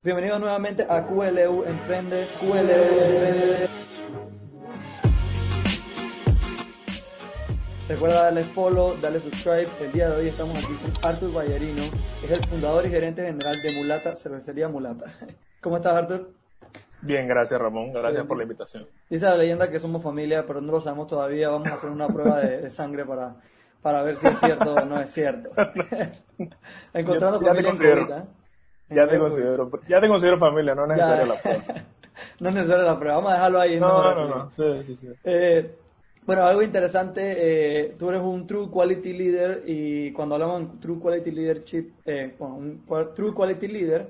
Bienvenidos 0.00 0.38
nuevamente 0.38 0.86
a 0.88 1.04
QLU 1.04 1.64
Emprende, 1.64 2.28
QLU 2.38 2.52
Emprende. 2.54 3.68
Recuerda 7.88 8.22
darle 8.22 8.42
follow, 8.44 8.96
darle 9.00 9.18
subscribe. 9.18 9.66
El 9.80 9.90
día 9.90 10.08
de 10.08 10.16
hoy 10.18 10.28
estamos 10.28 10.56
aquí 10.56 10.72
con 10.74 10.92
Arthur 11.10 11.32
Ballerino, 11.32 11.82
es 12.22 12.30
el 12.30 12.44
fundador 12.48 12.86
y 12.86 12.90
gerente 12.90 13.26
general 13.26 13.56
de 13.60 13.74
Mulata, 13.76 14.14
Cervecería 14.14 14.68
Mulata. 14.68 15.06
¿Cómo 15.60 15.78
estás, 15.78 15.94
Arthur? 15.94 16.30
Bien, 17.02 17.26
gracias 17.26 17.60
Ramón, 17.60 17.92
gracias 17.92 18.24
por 18.24 18.36
la 18.36 18.44
invitación. 18.44 18.86
Dice 19.10 19.24
la 19.24 19.36
leyenda 19.36 19.68
que 19.68 19.80
somos 19.80 20.00
familia, 20.00 20.46
pero 20.46 20.60
no 20.60 20.70
lo 20.70 20.80
sabemos 20.80 21.08
todavía. 21.08 21.48
Vamos 21.48 21.72
a 21.72 21.74
hacer 21.74 21.90
una 21.90 22.06
prueba 22.06 22.38
de, 22.38 22.60
de 22.60 22.70
sangre 22.70 23.04
para, 23.04 23.34
para 23.82 24.04
ver 24.04 24.16
si 24.16 24.28
es 24.28 24.38
cierto 24.38 24.74
o 24.74 24.84
no 24.84 25.00
es 25.00 25.10
cierto. 25.10 25.50
Encontrando 26.94 27.40
familia 27.40 27.70
en. 27.70 28.37
Ya 28.94 29.06
te 29.06 29.18
considero, 29.18 29.70
ya 29.86 30.00
te 30.00 30.08
considero 30.08 30.38
familia, 30.38 30.74
no 30.74 30.84
es 30.84 30.88
necesaria 30.88 31.26
la 31.26 31.34
prueba. 31.42 31.64
no 32.40 32.48
es 32.48 32.54
necesaria 32.54 32.84
la 32.84 32.98
prueba, 32.98 33.16
vamos 33.16 33.32
a 33.32 33.34
dejarlo 33.34 33.60
ahí. 33.60 33.80
No, 33.80 34.14
no, 34.14 34.28
no, 34.28 34.50
sí, 34.50 34.62
sí, 34.86 34.96
sí. 34.96 35.08
Eh, 35.24 35.74
bueno, 36.24 36.44
algo 36.44 36.62
interesante, 36.62 37.36
eh, 37.36 37.94
tú 37.98 38.08
eres 38.10 38.22
un 38.22 38.46
True 38.46 38.70
Quality 38.70 39.12
Leader 39.12 39.62
y 39.66 40.12
cuando 40.12 40.34
hablamos 40.34 40.60
de 40.60 40.78
True 40.78 40.98
Quality 41.00 41.30
Leadership, 41.30 41.92
eh, 42.06 42.34
bueno, 42.38 42.56
un 42.56 42.82
True 43.14 43.34
Quality 43.34 43.68
Leader, 43.68 44.08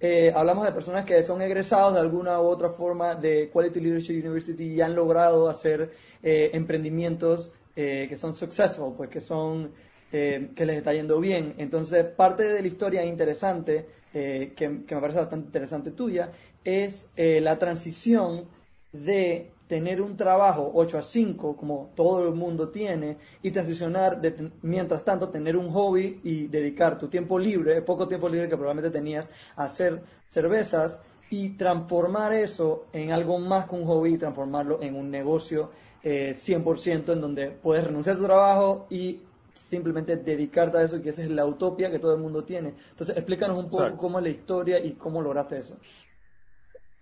eh, 0.00 0.32
hablamos 0.34 0.64
de 0.64 0.72
personas 0.72 1.04
que 1.04 1.22
son 1.24 1.42
egresados 1.42 1.94
de 1.94 2.00
alguna 2.00 2.40
u 2.40 2.46
otra 2.46 2.70
forma 2.70 3.16
de 3.16 3.50
Quality 3.50 3.80
Leadership 3.80 4.20
University 4.24 4.74
y 4.74 4.80
han 4.80 4.94
logrado 4.94 5.48
hacer 5.48 5.90
eh, 6.22 6.50
emprendimientos 6.52 7.50
eh, 7.74 8.06
que 8.08 8.16
son 8.16 8.34
successful, 8.34 8.94
pues 8.96 9.10
que 9.10 9.20
son 9.20 9.72
eh, 10.12 10.50
que 10.54 10.66
les 10.66 10.78
está 10.78 10.92
yendo 10.92 11.20
bien. 11.20 11.54
Entonces, 11.58 12.04
parte 12.04 12.48
de 12.48 12.62
la 12.62 12.66
historia 12.66 13.04
interesante, 13.04 13.86
eh, 14.14 14.52
que, 14.56 14.68
me 14.68 15.00
parece 15.00 15.18
bastante 15.18 15.46
interesante 15.46 15.90
tuya, 15.90 16.32
es 16.64 17.08
eh, 17.16 17.40
la 17.40 17.58
transición 17.58 18.46
de 18.92 19.50
tener 19.66 20.00
un 20.00 20.16
trabajo 20.16 20.70
8 20.74 20.98
a 20.98 21.02
5, 21.02 21.56
como 21.56 21.90
todo 21.94 22.26
el 22.26 22.34
mundo 22.34 22.70
tiene, 22.70 23.18
y 23.42 23.50
transicionar, 23.50 24.20
de, 24.20 24.50
mientras 24.62 25.04
tanto, 25.04 25.28
tener 25.28 25.56
un 25.56 25.70
hobby 25.70 26.20
y 26.24 26.46
dedicar 26.46 26.98
tu 26.98 27.08
tiempo 27.08 27.38
libre, 27.38 27.82
poco 27.82 28.08
tiempo 28.08 28.28
libre 28.28 28.48
que 28.48 28.56
probablemente 28.56 28.90
tenías, 28.90 29.28
a 29.56 29.64
hacer 29.64 30.02
cervezas 30.28 31.00
y 31.30 31.50
transformar 31.50 32.32
eso 32.32 32.86
en 32.92 33.12
algo 33.12 33.38
más 33.38 33.68
que 33.68 33.74
un 33.74 33.84
hobby 33.84 34.14
y 34.14 34.18
transformarlo 34.18 34.80
en 34.80 34.96
un 34.96 35.10
negocio 35.10 35.70
eh, 36.02 36.32
100% 36.34 37.12
en 37.12 37.20
donde 37.20 37.50
puedes 37.50 37.84
renunciar 37.84 38.16
a 38.16 38.18
tu 38.18 38.24
trabajo 38.24 38.86
y 38.88 39.20
simplemente 39.58 40.16
dedicarte 40.16 40.78
a 40.78 40.82
eso, 40.82 41.02
que 41.02 41.10
esa 41.10 41.22
es 41.22 41.30
la 41.30 41.46
utopía 41.46 41.90
que 41.90 41.98
todo 41.98 42.14
el 42.14 42.20
mundo 42.20 42.44
tiene. 42.44 42.74
Entonces, 42.90 43.16
explícanos 43.16 43.58
un 43.58 43.70
poco 43.70 43.82
Exacto. 43.82 43.98
cómo 43.98 44.18
es 44.18 44.24
la 44.24 44.30
historia 44.30 44.78
y 44.84 44.94
cómo 44.94 45.20
lograste 45.22 45.58
eso. 45.58 45.76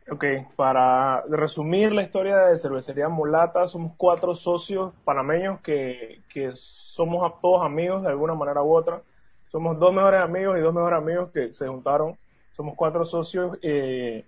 Ok, 0.09 0.25
para 0.55 1.23
resumir 1.23 1.93
la 1.93 2.03
historia 2.03 2.39
de 2.47 2.59
Cervecería 2.59 3.09
Mulata, 3.09 3.67
somos 3.67 3.93
cuatro 3.97 4.35
socios 4.37 4.95
panameños 5.05 5.61
que, 5.61 6.23
que 6.29 6.51
somos 6.55 7.41
todos 7.41 7.65
amigos 7.65 8.03
de 8.03 8.09
alguna 8.11 8.35
manera 8.35 8.63
u 8.63 8.73
otra. 8.73 9.03
Somos 9.51 9.79
dos 9.79 9.93
mejores 9.93 10.21
amigos 10.23 10.59
y 10.59 10.61
dos 10.61 10.73
mejores 10.73 10.99
amigos 10.99 11.31
que 11.33 11.53
se 11.55 11.67
juntaron. 11.67 12.17
Somos 12.53 12.75
cuatro 12.77 13.05
socios. 13.05 13.59
eh, 13.63 14.25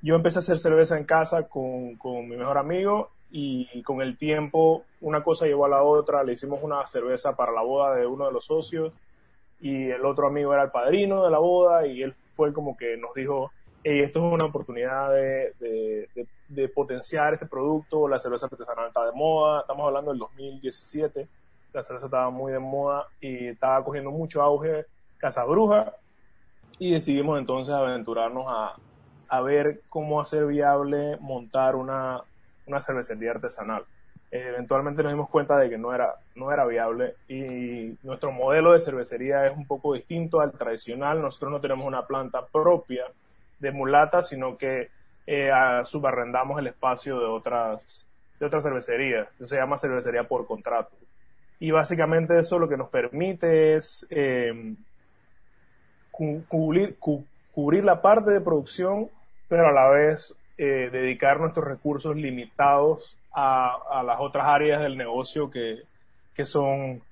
yo 0.00 0.16
empecé 0.16 0.38
a 0.38 0.40
hacer 0.40 0.58
cerveza 0.58 0.98
en 0.98 1.04
casa 1.04 1.44
con, 1.48 1.96
con 1.96 2.28
mi 2.28 2.36
mejor 2.36 2.58
amigo 2.58 3.10
y 3.32 3.82
con 3.84 4.02
el 4.02 4.18
tiempo 4.18 4.88
una 5.00 5.24
cosa 5.24 5.46
llevó 5.46 5.66
a 5.66 5.70
la 5.70 5.82
otra. 5.84 6.24
Le 6.24 6.34
hicimos 6.34 6.60
una 6.62 6.86
cerveza 6.86 7.36
para 7.36 7.52
la 7.52 7.62
boda 7.62 7.96
de 7.96 8.06
uno 8.06 8.26
de 8.26 8.32
los 8.32 8.46
socios 8.46 8.94
y 9.58 9.90
el 9.90 10.04
otro 10.04 10.26
amigo 10.28 10.52
era 10.52 10.64
el 10.64 10.70
padrino 10.70 11.24
de 11.24 11.30
la 11.30 11.38
boda 11.38 11.86
y 11.86 12.02
él 12.02 12.16
fue 12.34 12.52
como 12.52 12.76
que 12.76 12.96
nos 12.96 13.14
dijo, 13.14 13.54
hey, 13.82 14.00
esto 14.00 14.18
es 14.26 14.34
una 14.34 14.46
oportunidad 14.46 15.12
de, 15.12 15.54
de, 15.58 16.10
de- 16.14 16.28
potenciar 16.70 17.32
este 17.34 17.46
producto, 17.46 18.08
la 18.08 18.18
cerveza 18.18 18.46
artesanal 18.46 18.88
está 18.88 19.06
de 19.06 19.12
moda, 19.12 19.60
estamos 19.62 19.86
hablando 19.86 20.10
del 20.10 20.18
2017, 20.20 21.30
la 21.72 21.82
cerveza 21.82 22.06
estaba 22.06 22.30
muy 22.30 22.52
de 22.52 22.58
moda 22.60 23.08
y 23.20 23.48
estaba 23.48 23.84
cogiendo 23.84 24.10
mucho 24.10 24.42
auge 24.42 24.86
Casabruja 25.16 25.96
y 26.78 26.92
decidimos 26.92 27.38
entonces 27.38 27.74
aventurarnos 27.74 28.46
a, 28.48 28.80
a 29.28 29.40
ver 29.42 29.84
cómo 29.88 30.20
hacer 30.20 30.46
viable 30.46 31.16
montar 31.20 31.76
una, 31.76 32.24
una 32.66 32.80
cervecería 32.80 33.32
artesanal. 33.32 33.86
Eh, 34.30 34.46
eventualmente 34.48 35.02
nos 35.02 35.12
dimos 35.12 35.28
cuenta 35.28 35.58
de 35.58 35.68
que 35.70 35.78
no 35.78 35.94
era, 35.94 36.14
no 36.34 36.50
era 36.52 36.64
viable 36.66 37.16
y 37.28 37.98
nuestro 38.02 38.32
modelo 38.32 38.72
de 38.72 38.78
cervecería 38.80 39.46
es 39.46 39.56
un 39.56 39.66
poco 39.66 39.94
distinto 39.94 40.40
al 40.40 40.52
tradicional. 40.52 41.20
Nosotros 41.20 41.52
no 41.52 41.60
tenemos 41.60 41.86
una 41.86 42.06
planta 42.06 42.46
propia 42.48 43.04
de 43.58 43.72
mulata, 43.72 44.22
sino 44.22 44.56
que 44.56 44.90
eh, 45.26 45.50
a- 45.52 45.84
subarrendamos 45.84 46.58
el 46.58 46.68
espacio 46.68 47.18
de 47.18 47.26
otras, 47.26 48.08
de 48.38 48.46
otras 48.46 48.64
cervecerías. 48.64 49.28
Eso 49.36 49.46
se 49.46 49.56
llama 49.56 49.76
cervecería 49.78 50.24
por 50.26 50.46
contrato. 50.46 50.96
Y 51.58 51.70
básicamente 51.70 52.38
eso 52.38 52.58
lo 52.58 52.68
que 52.68 52.76
nos 52.76 52.90
permite 52.90 53.76
es 53.76 54.06
eh, 54.10 54.52
cu- 56.10 56.44
cubrir, 56.48 56.98
cu- 56.98 57.26
cubrir 57.50 57.84
la 57.84 58.00
parte 58.00 58.30
de 58.30 58.40
producción, 58.40 59.10
pero 59.48 59.68
a 59.68 59.72
la 59.72 59.88
vez 59.90 60.34
eh, 60.58 60.90
dedicar 60.92 61.40
nuestros 61.40 61.66
recursos 61.66 62.16
limitados 62.16 63.16
a, 63.32 63.76
a 63.90 64.02
las 64.02 64.20
otras 64.20 64.46
áreas 64.46 64.82
del 64.82 64.96
negocio 64.96 65.50
que, 65.50 65.82
que 66.34 66.44
son, 66.44 67.02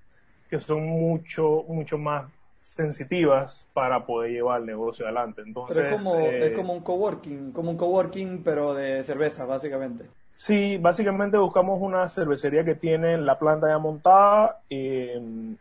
que 0.48 0.58
son 0.58 0.86
mucho, 0.86 1.64
mucho 1.68 1.98
más 1.98 2.30
sensitivas 2.62 3.66
para 3.72 4.04
poder 4.06 4.32
llevar 4.32 4.60
el 4.60 4.66
negocio 4.66 5.06
adelante. 5.06 5.42
Entonces, 5.44 5.82
Pero 5.82 5.96
es 5.96 6.02
como, 6.02 6.20
eh, 6.20 6.46
es 6.46 6.52
como 6.56 6.72
un 6.74 6.80
coworking, 6.80 7.52
como 7.52 7.70
un 7.70 7.76
coworking, 7.76 8.42
pero 8.42 8.74
de 8.74 9.02
cerveza, 9.04 9.44
básicamente. 9.44 10.04
Sí, 10.34 10.78
básicamente 10.78 11.36
buscamos 11.36 11.80
una 11.82 12.08
cervecería 12.08 12.64
que 12.64 12.74
tiene 12.74 13.18
la 13.18 13.38
planta 13.38 13.68
ya 13.68 13.78
montada 13.78 14.60
eh, 14.70 15.20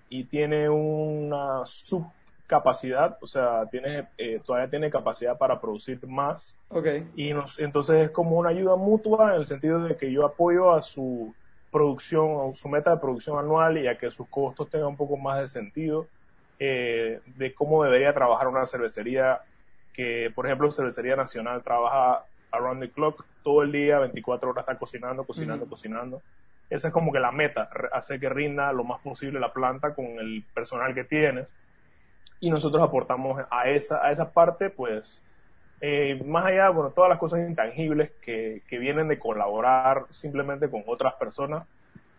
y 0.09 0.23
tiene 0.25 0.69
una 0.69 1.66
subcapacidad, 2.49 3.17
o 3.21 3.27
sea, 3.27 3.67
tiene, 3.69 4.09
eh, 4.17 4.41
todavía 4.43 4.69
tiene 4.69 4.89
capacidad 4.89 5.37
para 5.37 5.61
producir 5.61 5.99
más 6.07 6.57
Ok. 6.69 6.87
y 7.15 7.33
nos, 7.33 7.59
entonces 7.59 8.05
es 8.05 8.09
como 8.11 8.37
una 8.37 8.49
ayuda 8.49 8.75
mutua 8.75 9.35
en 9.35 9.41
el 9.41 9.45
sentido 9.45 9.83
de 9.83 9.95
que 9.95 10.11
yo 10.11 10.25
apoyo 10.25 10.71
a 10.71 10.81
su 10.81 11.35
producción, 11.71 12.49
a 12.49 12.51
su 12.53 12.67
meta 12.67 12.91
de 12.91 12.97
producción 12.97 13.37
anual 13.37 13.77
y 13.77 13.87
a 13.87 13.97
que 13.97 14.09
sus 14.09 14.27
costos 14.29 14.69
tengan 14.69 14.89
un 14.89 14.97
poco 14.97 15.17
más 15.17 15.39
de 15.39 15.47
sentido 15.47 16.07
eh, 16.57 17.21
de 17.25 17.53
cómo 17.53 17.83
debería 17.83 18.13
trabajar 18.13 18.47
una 18.47 18.66
cervecería 18.66 19.39
que, 19.93 20.31
por 20.33 20.45
ejemplo, 20.45 20.71
Cervecería 20.71 21.16
Nacional 21.16 21.61
trabaja 21.63 22.23
around 22.51 22.81
the 22.81 22.91
clock, 22.91 23.25
todo 23.43 23.63
el 23.63 23.71
día, 23.71 23.99
24 23.99 24.49
horas 24.49 24.63
está 24.63 24.77
cocinando, 24.77 25.25
cocinando, 25.25 25.67
cocinando. 25.67 26.21
Esa 26.69 26.87
es 26.87 26.93
como 26.93 27.11
que 27.11 27.19
la 27.19 27.31
meta, 27.31 27.67
hacer 27.91 28.19
que 28.19 28.29
rinda 28.29 28.71
lo 28.71 28.83
más 28.83 29.01
posible 29.01 29.39
la 29.39 29.51
planta 29.51 29.93
con 29.93 30.05
el 30.05 30.45
personal 30.53 30.93
que 30.93 31.03
tienes. 31.03 31.53
Y 32.39 32.50
nosotros 32.50 32.81
aportamos 32.81 33.39
a 33.50 33.69
esa, 33.69 34.03
a 34.05 34.11
esa 34.11 34.31
parte, 34.31 34.69
pues, 34.69 35.22
eh, 35.81 36.22
más 36.25 36.45
allá, 36.45 36.69
bueno, 36.69 36.91
todas 36.91 37.09
las 37.09 37.19
cosas 37.19 37.39
intangibles 37.41 38.11
que, 38.22 38.63
que 38.67 38.77
vienen 38.77 39.07
de 39.07 39.19
colaborar 39.19 40.05
simplemente 40.09 40.69
con 40.69 40.83
otras 40.88 41.13
personas 41.16 41.66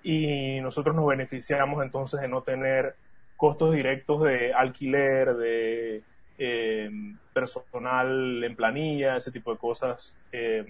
y 0.03 0.61
nosotros 0.61 0.95
nos 0.97 1.07
beneficiamos 1.07 1.83
entonces 1.85 2.21
de 2.21 2.29
no 2.29 2.43
tener 2.43 2.97
costos 3.37 3.73
directos 3.73 4.23
de 4.23 4.53
alquiler, 4.53 5.35
de 5.37 6.03
eh, 6.39 6.91
personal 7.35 8.43
en 8.45 8.57
planilla, 8.57 9.17
ese 9.17 9.31
tipo 9.31 9.53
de 9.53 9.59
cosas. 9.59 10.17
Eh, 10.33 10.65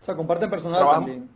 O 0.00 0.04
sea, 0.04 0.16
comparten 0.16 0.50
personal 0.50 0.80
Trabajamos- 0.80 1.10
también. 1.10 1.30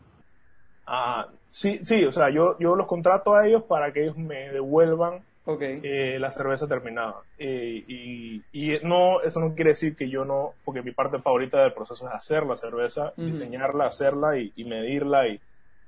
ah, 0.87 1.29
sí, 1.49 1.81
sí, 1.85 2.05
o 2.05 2.11
sea, 2.13 2.31
yo, 2.31 2.57
yo 2.59 2.75
los 2.75 2.87
contrato 2.87 3.35
a 3.35 3.47
ellos 3.47 3.63
para 3.65 3.93
que 3.93 4.03
ellos 4.05 4.17
me 4.17 4.51
devuelvan 4.51 5.23
Ok. 5.49 5.63
eh, 5.63 6.19
la 6.19 6.31
cerveza 6.31 6.67
terminada. 6.69 7.25
Eh, 7.37 7.85
y, 7.87 8.45
y 8.53 8.79
no, 8.85 9.21
eso 9.23 9.41
no 9.41 9.55
quiere 9.55 9.71
decir 9.71 9.97
que 9.97 10.09
yo 10.11 10.25
no, 10.25 10.57
porque 10.65 10.83
mi 10.83 10.93
parte 10.93 11.21
favorita 11.21 11.63
del 11.63 11.73
proceso 11.75 12.07
es 12.07 12.13
hacer 12.15 12.45
la 12.45 12.57
cerveza, 12.57 13.15
Ujú. 13.17 13.27
diseñarla, 13.27 13.87
hacerla 13.87 14.39
y, 14.39 14.53
y 14.57 14.65
medirla 14.65 15.29
y 15.29 15.41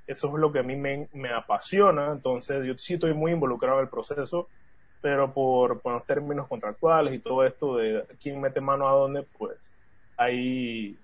eso 0.07 0.27
es 0.27 0.33
lo 0.41 0.51
que 0.51 0.59
a 0.59 0.63
mí 0.63 0.75
me, 0.75 1.09
me 1.13 1.29
apasiona. 1.33 2.11
Entonces 2.11 2.65
yo 2.65 2.73
sí 2.77 2.95
estoy 2.95 3.13
muy 3.13 3.31
involucrado 3.33 3.77
en 3.79 3.83
el 3.85 3.89
proceso, 3.89 4.49
pero 5.01 5.33
por, 5.33 5.81
por 5.81 5.93
los 5.93 6.05
términos 6.05 6.47
contractuales 6.47 7.13
y 7.13 7.19
todo 7.19 7.43
esto 7.45 7.77
de 7.77 8.05
quién 8.19 8.39
mete 8.41 8.61
mano 8.61 8.87
a 8.87 8.93
dónde, 8.93 9.23
pues 9.37 9.71
ahí 10.17 10.99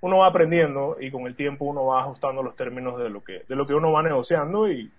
uno 0.00 0.18
va 0.18 0.26
aprendiendo 0.28 0.96
y 1.00 1.10
con 1.10 1.26
el 1.26 1.36
tiempo 1.36 1.64
uno 1.66 1.86
va 1.86 2.02
ajustando 2.02 2.42
los 2.42 2.56
términos 2.56 2.98
de 2.98 3.10
lo 3.10 3.22
que, 3.24 3.44
de 3.48 3.56
lo 3.56 3.66
que 3.66 3.74
uno 3.74 3.92
va 3.92 4.02
negociando 4.02 4.70
y, 4.70 4.92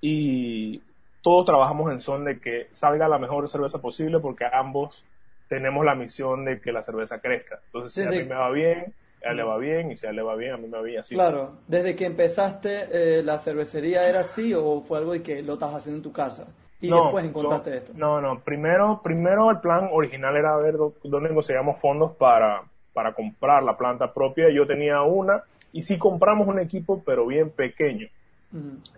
y 0.00 0.82
todos 1.24 1.46
trabajamos 1.46 1.90
en 1.90 2.00
son 2.00 2.22
de 2.26 2.38
que 2.38 2.68
salga 2.72 3.08
la 3.08 3.18
mejor 3.18 3.48
cerveza 3.48 3.80
posible 3.80 4.20
porque 4.20 4.44
ambos 4.44 5.02
tenemos 5.48 5.82
la 5.82 5.94
misión 5.94 6.44
de 6.44 6.60
que 6.60 6.70
la 6.70 6.82
cerveza 6.82 7.18
crezca. 7.18 7.60
Entonces, 7.64 7.94
si 7.94 8.02
a 8.02 8.10
mí 8.10 8.28
me 8.28 8.34
va 8.34 8.50
bien, 8.50 8.92
a 9.24 9.30
él 9.30 9.38
le 9.38 9.42
va 9.42 9.56
bien, 9.56 9.90
y 9.90 9.96
si 9.96 10.06
a 10.06 10.10
él 10.10 10.16
le 10.16 10.22
va 10.22 10.36
bien, 10.36 10.52
a 10.52 10.56
mí 10.58 10.68
me 10.68 10.76
va 10.76 10.82
bien 10.82 11.00
así. 11.00 11.14
Claro, 11.14 11.60
desde 11.66 11.96
que 11.96 12.04
empezaste, 12.04 12.88
eh, 12.90 13.22
¿la 13.22 13.38
cervecería 13.38 14.06
era 14.06 14.20
así 14.20 14.52
o 14.52 14.82
fue 14.82 14.98
algo 14.98 15.12
de 15.12 15.22
que 15.22 15.42
lo 15.42 15.54
estás 15.54 15.74
haciendo 15.74 15.96
en 15.96 16.02
tu 16.02 16.12
casa? 16.12 16.46
y 16.80 16.90
después 16.90 17.24
encontraste 17.24 17.76
esto. 17.78 17.92
No, 17.94 18.20
no, 18.20 18.40
primero, 18.40 19.00
primero 19.02 19.50
el 19.50 19.60
plan 19.60 19.88
original 19.90 20.36
era 20.36 20.54
ver 20.58 20.76
dónde 20.76 21.32
conseguíamos 21.32 21.80
fondos 21.80 22.12
para, 22.12 22.62
para 22.92 23.14
comprar 23.14 23.62
la 23.62 23.78
planta 23.78 24.12
propia. 24.12 24.50
Yo 24.50 24.66
tenía 24.66 25.00
una 25.00 25.42
y 25.72 25.80
sí 25.80 25.96
compramos 25.96 26.46
un 26.46 26.58
equipo, 26.60 27.02
pero 27.02 27.26
bien 27.26 27.48
pequeño. 27.48 28.08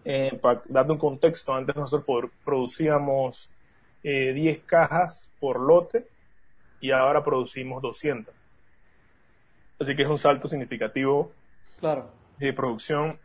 Eh, 0.04 0.38
para 0.40 0.62
darte 0.68 0.92
un 0.92 0.98
contexto, 0.98 1.54
antes 1.54 1.74
nosotros 1.74 2.30
producíamos 2.44 3.50
10 4.02 4.36
eh, 4.36 4.62
cajas 4.66 5.30
por 5.40 5.60
lote 5.60 6.06
y 6.80 6.90
ahora 6.90 7.24
producimos 7.24 7.82
200. 7.82 8.34
Así 9.80 9.96
que 9.96 10.02
es 10.02 10.08
un 10.08 10.18
salto 10.18 10.48
significativo 10.48 11.32
claro. 11.80 12.10
de 12.38 12.52
producción. 12.52 13.18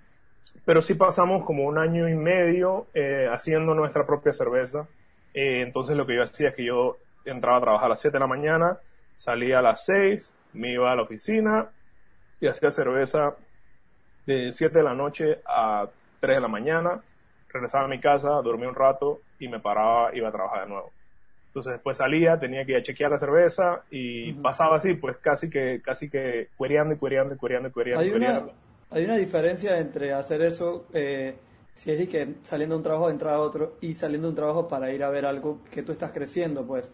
Pero 0.66 0.82
sí 0.82 0.94
pasamos 0.94 1.44
como 1.44 1.64
un 1.64 1.78
año 1.78 2.08
y 2.08 2.16
medio 2.16 2.88
eh, 2.94 3.28
haciendo 3.32 3.74
nuestra 3.74 4.06
propia 4.06 4.34
cerveza. 4.34 4.88
entonces 5.34 5.96
lo 5.96 6.06
que 6.06 6.16
yo 6.16 6.24
hacía 6.24 6.50
es 6.50 6.56
que 6.56 6.66
yo 6.66 6.98
entraba 7.26 7.58
a 7.58 7.62
trabajar 7.62 7.86
a 7.86 7.90
las 7.90 8.02
7 8.02 8.16
de 8.16 8.20
la 8.20 8.28
mañana, 8.28 8.78
salía 9.16 9.60
a 9.60 9.62
las 9.62 9.86
6, 9.86 10.34
me 10.54 10.74
iba 10.74 10.92
a 10.92 10.96
la 10.96 11.04
oficina 11.04 11.70
y 12.40 12.48
hacía 12.48 12.72
cerveza 12.72 13.36
de 14.26 14.52
7 14.52 14.78
de 14.78 14.84
la 14.84 14.94
noche 14.94 15.42
a 15.46 15.88
3 16.22 16.38
de 16.38 16.42
la 16.42 16.48
mañana, 16.48 17.02
regresaba 17.50 17.86
a 17.86 17.88
mi 17.88 18.00
casa, 18.00 18.30
dormía 18.42 18.70
un 18.70 18.76
rato 18.76 19.22
y 19.40 19.50
me 19.50 19.60
paraba, 19.60 20.16
iba 20.16 20.30
a 20.30 20.32
trabajar 20.32 20.64
de 20.64 20.70
nuevo. 20.70 20.92
Entonces 21.48 21.74
después 21.74 21.98
salía, 21.98 22.40
tenía 22.40 22.64
que 22.64 22.72
ir 22.72 22.78
a 22.78 22.82
chequear 22.82 23.12
la 23.12 23.20
cerveza 23.20 23.84
y 23.92 24.32
pasaba 24.34 24.78
así, 24.78 24.94
pues 24.94 25.18
casi 25.18 25.50
que, 25.50 25.82
casi 25.84 26.10
que 26.10 26.48
cuereando 26.56 26.94
y 26.94 26.98
cuereando 26.98 27.36
y 27.36 27.38
cuereando 27.38 27.68
y 27.68 27.72
cuereando. 27.72 28.04
Hay, 28.04 28.12
Una, 28.12 28.46
hay 28.90 29.04
una 29.04 29.18
diferencia 29.18 29.78
entre 29.78 30.14
hacer 30.14 30.44
eso, 30.44 30.86
eh, 30.94 31.36
si 31.76 31.92
es 31.92 32.08
que 32.08 32.36
saliendo 32.44 32.76
de 32.76 32.78
un 32.78 32.84
trabajo 32.84 33.10
entrar 33.10 33.34
a 33.34 33.42
otro 33.42 33.74
y 33.82 33.96
saliendo 33.96 34.28
de 34.28 34.30
un 34.30 34.36
trabajo 34.36 34.68
para 34.70 34.92
ir 34.94 35.04
a 35.04 35.10
ver 35.10 35.26
algo 35.26 35.60
que 35.72 35.84
tú 35.84 35.92
estás 35.92 36.12
creciendo, 36.12 36.66
pues. 36.66 36.90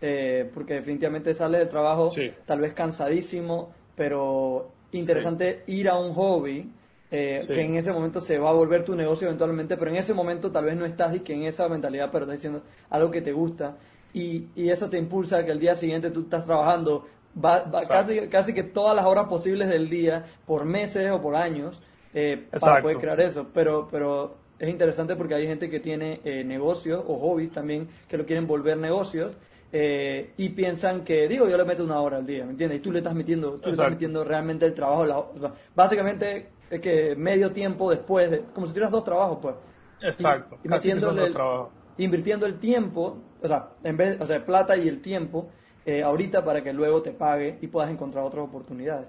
Eh, 0.00 0.50
porque 0.52 0.74
definitivamente 0.74 1.32
sales 1.32 1.58
del 1.58 1.70
trabajo 1.70 2.10
tal 2.44 2.60
vez 2.60 2.74
cansadísimo, 2.74 3.72
pero 3.96 4.70
interesante 4.92 5.62
ir 5.66 5.88
a 5.88 5.96
un 5.96 6.12
hobby 6.12 6.70
eh, 7.10 7.44
que 7.46 7.60
en 7.60 7.76
ese 7.76 7.92
momento 7.92 8.20
se 8.20 8.38
va 8.38 8.50
a 8.50 8.54
volver 8.54 8.84
tu 8.84 8.94
negocio 8.94 9.26
eventualmente, 9.28 9.76
pero 9.76 9.90
en 9.90 9.96
ese 9.96 10.14
momento 10.14 10.50
tal 10.50 10.64
vez 10.64 10.76
no 10.76 10.84
estás 10.84 11.14
y 11.14 11.20
que 11.20 11.34
en 11.34 11.44
esa 11.44 11.68
mentalidad, 11.68 12.10
pero 12.10 12.24
estás 12.24 12.38
diciendo 12.38 12.62
algo 12.90 13.10
que 13.10 13.22
te 13.22 13.32
gusta 13.32 13.76
y, 14.12 14.46
y 14.54 14.70
eso 14.70 14.88
te 14.90 14.98
impulsa 14.98 15.44
que 15.44 15.52
el 15.52 15.60
día 15.60 15.76
siguiente 15.76 16.10
tú 16.10 16.22
estás 16.22 16.44
trabajando 16.44 17.06
va, 17.42 17.70
casi, 17.86 18.28
casi 18.28 18.52
que 18.52 18.62
todas 18.62 18.96
las 18.96 19.04
horas 19.04 19.26
posibles 19.26 19.68
del 19.68 19.88
día, 19.88 20.24
por 20.46 20.64
meses 20.64 21.10
o 21.10 21.20
por 21.20 21.34
años, 21.34 21.80
eh, 22.14 22.48
para 22.58 22.82
poder 22.82 22.98
crear 22.98 23.20
eso. 23.20 23.48
Pero, 23.52 23.88
pero 23.90 24.36
es 24.58 24.68
interesante 24.68 25.16
porque 25.16 25.34
hay 25.34 25.46
gente 25.46 25.68
que 25.68 25.80
tiene 25.80 26.20
eh, 26.24 26.44
negocios 26.44 27.02
o 27.06 27.18
hobbies 27.18 27.52
también 27.52 27.88
que 28.08 28.16
lo 28.16 28.24
quieren 28.24 28.46
volver 28.46 28.78
negocios 28.78 29.36
eh, 29.72 30.32
y 30.36 30.50
piensan 30.50 31.04
que, 31.04 31.28
digo, 31.28 31.48
yo 31.48 31.56
le 31.58 31.64
meto 31.64 31.84
una 31.84 32.00
hora 32.00 32.16
al 32.16 32.26
día, 32.26 32.44
¿me 32.44 32.52
entiendes? 32.52 32.78
Y 32.78 32.82
tú 32.82 32.92
le 32.92 32.98
estás 32.98 33.14
metiendo, 33.14 33.56
tú 33.56 33.66
le 33.66 33.72
estás 33.72 33.90
metiendo 33.90 34.24
realmente 34.24 34.64
el 34.64 34.74
trabajo. 34.74 35.04
La, 35.04 35.52
básicamente 35.74 36.48
es 36.70 36.80
que 36.80 37.14
medio 37.16 37.52
tiempo 37.52 37.90
después, 37.90 38.42
como 38.54 38.66
si 38.66 38.72
tuvieras 38.72 38.90
dos 38.90 39.04
trabajos, 39.04 39.38
pues. 39.40 39.54
Exacto. 40.02 40.58
Y, 40.62 42.04
invirtiendo 42.04 42.46
el 42.46 42.58
tiempo, 42.58 43.22
o 43.42 43.48
sea, 43.48 43.70
en 43.82 43.96
vez, 43.96 44.20
o 44.20 44.26
sea, 44.26 44.44
plata 44.44 44.76
y 44.76 44.88
el 44.88 45.00
tiempo, 45.00 45.50
eh, 45.84 46.02
ahorita 46.02 46.44
para 46.44 46.62
que 46.62 46.72
luego 46.72 47.02
te 47.02 47.12
pague 47.12 47.58
y 47.60 47.68
puedas 47.68 47.90
encontrar 47.90 48.24
otras 48.24 48.44
oportunidades. 48.44 49.08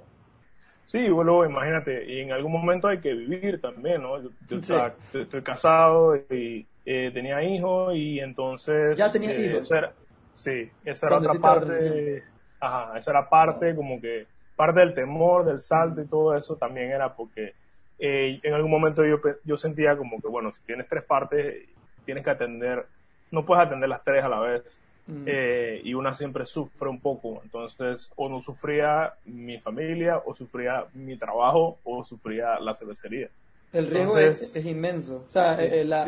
Sí, 0.85 1.09
bueno, 1.09 1.43
imagínate, 1.43 2.05
y 2.05 2.21
en 2.21 2.31
algún 2.31 2.53
momento 2.53 2.87
hay 2.87 2.99
que 3.01 3.13
vivir 3.13 3.59
también, 3.59 4.01
¿no? 4.01 4.21
Yo, 4.21 4.29
estoy 5.13 5.41
casado 5.41 6.15
y 6.15 6.65
eh, 6.85 7.11
tenía 7.13 7.43
hijos 7.43 7.93
y 7.93 8.19
entonces... 8.19 8.97
Ya 8.97 9.11
tenía 9.11 9.37
hijos. 9.37 9.69
Sí, 10.33 10.69
esa 10.85 11.07
era 11.07 11.17
otra 11.17 11.33
parte, 11.33 12.23
ajá, 12.59 12.97
esa 12.97 13.11
era 13.11 13.27
parte 13.27 13.75
como 13.75 13.99
que, 13.99 14.27
parte 14.57 14.81
del 14.81 14.93
temor, 14.93 15.45
del 15.45 15.61
salto 15.61 16.01
y 16.01 16.07
todo 16.07 16.35
eso 16.35 16.57
también 16.57 16.91
era 16.91 17.15
porque 17.15 17.53
eh, 17.99 18.39
en 18.43 18.53
algún 18.53 18.71
momento 18.71 19.05
yo, 19.05 19.21
yo 19.45 19.55
sentía 19.55 19.95
como 19.95 20.19
que, 20.19 20.27
bueno, 20.27 20.51
si 20.51 20.61
tienes 20.63 20.89
tres 20.89 21.03
partes, 21.03 21.63
tienes 22.03 22.23
que 22.23 22.31
atender, 22.31 22.85
no 23.31 23.45
puedes 23.45 23.65
atender 23.65 23.87
las 23.87 24.03
tres 24.03 24.23
a 24.23 24.29
la 24.29 24.39
vez. 24.41 24.79
Mm. 25.07 25.23
Eh, 25.25 25.81
y 25.85 25.93
una 25.93 26.13
siempre 26.13 26.45
sufre 26.45 26.89
un 26.89 26.99
poco. 26.99 27.39
Entonces, 27.43 28.11
o 28.17 28.27
no 28.27 28.41
sufría 28.41 29.13
mi 29.25 29.57
familia, 29.59 30.21
o 30.25 30.35
sufría 30.35 30.85
mi 30.93 31.17
trabajo, 31.17 31.77
o 31.85 32.03
sufría 32.03 32.59
la 32.59 32.73
cervecería. 32.73 33.29
El 33.71 33.87
riesgo 33.87 34.17
es, 34.17 34.55
inmenso. 34.65 35.23
O 35.25 35.29
sea, 35.29 35.63
eh, 35.63 35.85
la, 35.85 36.05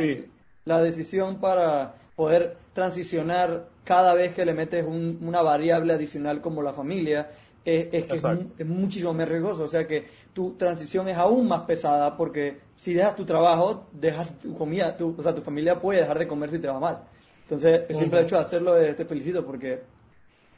la 0.66 0.82
decisión 0.82 1.40
para 1.40 1.94
poder 2.16 2.58
transicionar 2.74 3.68
cada 3.86 4.14
vez 4.14 4.34
que 4.34 4.46
le 4.46 4.54
metes 4.54 4.86
una 4.86 5.42
variable 5.42 5.94
adicional 5.94 6.42
como 6.42 6.62
la 6.62 6.74
familia, 6.74 7.30
es, 7.66 8.06
que 8.06 8.20
es, 8.58 8.66
muchísimo 8.66 9.14
más 9.14 9.28
riesgoso. 9.28 9.64
O 9.64 9.68
sea 9.68 9.88
que 9.88 10.08
tu 10.34 10.54
transición 10.54 11.08
es 11.10 11.18
aún 11.18 11.48
más 11.48 11.62
pesada 11.62 12.16
porque 12.16 12.60
si 12.76 12.94
dejas 12.94 13.16
tu 13.16 13.26
trabajo, 13.26 13.88
dejas 13.92 14.38
tu 14.40 14.56
comida, 14.58 14.96
tu, 14.96 15.16
o 15.18 15.24
sea, 15.24 15.36
tu 15.36 15.42
familia 15.42 15.80
puede 15.80 16.00
dejar 16.00 16.20
de 16.20 16.28
comer 16.28 16.52
si 16.52 16.60
te 16.60 16.68
va 16.68 16.80
mal. 16.80 17.04
Entonces, 17.44 17.82
el 17.90 17.96
simple 17.96 18.22
hecho 18.22 18.36
de 18.36 18.42
hacerlo, 18.42 18.76
te 18.76 19.06
felicito 19.06 19.46
porque 19.46 19.82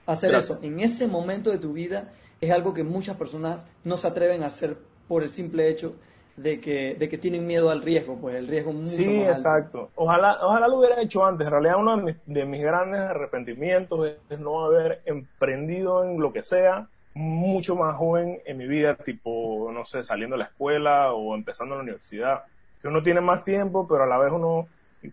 hacer 0.06 0.34
eso 0.36 0.60
en 0.62 0.80
ese 0.80 1.08
momento 1.08 1.50
de 1.50 1.58
tu 1.58 1.74
vida 1.74 2.12
es 2.42 2.52
algo 2.52 2.74
que 2.74 2.84
muchas 2.84 3.16
personas 3.16 3.66
no 3.84 3.98
se 3.98 4.08
atreven 4.08 4.44
a 4.44 4.48
hacer 4.48 4.78
por 5.08 5.24
el 5.24 5.30
simple 5.30 5.70
hecho 5.70 5.96
de 6.36 6.60
que, 6.60 6.96
de 6.96 7.10
que 7.10 7.18
tienen 7.18 7.46
miedo 7.46 7.70
al 7.70 7.82
riesgo, 7.82 8.18
pues 8.20 8.36
el 8.36 8.48
riesgo 8.48 8.74
mucho 8.74 8.92
Sí, 8.92 9.22
exacto. 9.22 9.92
Ojalá, 9.96 10.38
ojalá 10.42 10.68
lo 10.68 10.80
hubiera 10.80 11.02
hecho 11.02 11.26
antes. 11.26 11.46
En 11.46 11.52
realidad 11.52 11.76
uno 11.78 11.98
de 12.26 12.46
mis, 12.46 12.62
grandes 12.62 13.02
arrepentimientos 13.02 14.16
es, 14.30 14.40
no 14.40 14.66
haber 14.66 15.02
emprendido 15.06 16.04
en 16.04 16.20
lo 16.20 16.32
que 16.32 16.44
sea 16.44 16.88
mucho 17.14 17.76
más 17.76 17.98
joven 17.98 18.40
en 18.46 18.58
mi 18.58 18.68
vida, 18.68 18.96
tipo, 18.96 19.70
no 19.74 19.84
sé, 19.84 20.04
saliendo 20.04 20.36
de 20.36 20.40
la 20.40 20.46
escuela 20.46 21.12
o 21.12 21.36
empezando 21.36 21.76
la 21.76 21.82
universidad. 21.82 22.44
Que 22.82 22.88
uno 22.88 23.04
tiene 23.04 23.22
más 23.22 23.44
tiempo, 23.44 23.86
pero 23.88 24.04
a 24.04 24.08
la 24.08 24.18
vez 24.18 24.32
uno, 24.32 24.68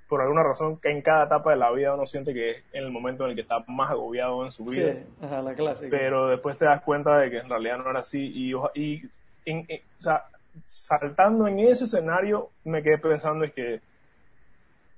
por 0.09 0.23
alguna 0.23 0.45
razón, 0.45 0.77
que 0.77 0.91
en 0.91 1.03
cada 1.03 1.25
etapa 1.25 1.51
de 1.51 1.57
la 1.57 1.73
vida 1.73 1.95
uno 1.95 2.07
siente 2.07 2.33
que 2.33 2.51
es 2.51 2.65
en 2.73 2.85
el 2.85 2.93
momento 2.93 3.25
en 3.25 3.31
el 3.31 3.37
que 3.37 3.43
está 3.43 3.65
más 3.67 3.91
agobiado 3.91 4.45
en 4.45 4.53
su 4.53 4.65
vida. 4.65 4.93
Sí, 4.93 4.99
ajá, 5.21 5.43
la 5.43 5.55
clásica. 5.55 5.89
Pero 5.91 6.29
después 6.29 6.57
te 6.57 6.67
das 6.67 6.81
cuenta 6.83 7.19
de 7.19 7.31
que 7.31 7.39
en 7.39 7.49
realidad 7.49 7.79
no 7.79 7.91
era 7.91 8.01
así 8.01 8.21
y, 8.21 8.55
y 8.81 9.03
en, 9.45 9.67
o 9.99 10.01
sea, 10.01 10.25
saltando 10.65 11.47
en 11.47 11.59
ese 11.61 11.85
escenario, 11.85 12.51
me 12.65 12.83
quedé 12.83 12.99
pensando 12.99 13.45
es 13.45 13.53
que 13.53 13.81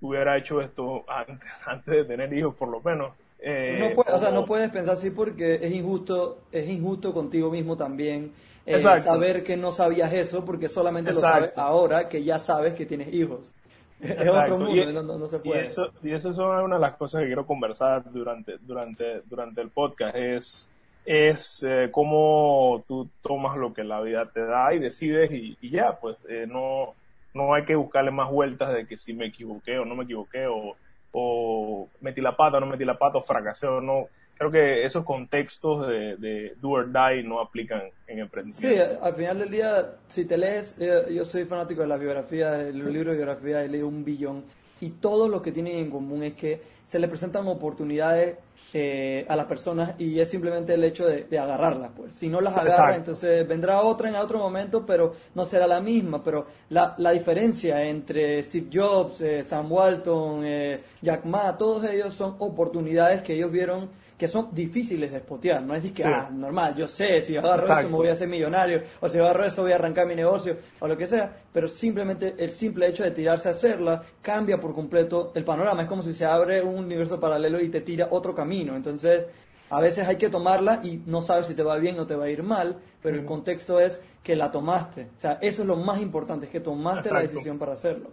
hubiera 0.00 0.36
hecho 0.36 0.60
esto 0.60 1.04
antes, 1.66 1.94
de 1.94 2.04
tener 2.04 2.32
hijos, 2.32 2.54
por 2.54 2.68
lo 2.68 2.80
menos. 2.80 3.12
Eh, 3.38 3.94
no, 3.96 4.02
o 4.14 4.18
sea, 4.18 4.30
no 4.30 4.44
puedes 4.44 4.70
pensar 4.70 4.94
así 4.94 5.10
porque 5.10 5.54
es 5.54 5.72
injusto, 5.72 6.42
es 6.52 6.68
injusto 6.68 7.14
contigo 7.14 7.50
mismo 7.50 7.74
también 7.74 8.32
eh, 8.66 8.78
saber 8.78 9.42
que 9.42 9.56
no 9.56 9.72
sabías 9.72 10.12
eso 10.12 10.44
porque 10.44 10.68
solamente 10.68 11.12
lo 11.12 11.20
sabes 11.20 11.56
ahora 11.56 12.08
que 12.08 12.22
ya 12.22 12.38
sabes 12.38 12.74
que 12.74 12.86
tienes 12.86 13.12
hijos. 13.12 13.52
Es 14.00 14.30
otro 14.30 14.58
mundo, 14.58 14.74
y, 14.74 14.92
no, 14.94 15.28
se 15.28 15.38
puede. 15.40 15.64
Y 15.64 15.66
eso, 15.66 15.90
y 16.02 16.12
eso 16.12 16.30
es 16.30 16.38
una 16.38 16.76
de 16.76 16.80
las 16.80 16.96
cosas 16.96 17.20
que 17.20 17.26
quiero 17.26 17.44
conversar 17.44 18.10
durante, 18.10 18.56
durante, 18.56 19.20
durante 19.26 19.60
el 19.60 19.68
podcast, 19.68 20.16
es 20.16 20.70
es 21.10 21.66
eh, 21.66 21.88
cómo 21.90 22.84
tú 22.86 23.08
tomas 23.20 23.56
lo 23.56 23.74
que 23.74 23.82
la 23.82 24.00
vida 24.00 24.30
te 24.32 24.44
da 24.44 24.72
y 24.72 24.78
decides 24.78 25.28
y, 25.32 25.56
ya, 25.68 25.98
pues 26.00 26.16
eh, 26.28 26.46
no, 26.48 26.94
no 27.34 27.52
hay 27.52 27.64
que 27.64 27.74
buscarle 27.74 28.12
más 28.12 28.30
vueltas 28.30 28.72
de 28.72 28.86
que 28.86 28.96
si 28.96 29.12
me 29.12 29.26
equivoqué 29.26 29.76
o 29.80 29.84
no 29.84 29.96
me 29.96 30.04
equivoqué 30.04 30.46
o, 30.46 30.76
o 31.10 31.88
metí 32.00 32.20
la 32.20 32.36
pata 32.36 32.58
o 32.58 32.60
no 32.60 32.66
metí 32.66 32.84
la 32.84 32.96
pata 32.96 33.18
o 33.18 33.22
fracasé 33.22 33.66
o 33.66 33.80
no. 33.80 34.06
Creo 34.38 34.52
que 34.52 34.84
esos 34.84 35.04
contextos 35.04 35.88
de, 35.88 36.16
de 36.16 36.54
do 36.60 36.70
or 36.70 36.86
die 36.86 37.24
no 37.24 37.40
aplican 37.40 37.82
en 38.06 38.20
emprendimiento. 38.20 38.68
Sí, 38.68 38.96
al 39.02 39.14
final 39.14 39.40
del 39.40 39.50
día, 39.50 39.96
si 40.08 40.24
te 40.24 40.38
lees, 40.38 40.76
eh, 40.78 41.12
yo 41.12 41.24
soy 41.24 41.44
fanático 41.44 41.82
de 41.82 41.88
la 41.88 41.96
biografía, 41.96 42.52
del 42.52 42.78
libro 42.78 43.10
de 43.10 43.16
biografía, 43.16 43.64
he 43.64 43.68
leído 43.68 43.88
un 43.88 44.04
billón 44.04 44.44
y 44.80 44.90
todo 44.90 45.28
lo 45.28 45.42
que 45.42 45.52
tienen 45.52 45.76
en 45.76 45.90
común 45.90 46.22
es 46.22 46.34
que 46.34 46.60
se 46.86 46.98
le 46.98 47.08
presentan 47.08 47.46
oportunidades 47.46 48.38
eh, 48.72 49.26
a 49.28 49.34
las 49.34 49.46
personas 49.46 49.94
y 49.98 50.20
es 50.20 50.30
simplemente 50.30 50.74
el 50.74 50.84
hecho 50.84 51.04
de, 51.06 51.38
agarrarlas. 51.38 51.90
Pues. 51.96 52.12
Si 52.14 52.28
no 52.28 52.40
las 52.40 52.56
agarra, 52.56 52.94
entonces 52.94 53.46
vendrá 53.46 53.82
otra 53.82 54.08
en 54.08 54.14
otro 54.14 54.38
momento, 54.38 54.86
pero 54.86 55.14
no 55.34 55.44
será 55.44 55.66
la 55.66 55.80
misma. 55.80 56.22
Pero 56.22 56.46
la, 56.68 56.94
la 56.98 57.10
diferencia 57.10 57.82
entre 57.82 58.42
Steve 58.42 58.68
Jobs, 58.72 59.20
eh, 59.22 59.44
Sam 59.44 59.70
Walton, 59.72 60.42
eh, 60.44 60.80
Jack 61.02 61.24
Ma, 61.24 61.56
todos 61.58 61.84
ellos 61.88 62.14
son 62.14 62.36
oportunidades 62.38 63.22
que 63.22 63.34
ellos 63.34 63.50
vieron 63.50 63.88
que 64.20 64.28
son 64.28 64.50
difíciles 64.52 65.10
de 65.10 65.20
spotear. 65.20 65.62
No 65.62 65.74
es 65.74 65.90
que, 65.92 66.04
ah, 66.04 66.28
normal, 66.30 66.74
yo 66.74 66.86
sé, 66.86 67.22
si 67.22 67.38
agarro 67.38 67.62
eso 67.62 67.88
me 67.88 67.96
voy 67.96 68.08
a 68.08 68.12
hacer 68.12 68.28
millonario, 68.28 68.82
o 69.00 69.08
si 69.08 69.18
agarro 69.18 69.46
eso 69.46 69.62
voy 69.62 69.72
a 69.72 69.76
arrancar 69.76 70.06
mi 70.06 70.14
negocio, 70.14 70.58
o 70.78 70.86
lo 70.86 70.94
que 70.94 71.06
sea, 71.06 71.34
pero 71.50 71.68
simplemente 71.68 72.34
el 72.36 72.50
simple 72.50 72.86
hecho 72.86 73.02
de 73.02 73.12
tirarse 73.12 73.48
a 73.48 73.52
hacerla 73.52 74.02
cambia 74.20 74.60
por 74.60 74.74
completo 74.74 75.32
el 75.34 75.42
panorama. 75.42 75.80
Es 75.80 75.88
como 75.88 76.02
si 76.02 76.12
se 76.12 76.26
abre 76.26 76.60
un 76.60 76.84
universo 76.84 77.18
paralelo 77.18 77.62
y 77.62 77.70
te 77.70 77.80
tira 77.80 78.08
otro 78.10 78.34
camino. 78.34 78.76
Entonces, 78.76 79.24
a 79.70 79.80
veces 79.80 80.06
hay 80.06 80.16
que 80.16 80.28
tomarla 80.28 80.82
y 80.84 81.02
no 81.06 81.22
sabes 81.22 81.46
si 81.46 81.54
te 81.54 81.62
va 81.62 81.78
bien 81.78 81.98
o 81.98 82.06
te 82.06 82.14
va 82.14 82.26
a 82.26 82.30
ir 82.30 82.42
mal, 82.42 82.76
pero 83.02 83.16
el 83.16 83.24
contexto 83.24 83.80
es 83.80 84.02
que 84.22 84.36
la 84.36 84.50
tomaste. 84.50 85.08
O 85.16 85.18
sea, 85.18 85.38
eso 85.40 85.62
es 85.62 85.66
lo 85.66 85.76
más 85.76 86.02
importante, 86.02 86.44
es 86.44 86.52
que 86.52 86.60
tomaste 86.60 87.10
la 87.10 87.22
decisión 87.22 87.58
para 87.58 87.72
hacerlo. 87.72 88.10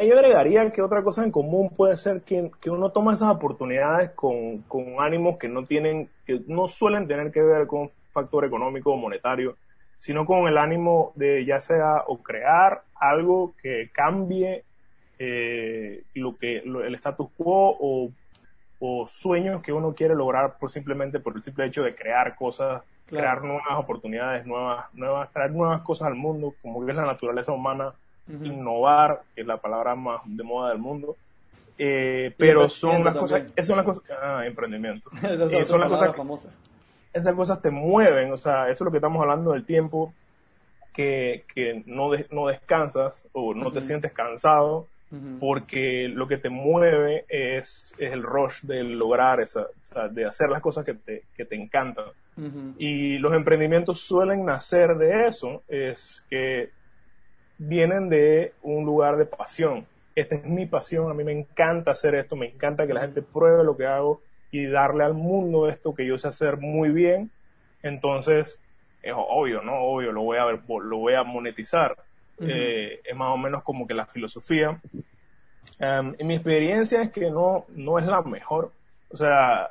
Y 0.00 0.06
yo 0.08 0.18
agregaría 0.18 0.70
que 0.70 0.80
otra 0.80 1.02
cosa 1.02 1.22
en 1.22 1.30
común 1.30 1.70
puede 1.70 1.96
ser 1.96 2.22
que, 2.22 2.50
que 2.60 2.70
uno 2.70 2.90
toma 2.90 3.12
esas 3.12 3.30
oportunidades 3.30 4.12
con, 4.12 4.62
con, 4.62 5.00
ánimos 5.00 5.38
que 5.38 5.48
no 5.48 5.64
tienen, 5.64 6.08
que 6.24 6.40
no 6.46 6.66
suelen 6.66 7.06
tener 7.06 7.30
que 7.30 7.42
ver 7.42 7.66
con 7.66 7.90
factor 8.12 8.44
económico 8.44 8.92
o 8.92 8.96
monetario, 8.96 9.56
sino 9.98 10.24
con 10.24 10.48
el 10.48 10.56
ánimo 10.56 11.12
de 11.14 11.44
ya 11.44 11.60
sea 11.60 12.04
o 12.06 12.22
crear 12.22 12.82
algo 12.94 13.54
que 13.60 13.90
cambie 13.92 14.64
eh, 15.18 16.02
lo 16.14 16.36
que 16.36 16.58
el 16.58 16.94
status 16.94 17.28
quo 17.36 17.76
o, 17.78 18.10
o, 18.80 19.06
sueños 19.06 19.62
que 19.62 19.72
uno 19.72 19.94
quiere 19.94 20.14
lograr 20.14 20.58
por 20.58 20.70
simplemente 20.70 21.20
por 21.20 21.36
el 21.36 21.42
simple 21.42 21.66
hecho 21.66 21.82
de 21.82 21.94
crear 21.94 22.34
cosas, 22.34 22.82
crear 23.06 23.42
nuevas 23.44 23.78
oportunidades, 23.78 24.46
nuevas, 24.46 24.86
nuevas, 24.94 25.30
traer 25.32 25.52
nuevas 25.52 25.82
cosas 25.82 26.08
al 26.08 26.14
mundo, 26.14 26.54
como 26.62 26.88
es 26.88 26.96
la 26.96 27.04
naturaleza 27.04 27.52
humana 27.52 27.92
innovar, 28.28 29.22
que 29.34 29.42
es 29.42 29.46
la 29.46 29.58
palabra 29.58 29.94
más 29.94 30.20
de 30.24 30.42
moda 30.42 30.70
del 30.70 30.78
mundo. 30.78 31.16
Eh, 31.78 32.32
pero 32.36 32.68
son 32.68 33.02
las 33.02 33.16
cosas, 33.16 33.42
esas 33.56 33.66
son 33.66 33.76
las 33.76 33.86
cosas, 33.86 34.02
ah, 34.22 34.42
emprendimiento. 34.46 35.10
Eh, 35.22 35.64
son 35.64 35.80
las 35.80 35.88
cosas, 35.88 36.16
famosas. 36.16 36.52
esas 37.12 37.34
cosas 37.34 37.62
te 37.62 37.70
mueven, 37.70 38.32
o 38.32 38.36
sea, 38.36 38.64
eso 38.64 38.84
es 38.84 38.86
lo 38.86 38.90
que 38.90 38.98
estamos 38.98 39.20
hablando 39.22 39.52
del 39.52 39.64
tiempo, 39.64 40.12
que, 40.92 41.44
que 41.54 41.82
no, 41.86 42.10
no 42.30 42.46
descansas 42.46 43.26
o 43.32 43.54
no 43.54 43.72
te 43.72 43.82
sientes 43.82 44.12
cansado, 44.12 44.86
porque 45.40 46.08
lo 46.08 46.26
que 46.26 46.38
te 46.38 46.48
mueve 46.48 47.26
es, 47.28 47.92
es 47.98 48.12
el 48.12 48.22
rush 48.22 48.62
de 48.62 48.82
lograr 48.82 49.40
esa, 49.40 49.66
de 50.10 50.24
hacer 50.24 50.48
las 50.48 50.62
cosas 50.62 50.86
que 50.86 50.94
te, 50.94 51.24
que 51.36 51.44
te 51.44 51.54
encantan. 51.54 52.06
Y 52.78 53.18
los 53.18 53.34
emprendimientos 53.34 54.00
suelen 54.00 54.46
nacer 54.46 54.96
de 54.96 55.26
eso, 55.26 55.62
es 55.68 56.24
que 56.30 56.70
vienen 57.68 58.08
de 58.08 58.52
un 58.62 58.84
lugar 58.84 59.16
de 59.16 59.26
pasión. 59.26 59.86
Esta 60.14 60.34
es 60.34 60.44
mi 60.44 60.66
pasión, 60.66 61.10
a 61.10 61.14
mí 61.14 61.24
me 61.24 61.32
encanta 61.32 61.92
hacer 61.92 62.14
esto, 62.14 62.36
me 62.36 62.46
encanta 62.46 62.86
que 62.86 62.92
la 62.92 63.00
gente 63.00 63.22
pruebe 63.22 63.64
lo 63.64 63.76
que 63.76 63.86
hago 63.86 64.20
y 64.50 64.66
darle 64.66 65.04
al 65.04 65.14
mundo 65.14 65.68
esto 65.68 65.94
que 65.94 66.06
yo 66.06 66.18
sé 66.18 66.28
hacer 66.28 66.58
muy 66.58 66.90
bien. 66.90 67.30
Entonces, 67.82 68.60
es 69.02 69.14
obvio, 69.16 69.62
¿no? 69.62 69.76
Obvio, 69.80 70.12
lo 70.12 70.22
voy 70.22 70.38
a 70.38 70.44
ver, 70.44 70.60
lo 70.68 70.98
voy 70.98 71.14
a 71.14 71.22
monetizar. 71.22 71.96
Eh, 72.40 73.00
es 73.04 73.16
más 73.16 73.32
o 73.32 73.36
menos 73.36 73.62
como 73.62 73.86
que 73.86 73.94
la 73.94 74.06
filosofía. 74.06 74.80
Um, 75.78 76.14
mi 76.24 76.34
experiencia 76.34 77.02
es 77.02 77.12
que 77.12 77.30
no, 77.30 77.66
no 77.68 77.98
es 77.98 78.06
la 78.06 78.22
mejor. 78.22 78.72
O 79.10 79.16
sea, 79.16 79.70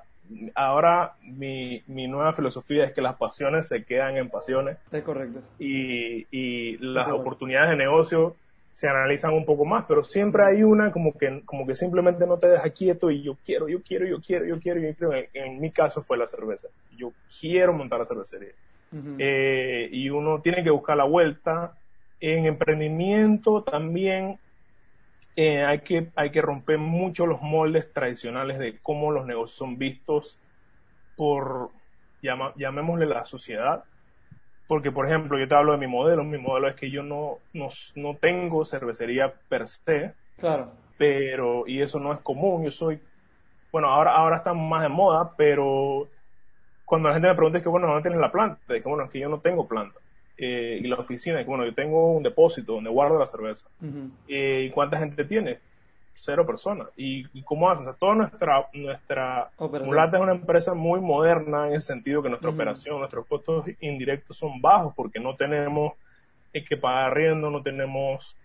ahora 0.55 1.13
mi, 1.23 1.83
mi, 1.87 2.07
nueva 2.07 2.33
filosofía 2.33 2.83
es 2.83 2.93
que 2.93 3.01
las 3.01 3.15
pasiones 3.15 3.67
se 3.67 3.83
quedan 3.83 4.17
en 4.17 4.29
pasiones. 4.29 4.77
Es 4.91 5.03
correcto. 5.03 5.41
Y, 5.59 6.27
y 6.31 6.77
las 6.77 7.09
oportunidades 7.09 7.71
de 7.71 7.77
negocio 7.77 8.35
se 8.73 8.87
analizan 8.87 9.33
un 9.33 9.45
poco 9.45 9.65
más, 9.65 9.85
pero 9.87 10.03
siempre 10.03 10.43
hay 10.45 10.63
una 10.63 10.91
como 10.91 11.13
que, 11.17 11.41
como 11.45 11.67
que 11.67 11.75
simplemente 11.75 12.25
no 12.25 12.37
te 12.37 12.47
deja 12.47 12.69
quieto 12.69 13.11
y 13.11 13.21
yo 13.21 13.37
quiero, 13.45 13.67
yo 13.67 13.81
quiero, 13.81 14.07
yo 14.07 14.19
quiero, 14.21 14.45
yo 14.45 14.59
quiero, 14.59 14.79
yo 14.79 14.95
quiero. 14.95 15.27
En, 15.33 15.59
mi 15.59 15.71
caso 15.71 16.01
fue 16.01 16.17
la 16.17 16.25
cerveza. 16.25 16.67
Yo 16.97 17.11
quiero 17.39 17.73
montar 17.73 17.99
la 17.99 18.05
cervecería. 18.05 18.53
eh, 19.19 19.89
y 19.91 20.09
uno 20.09 20.41
tiene 20.41 20.63
que 20.63 20.71
buscar 20.71 20.97
la 20.97 21.05
vuelta. 21.05 21.73
En 22.19 22.45
emprendimiento 22.45 23.63
también 23.63 24.37
eh, 25.35 25.63
hay, 25.63 25.79
que, 25.79 26.11
hay 26.15 26.31
que 26.31 26.41
romper 26.41 26.77
mucho 26.77 27.25
los 27.25 27.41
moldes 27.41 27.91
tradicionales 27.93 28.59
de 28.59 28.79
cómo 28.81 29.11
los 29.11 29.25
negocios 29.25 29.57
son 29.57 29.77
vistos 29.77 30.37
por, 31.15 31.69
llamémosle 32.21 33.05
la 33.05 33.23
sociedad. 33.25 33.83
Porque, 34.67 34.91
por 34.91 35.05
ejemplo, 35.05 35.37
yo 35.37 35.47
te 35.47 35.55
hablo 35.55 35.73
de 35.73 35.77
mi 35.77 35.87
modelo. 35.87 36.23
Mi 36.23 36.37
modelo 36.37 36.69
es 36.69 36.75
que 36.75 36.89
yo 36.89 37.03
no, 37.03 37.39
no, 37.53 37.67
no 37.95 38.15
tengo 38.15 38.63
cervecería 38.63 39.33
per 39.49 39.67
se. 39.67 40.13
Claro. 40.37 40.71
Pero, 40.97 41.67
y 41.67 41.81
eso 41.81 41.99
no 41.99 42.13
es 42.13 42.19
común. 42.19 42.63
Yo 42.63 42.71
soy, 42.71 42.99
bueno, 43.71 43.89
ahora, 43.89 44.13
ahora 44.15 44.37
está 44.37 44.53
más 44.53 44.83
de 44.83 44.89
moda, 44.89 45.35
pero 45.35 46.07
cuando 46.85 47.09
la 47.09 47.15
gente 47.15 47.29
me 47.29 47.35
pregunta 47.35 47.57
es 47.57 47.63
que, 47.63 47.69
bueno, 47.69 47.87
¿dónde 47.87 48.01
tienes 48.01 48.19
la 48.19 48.31
planta? 48.31 48.59
Es 48.73 48.81
que, 48.81 48.89
bueno, 48.89 49.05
es 49.05 49.09
que 49.09 49.19
yo 49.19 49.29
no 49.29 49.39
tengo 49.39 49.67
planta. 49.67 49.99
Eh, 50.37 50.79
y 50.81 50.87
la 50.87 50.95
oficina, 50.95 51.37
que 51.39 51.45
bueno, 51.45 51.65
yo 51.65 51.73
tengo 51.73 52.13
un 52.13 52.23
depósito 52.23 52.73
donde 52.73 52.89
guardo 52.89 53.19
la 53.19 53.27
cerveza. 53.27 53.67
Eh, 54.27 54.65
¿Y 54.67 54.71
cuánta 54.71 54.97
gente 54.97 55.23
tiene? 55.23 55.59
Cero 56.13 56.45
personas. 56.45 56.87
¿Y, 56.97 57.41
cómo 57.43 57.69
hacen? 57.69 57.87
O 57.87 57.89
sea, 57.91 57.99
toda 57.99 58.15
nuestra, 58.15 58.67
nuestra 58.73 59.51
Mulata 59.59 60.17
es 60.17 60.23
una 60.23 60.33
empresa 60.33 60.73
muy 60.73 60.99
moderna 60.99 61.67
en 61.67 61.73
el 61.73 61.81
sentido 61.81 62.23
que 62.23 62.29
nuestra 62.29 62.49
operación, 62.49 62.99
nuestros 62.99 63.25
costos 63.27 63.65
indirectos 63.81 64.37
son 64.37 64.61
bajos 64.61 64.93
porque 64.95 65.19
no 65.19 65.35
tenemos 65.35 65.93
que 66.51 66.75
pagar 66.75 67.11
arriendo, 67.11 67.49
no 67.49 67.61
tenemos 67.61 68.35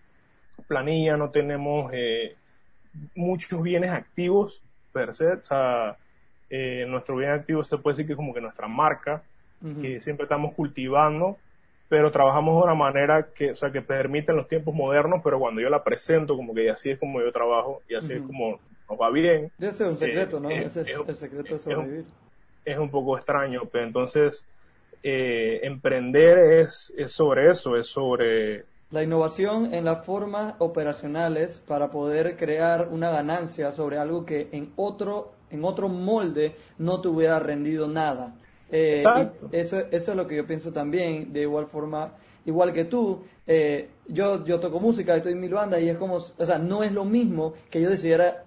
planilla, 0.68 1.16
no 1.16 1.30
tenemos 1.30 1.90
eh, 1.92 2.36
muchos 3.14 3.62
bienes 3.62 3.90
activos 3.90 4.62
per 4.92 5.14
se. 5.14 5.32
O 5.32 5.44
sea, 5.44 5.96
nuestro 6.86 7.16
bien 7.16 7.30
activo 7.30 7.64
se 7.64 7.78
puede 7.78 7.94
decir 7.94 8.06
que 8.06 8.12
es 8.12 8.16
como 8.16 8.34
que 8.34 8.40
nuestra 8.40 8.68
marca, 8.68 9.22
que 9.80 10.00
siempre 10.00 10.24
estamos 10.24 10.52
cultivando 10.52 11.38
pero 11.88 12.10
trabajamos 12.10 12.56
de 12.56 12.62
una 12.62 12.74
manera 12.74 13.28
que, 13.34 13.52
o 13.52 13.56
sea, 13.56 13.70
que 13.70 13.82
permite 13.82 14.32
los 14.32 14.48
tiempos 14.48 14.74
modernos, 14.74 15.20
pero 15.22 15.38
cuando 15.38 15.60
yo 15.60 15.68
la 15.68 15.84
presento, 15.84 16.36
como 16.36 16.52
que 16.54 16.70
así 16.70 16.90
es 16.90 16.98
como 16.98 17.20
yo 17.20 17.30
trabajo 17.30 17.82
y 17.88 17.94
así 17.94 18.14
es 18.14 18.22
como 18.22 18.58
nos 18.88 19.00
va 19.00 19.10
bien. 19.10 19.50
Ese 19.58 19.84
es 19.84 19.90
un 19.90 19.98
secreto, 19.98 20.40
¿no? 20.40 20.50
Ese 20.50 20.82
es, 20.82 20.86
el 21.06 21.16
secreto 21.16 21.54
de 21.54 21.58
sobrevivir. 21.58 22.04
Es 22.64 22.78
un, 22.78 22.90
poco 22.90 23.16
extraño, 23.16 23.62
pero 23.70 23.84
entonces 23.84 24.44
eh, 25.02 25.60
emprender 25.62 26.38
es, 26.38 26.92
es 26.96 27.12
sobre 27.12 27.50
eso, 27.50 27.76
es 27.76 27.86
sobre... 27.86 28.64
La 28.90 29.02
innovación 29.02 29.74
en 29.74 29.84
las 29.84 30.04
formas 30.04 30.54
operacionales 30.58 31.60
para 31.60 31.90
poder 31.90 32.36
crear 32.36 32.88
una 32.90 33.10
ganancia 33.10 33.72
sobre 33.72 33.98
algo 33.98 34.24
que 34.24 34.48
en 34.52 34.72
otro, 34.76 35.32
en 35.50 35.64
otro 35.64 35.88
molde 35.88 36.54
no 36.78 37.00
te 37.00 37.08
hubiera 37.08 37.38
rendido 37.38 37.88
nada. 37.88 38.34
Eh, 38.70 39.04
eso, 39.52 39.78
eso 39.78 40.10
es 40.10 40.16
lo 40.16 40.26
que 40.26 40.36
yo 40.36 40.46
pienso 40.46 40.72
también, 40.72 41.32
de 41.32 41.42
igual 41.42 41.66
forma, 41.66 42.14
igual 42.44 42.72
que 42.72 42.84
tú, 42.84 43.22
eh, 43.46 43.90
yo, 44.08 44.44
yo 44.44 44.58
toco 44.58 44.80
música, 44.80 45.14
estoy 45.14 45.32
en 45.32 45.40
mi 45.40 45.48
banda 45.48 45.78
y 45.78 45.88
es 45.88 45.96
como, 45.96 46.16
o 46.16 46.46
sea, 46.46 46.58
no 46.58 46.82
es 46.82 46.92
lo 46.92 47.04
mismo 47.04 47.54
que 47.70 47.80
yo 47.80 47.90
decidiera 47.90 48.44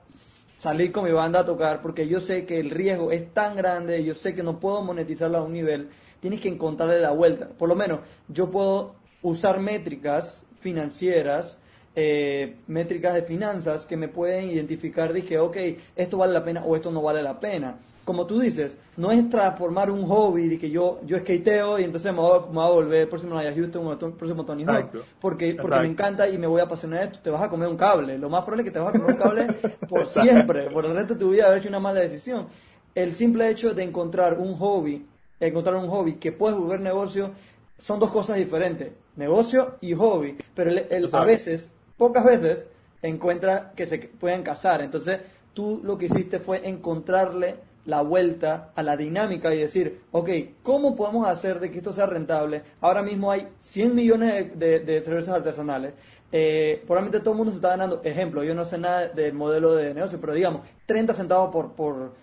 salir 0.58 0.92
con 0.92 1.06
mi 1.06 1.12
banda 1.12 1.40
a 1.40 1.46
tocar 1.46 1.82
porque 1.82 2.08
yo 2.08 2.20
sé 2.20 2.46
que 2.46 2.60
el 2.60 2.70
riesgo 2.70 3.12
es 3.12 3.34
tan 3.34 3.56
grande, 3.56 4.04
yo 4.04 4.14
sé 4.14 4.36
que 4.36 4.44
no 4.44 4.60
puedo 4.60 4.84
monetizarlo 4.84 5.38
a 5.38 5.42
un 5.42 5.54
nivel, 5.54 5.90
tienes 6.20 6.42
que 6.42 6.50
encontrarle 6.50 7.00
la 7.00 7.12
vuelta. 7.12 7.48
Por 7.48 7.70
lo 7.70 7.76
menos 7.76 8.00
yo 8.28 8.52
puedo 8.52 8.96
usar 9.22 9.62
métricas 9.62 10.46
financieras, 10.60 11.58
eh, 11.96 12.58
métricas 12.68 13.14
de 13.14 13.24
finanzas 13.24 13.86
que 13.86 13.96
me 13.96 14.10
pueden 14.10 14.50
identificar, 14.52 15.14
dije, 15.14 15.40
ok, 15.40 15.58
esto 15.96 16.18
vale 16.18 16.34
la 16.34 16.44
pena 16.44 16.66
o 16.66 16.76
esto 16.76 16.92
no 16.92 17.02
vale 17.02 17.24
la 17.24 17.40
pena 17.40 17.80
como 18.10 18.26
tú 18.26 18.40
dices, 18.40 18.76
no 18.98 19.12
es 19.12 19.30
transformar 19.30 19.92
un 19.92 20.04
hobby 20.08 20.48
de 20.48 20.58
que 20.58 20.72
yo, 20.72 21.00
yo 21.06 21.20
skateo 21.20 21.78
y 21.78 21.84
entonces 21.84 22.12
me 22.12 22.20
voy, 22.20 22.40
a 22.40 22.70
volver 22.70 23.02
el 23.02 23.08
próximo 23.08 23.36
Naya 23.36 23.54
Houston 23.54 23.86
o 23.86 23.92
el 23.92 23.98
próximo 24.00 24.44
Tony 24.44 24.64
Hawk, 24.64 25.04
porque, 25.22 25.54
porque 25.54 25.80
me 25.82 25.90
encanta 25.90 26.28
y 26.28 26.40
me 26.40 26.48
voy 26.48 26.60
a 26.60 26.64
apasionar 26.64 27.04
esto, 27.04 27.20
te 27.20 27.30
vas 27.30 27.44
a 27.44 27.50
comer 27.50 27.68
un 27.68 27.78
cable. 27.78 28.18
Lo 28.18 28.28
más 28.28 28.42
probable 28.42 28.64
es 28.64 28.66
que 28.66 28.72
te 28.72 28.80
vas 28.80 28.90
a 28.90 28.98
comer 28.98 29.14
un 29.14 29.22
cable 29.22 29.54
por 29.88 30.08
siempre, 30.08 30.72
por 30.72 30.88
el 30.88 30.96
resto 30.96 31.14
de 31.14 31.20
tu 31.20 31.30
vida 31.30 31.46
haber 31.46 31.60
hecho 31.60 31.70
una 31.70 31.80
mala 31.80 32.00
decisión. 32.00 32.48
El 32.96 33.14
simple 33.14 33.48
hecho 33.48 33.76
de 33.76 33.84
encontrar 33.84 34.40
un 34.40 34.56
hobby, 34.56 35.06
encontrar 35.40 35.76
un 35.76 35.88
hobby 35.88 36.16
que 36.16 36.32
puedes 36.32 36.58
volver 36.58 36.80
negocio, 36.80 37.30
son 37.78 38.00
dos 38.00 38.10
cosas 38.10 38.38
diferentes, 38.38 38.92
negocio 39.18 39.76
y 39.82 39.94
hobby, 39.94 40.36
pero 40.56 40.72
a 41.14 41.26
veces, 41.26 41.70
pocas 41.96 42.26
veces, 42.26 42.66
encuentra 43.04 43.72
que 43.76 43.86
se 43.86 44.00
pueden 44.00 44.42
casar. 44.42 44.82
Entonces, 44.82 45.20
tú 45.54 45.80
lo 45.84 45.96
que 45.96 46.08
hiciste 46.08 46.40
fue 46.40 46.68
encontrarle 46.68 47.69
la 47.90 48.02
vuelta 48.02 48.72
a 48.76 48.84
la 48.84 48.96
dinámica 48.96 49.54
y 49.54 49.58
decir, 49.58 50.02
ok, 50.12 50.30
¿cómo 50.64 50.96
podemos 50.96 51.28
hacer 51.28 51.60
de 51.60 51.72
que 51.72 51.80
esto 51.80 51.92
sea 51.92 52.06
rentable? 52.06 52.62
Ahora 52.80 53.02
mismo 53.02 53.32
hay 53.32 53.48
100 53.60 53.96
millones 53.96 54.60
de, 54.60 55.02
cervezas 55.04 55.36
artesanales. 55.36 55.94
Eh, 56.32 56.84
probablemente 56.86 57.20
todo 57.20 57.32
el 57.32 57.38
mundo 57.38 57.52
se 57.52 57.58
está 57.58 57.70
ganando, 57.70 58.02
ejemplo, 58.04 58.44
yo 58.44 58.54
no 58.54 58.64
sé 58.64 58.78
nada 58.78 59.08
del 59.08 59.34
modelo 59.34 59.74
de 59.74 59.94
negocio, 59.96 60.22
pero 60.22 60.34
digamos, 60.34 60.62
30 60.86 61.14
centavos 61.14 61.52
por, 61.52 61.74
por, 61.74 62.14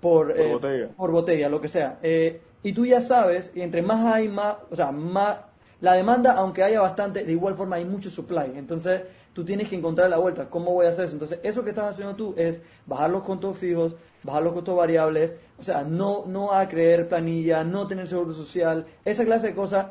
por, 0.00 0.38
eh, 0.38 0.52
botella. 0.52 0.88
por 0.96 1.10
botella, 1.12 1.48
lo 1.50 1.60
que 1.60 1.68
sea. 1.68 1.98
Eh, 2.02 2.40
y 2.62 2.72
tú 2.72 2.86
ya 2.86 3.00
sabes, 3.00 3.50
y 3.54 3.60
entre 3.60 3.82
más 3.82 4.06
hay, 4.06 4.28
más, 4.28 4.56
o 4.70 4.76
sea, 4.76 4.90
más, 4.92 5.36
la 5.80 5.94
demanda, 5.94 6.32
aunque 6.32 6.62
haya 6.62 6.80
bastante, 6.80 7.24
de 7.24 7.32
igual 7.32 7.54
forma 7.56 7.76
hay 7.76 7.84
mucho 7.84 8.08
supply. 8.08 8.52
Entonces, 8.56 9.02
tú 9.32 9.44
tienes 9.44 9.68
que 9.68 9.76
encontrar 9.76 10.08
la 10.08 10.18
vuelta. 10.18 10.48
¿Cómo 10.48 10.72
voy 10.72 10.86
a 10.86 10.90
hacer 10.90 11.06
eso? 11.06 11.14
Entonces, 11.14 11.40
eso 11.42 11.64
que 11.64 11.70
estás 11.70 11.90
haciendo 11.90 12.14
tú 12.14 12.34
es 12.36 12.62
bajar 12.86 13.10
los 13.10 13.22
costos 13.22 13.58
fijos, 13.58 13.96
bajar 14.22 14.42
los 14.42 14.52
costos 14.52 14.76
variables, 14.76 15.32
o 15.58 15.62
sea, 15.62 15.82
no, 15.82 16.24
no 16.26 16.52
a 16.52 16.68
creer 16.68 17.08
planilla, 17.08 17.64
no 17.64 17.86
tener 17.86 18.08
seguro 18.08 18.32
social, 18.32 18.86
esa 19.04 19.24
clase 19.24 19.48
de 19.48 19.54
cosas. 19.54 19.86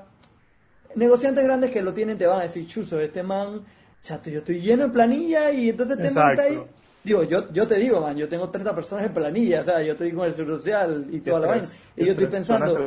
Negociantes 0.95 1.43
grandes 1.43 1.71
que 1.71 1.81
lo 1.81 1.93
tienen 1.93 2.17
te 2.17 2.27
van 2.27 2.39
a 2.39 2.43
decir, 2.43 2.67
chuso, 2.67 2.99
este 2.99 3.23
man, 3.23 3.61
chato, 4.03 4.29
yo 4.29 4.39
estoy 4.39 4.61
lleno 4.61 4.83
de 4.83 4.89
planilla 4.89 5.51
y 5.51 5.69
entonces 5.69 5.97
te 5.97 6.11
mata 6.11 6.43
ahí. 6.43 6.61
Digo, 7.03 7.23
yo, 7.23 7.51
yo 7.51 7.67
te 7.67 7.75
digo, 7.75 7.99
man, 7.99 8.15
yo 8.15 8.29
tengo 8.29 8.49
30 8.49 8.75
personas 8.75 9.05
en 9.05 9.13
planilla, 9.13 9.61
o 9.61 9.63
sea, 9.63 9.81
yo 9.81 9.93
estoy 9.93 10.11
con 10.11 10.27
el 10.27 10.35
seguro 10.35 10.57
social 10.57 11.07
y 11.11 11.19
toda 11.21 11.39
la 11.39 11.47
vaina. 11.47 11.69
Y 11.95 12.05
yo 12.05 12.11
estoy 12.11 12.27
pensando, 12.27 12.77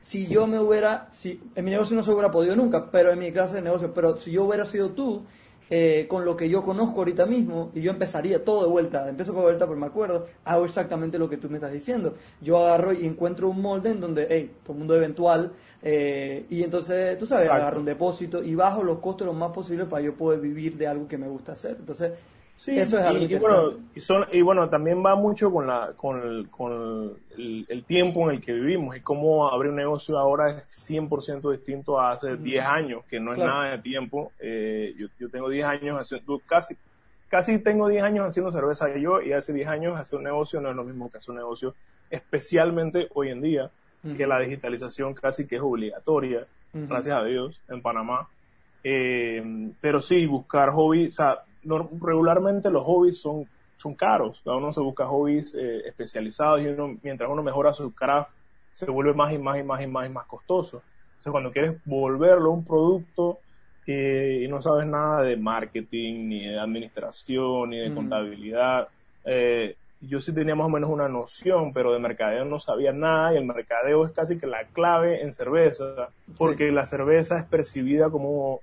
si 0.00 0.28
yo 0.28 0.46
me 0.46 0.60
hubiera, 0.60 1.08
si 1.10 1.40
en 1.56 1.64
mi 1.64 1.72
negocio 1.72 1.96
no 1.96 2.02
se 2.04 2.12
hubiera 2.12 2.30
podido 2.30 2.54
nunca, 2.54 2.90
pero 2.92 3.10
en 3.10 3.18
mi 3.18 3.32
clase 3.32 3.56
de 3.56 3.62
negocio, 3.62 3.92
pero 3.92 4.16
si 4.16 4.30
yo 4.30 4.44
hubiera 4.44 4.64
sido 4.64 4.90
tú, 4.90 5.24
eh, 5.68 6.06
con 6.08 6.24
lo 6.24 6.36
que 6.36 6.48
yo 6.48 6.62
conozco 6.62 6.98
ahorita 6.98 7.26
mismo 7.26 7.70
y 7.74 7.82
yo 7.82 7.90
empezaría 7.90 8.44
todo 8.44 8.62
de 8.62 8.68
vuelta, 8.68 9.08
empiezo 9.08 9.34
con 9.34 9.42
vuelta 9.42 9.66
pero 9.66 9.78
me 9.78 9.86
acuerdo, 9.86 10.26
hago 10.44 10.64
exactamente 10.64 11.18
lo 11.18 11.28
que 11.28 11.36
tú 11.36 11.48
me 11.48 11.56
estás 11.56 11.72
diciendo. 11.72 12.14
Yo 12.40 12.58
agarro 12.58 12.92
y 12.92 13.04
encuentro 13.04 13.48
un 13.48 13.60
molde 13.60 13.90
en 13.90 14.00
donde, 14.00 14.26
hey, 14.30 14.52
todo 14.62 14.74
el 14.74 14.78
mundo 14.78 14.94
eventual, 14.94 15.52
eh, 15.82 16.46
y 16.50 16.62
entonces, 16.62 17.18
tú 17.18 17.26
sabes, 17.26 17.48
agarro 17.48 17.80
un 17.80 17.84
depósito 17.84 18.42
y 18.42 18.54
bajo 18.54 18.82
los 18.82 18.98
costos 18.98 19.26
lo 19.26 19.34
más 19.34 19.52
posible 19.52 19.84
para 19.84 20.02
yo 20.02 20.14
poder 20.14 20.40
vivir 20.40 20.76
de 20.76 20.86
algo 20.86 21.06
que 21.06 21.18
me 21.18 21.28
gusta 21.28 21.52
hacer. 21.52 21.76
Entonces, 21.78 22.12
Sí, 22.56 22.78
eso 22.78 22.98
es 22.98 23.04
algo 23.04 23.22
y, 23.22 23.34
bueno, 23.34 23.72
y, 23.94 24.00
son, 24.00 24.24
y, 24.32 24.40
bueno, 24.40 24.70
también 24.70 25.04
va 25.04 25.14
mucho 25.14 25.52
con, 25.52 25.66
la, 25.66 25.92
con, 25.94 26.22
el, 26.22 26.48
con 26.48 27.12
el, 27.36 27.84
tiempo 27.84 28.30
en 28.30 28.36
el 28.36 28.42
que 28.42 28.54
vivimos 28.54 28.96
y 28.96 29.00
cómo 29.02 29.46
abrir 29.46 29.70
un 29.70 29.76
negocio 29.76 30.18
ahora 30.18 30.50
es 30.50 30.90
100% 30.90 31.52
distinto 31.52 32.00
a 32.00 32.12
hace 32.12 32.34
10 32.34 32.64
años, 32.64 33.04
que 33.04 33.20
no 33.20 33.32
es 33.32 33.38
nada 33.38 33.72
de 33.72 33.78
tiempo. 33.80 34.32
Eh, 34.40 34.94
yo, 34.96 35.08
yo, 35.20 35.28
tengo 35.28 35.50
10 35.50 35.66
años 35.66 36.00
haciendo, 36.00 36.40
casi, 36.46 36.74
casi 37.28 37.58
tengo 37.58 37.88
10 37.88 38.02
años 38.02 38.26
haciendo 38.26 38.50
cerveza 38.50 38.86
yo 38.96 39.20
y 39.20 39.34
hace 39.34 39.52
10 39.52 39.68
años 39.68 40.00
hacer 40.00 40.18
un 40.18 40.24
negocio 40.24 40.58
no 40.58 40.70
es 40.70 40.76
lo 40.76 40.84
mismo 40.84 41.10
que 41.10 41.18
hacer 41.18 41.32
un 41.32 41.36
negocio, 41.36 41.74
especialmente 42.08 43.08
hoy 43.12 43.28
en 43.28 43.42
día, 43.42 43.70
que 44.16 44.26
la 44.26 44.38
digitalización 44.38 45.12
casi 45.12 45.46
que 45.46 45.56
es 45.56 45.62
obligatoria, 45.62 46.46
gracias 46.72 47.18
a 47.18 47.24
Dios, 47.24 47.60
en 47.68 47.82
Panamá. 47.82 48.28
Eh, 48.82 49.72
pero 49.80 50.00
sí, 50.00 50.24
buscar 50.26 50.70
hobby, 50.70 51.08
o 51.08 51.12
sea, 51.12 51.40
regularmente 52.00 52.70
los 52.70 52.84
hobbies 52.84 53.20
son, 53.20 53.46
son 53.76 53.94
caros. 53.94 54.42
uno 54.44 54.72
se 54.72 54.80
busca 54.80 55.06
hobbies 55.06 55.54
eh, 55.54 55.82
especializados 55.86 56.60
y 56.62 56.66
uno, 56.68 56.96
mientras 57.02 57.30
uno 57.30 57.42
mejora 57.42 57.72
su 57.72 57.92
craft, 57.94 58.30
se 58.72 58.90
vuelve 58.90 59.14
más 59.14 59.32
y 59.32 59.38
más 59.38 59.58
y 59.58 59.62
más 59.62 59.82
y 59.82 59.86
más 59.86 60.06
y 60.06 60.12
más 60.12 60.26
costoso. 60.26 60.82
Entonces, 61.08 61.30
cuando 61.32 61.50
quieres 61.50 61.80
volverlo 61.84 62.50
un 62.50 62.64
producto 62.64 63.38
eh, 63.86 64.42
y 64.44 64.48
no 64.48 64.60
sabes 64.60 64.86
nada 64.86 65.22
de 65.22 65.36
marketing, 65.36 66.28
ni 66.28 66.46
de 66.46 66.58
administración, 66.58 67.70
ni 67.70 67.78
de 67.78 67.94
contabilidad, 67.94 68.88
eh, 69.24 69.76
yo 70.00 70.20
sí 70.20 70.32
tenía 70.32 70.54
más 70.54 70.66
o 70.66 70.70
menos 70.70 70.90
una 70.90 71.08
noción, 71.08 71.72
pero 71.72 71.92
de 71.92 71.98
mercadeo 71.98 72.44
no 72.44 72.60
sabía 72.60 72.92
nada 72.92 73.32
y 73.32 73.38
el 73.38 73.44
mercadeo 73.44 74.04
es 74.04 74.12
casi 74.12 74.36
que 74.36 74.46
la 74.46 74.64
clave 74.66 75.22
en 75.22 75.32
cerveza, 75.32 76.10
porque 76.36 76.70
la 76.70 76.84
cerveza 76.84 77.38
es 77.38 77.44
percibida 77.44 78.10
como 78.10 78.60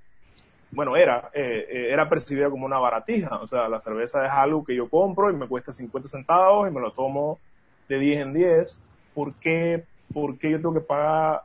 bueno, 0.74 0.96
era, 0.96 1.30
eh, 1.34 1.68
eh, 1.70 1.88
era 1.92 2.10
percibida 2.10 2.50
como 2.50 2.65
una 2.65 2.80
baratija. 2.80 3.38
O 3.38 3.48
sea, 3.48 3.70
la 3.70 3.80
cerveza 3.80 4.25
es 4.25 4.32
algo 4.32 4.63
que 4.63 4.75
yo 4.75 4.89
compro 4.89 5.30
y 5.30 5.36
me 5.36 5.48
cuesta 5.48 5.72
50 5.72 6.08
centavos 6.10 6.68
y 6.68 6.74
me 6.74 6.82
lo 6.82 6.92
tomo 6.92 7.39
de 7.88 8.00
10 8.00 8.22
en 8.22 8.34
10. 8.34 8.80
¿Por 9.13 9.34
qué, 9.36 9.84
¿Por 10.13 10.38
qué 10.38 10.51
yo 10.51 10.58
tengo 10.58 10.74
que 10.74 10.82
pagar 10.82 11.44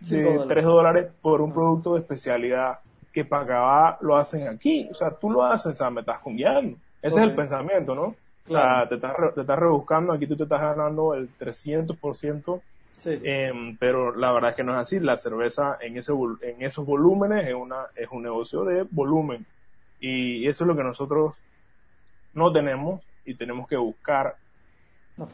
de 0.00 0.44
3 0.48 0.64
dólares 0.64 1.10
por 1.20 1.40
un 1.40 1.52
producto 1.52 1.94
de 1.94 2.00
especialidad 2.00 2.78
que 3.12 3.24
para 3.24 3.98
lo 4.00 4.16
hacen 4.16 4.48
aquí? 4.48 4.88
O 4.90 4.94
sea, 4.94 5.10
tú 5.10 5.30
lo 5.30 5.42
haces, 5.42 5.72
o 5.72 5.76
sea, 5.76 5.90
me 5.90 6.00
estás 6.00 6.20
cambiando. 6.22 6.76
Ese 7.02 7.20
es 7.20 7.22
el 7.22 7.34
pensamiento, 7.34 7.94
¿no? 7.94 8.14
O 8.46 8.48
sea, 8.48 8.86
te 8.88 8.96
estás, 8.96 9.14
te 9.34 9.40
estás 9.40 9.58
rebuscando, 9.58 10.12
aquí 10.12 10.26
tú 10.26 10.36
te 10.36 10.44
estás 10.44 10.60
ganando 10.60 11.14
el 11.14 11.28
300% 11.36 12.60
Em, 13.04 13.76
pero 13.76 14.14
la 14.14 14.32
verdad 14.32 14.50
es 14.50 14.56
que 14.56 14.64
no 14.64 14.72
es 14.72 14.78
así. 14.78 15.00
La 15.00 15.16
cerveza 15.16 15.78
en, 15.80 15.98
ese, 15.98 16.12
en 16.42 16.62
esos 16.62 16.86
volúmenes 16.86 17.46
es, 17.46 17.54
una, 17.54 17.86
es 17.94 18.08
un 18.10 18.22
negocio 18.22 18.64
de 18.64 18.86
volumen. 18.90 19.44
Y 20.00 20.46
eso 20.46 20.64
es 20.64 20.68
lo 20.68 20.76
que 20.76 20.82
nosotros 20.82 21.40
no 22.34 22.52
tenemos 22.52 23.02
y 23.24 23.34
tenemos 23.34 23.68
que 23.68 23.76
buscar 23.76 24.36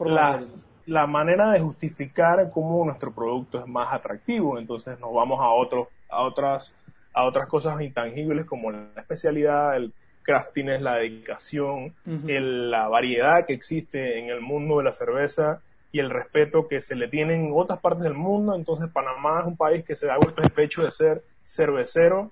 la, 0.05 0.39
la, 0.85 1.07
manera 1.07 1.51
de 1.51 1.59
justificar 1.59 2.51
cómo 2.51 2.85
nuestro 2.85 3.11
producto 3.11 3.59
es 3.59 3.67
más 3.67 3.93
atractivo. 3.93 4.57
Entonces 4.57 4.99
nos 4.99 5.13
vamos 5.13 5.39
a, 5.39 5.49
otros 5.49 5.87
a, 6.09 6.21
otras, 6.21 6.75
a 7.13 7.25
otras 7.25 7.47
cosas 7.47 7.81
intangibles 7.81 8.45
como 8.45 8.71
la 8.71 8.87
especialidad, 8.97 9.75
el 9.75 9.93
crafting, 10.23 10.83
la 10.83 10.97
dedicación, 10.97 11.93
la 12.05 12.87
variedad 12.87 13.45
que 13.45 13.53
existe 13.53 14.19
en 14.19 14.29
el 14.29 14.41
mundo 14.41 14.77
de 14.77 14.83
la 14.83 14.91
cerveza 14.91 15.61
y 15.91 15.99
el 15.99 16.09
respeto 16.09 16.67
que 16.67 16.79
se 16.81 16.95
le 16.95 17.07
tiene 17.07 17.35
en 17.35 17.51
otras 17.53 17.79
partes 17.79 18.03
del 18.03 18.13
mundo. 18.13 18.55
Entonces 18.55 18.89
Panamá 18.91 19.41
es 19.41 19.47
un 19.47 19.57
país 19.57 19.83
que 19.83 19.95
se 19.95 20.07
da 20.07 20.15
el 20.15 20.51
pecho 20.51 20.83
de 20.83 20.91
ser 20.91 21.23
cervecero, 21.43 22.31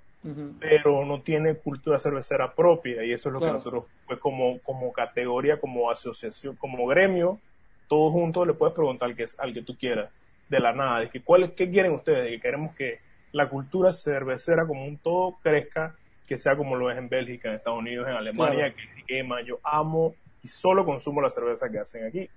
pero 0.59 1.05
no 1.05 1.21
tiene 1.21 1.55
cultura 1.55 1.97
cervecera 1.97 2.53
propia 2.53 3.05
y 3.05 3.13
eso 3.13 3.29
es 3.29 3.33
lo 3.33 3.39
que 3.39 3.51
nosotros, 3.51 3.85
pues 4.05 4.19
como, 4.19 4.59
como 4.59 4.91
categoría, 4.91 5.59
como 5.59 5.89
asociación, 5.89 6.55
como 6.57 6.87
gremio, 6.87 7.39
todos 7.87 8.11
juntos 8.11 8.45
le 8.45 8.53
puedes 8.53 8.75
preguntar 8.75 9.09
al 9.09 9.15
que, 9.15 9.25
al 9.37 9.53
que 9.53 9.61
tú 9.61 9.77
quieras, 9.77 10.09
de 10.49 10.59
la 10.59 10.73
nada, 10.73 10.99
de 10.99 11.09
que, 11.09 11.21
¿cuál, 11.21 11.53
¿qué 11.55 11.69
quieren 11.69 11.93
ustedes? 11.93 12.25
De 12.25 12.31
que 12.31 12.41
queremos 12.41 12.75
que 12.75 12.99
la 13.31 13.49
cultura 13.49 13.91
cervecera 13.91 14.65
como 14.65 14.85
un 14.85 14.97
todo 14.97 15.37
crezca, 15.41 15.95
que 16.27 16.37
sea 16.37 16.55
como 16.55 16.75
lo 16.75 16.91
es 16.91 16.97
en 16.97 17.09
Bélgica, 17.09 17.49
en 17.49 17.55
Estados 17.55 17.79
Unidos, 17.79 18.07
en 18.07 18.13
Alemania, 18.13 18.73
que 18.73 19.03
quema. 19.05 19.41
Yo 19.41 19.59
amo 19.63 20.15
y 20.43 20.47
solo 20.47 20.85
consumo 20.85 21.21
la 21.21 21.29
cerveza 21.29 21.69
que 21.69 21.79
hacen 21.79 22.05
aquí. 22.05 22.29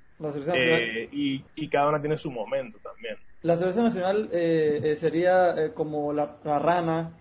Eh, 0.54 1.08
y, 1.12 1.44
y, 1.56 1.68
cada 1.68 1.88
una 1.88 2.00
tiene 2.00 2.16
su 2.16 2.30
momento 2.30 2.78
también. 2.78 3.16
La 3.42 3.56
cerveza 3.56 3.82
nacional 3.82 4.28
eh, 4.32 4.80
eh, 4.84 4.96
sería 4.96 5.72
como 5.74 6.12
la, 6.12 6.36
rana. 6.44 7.12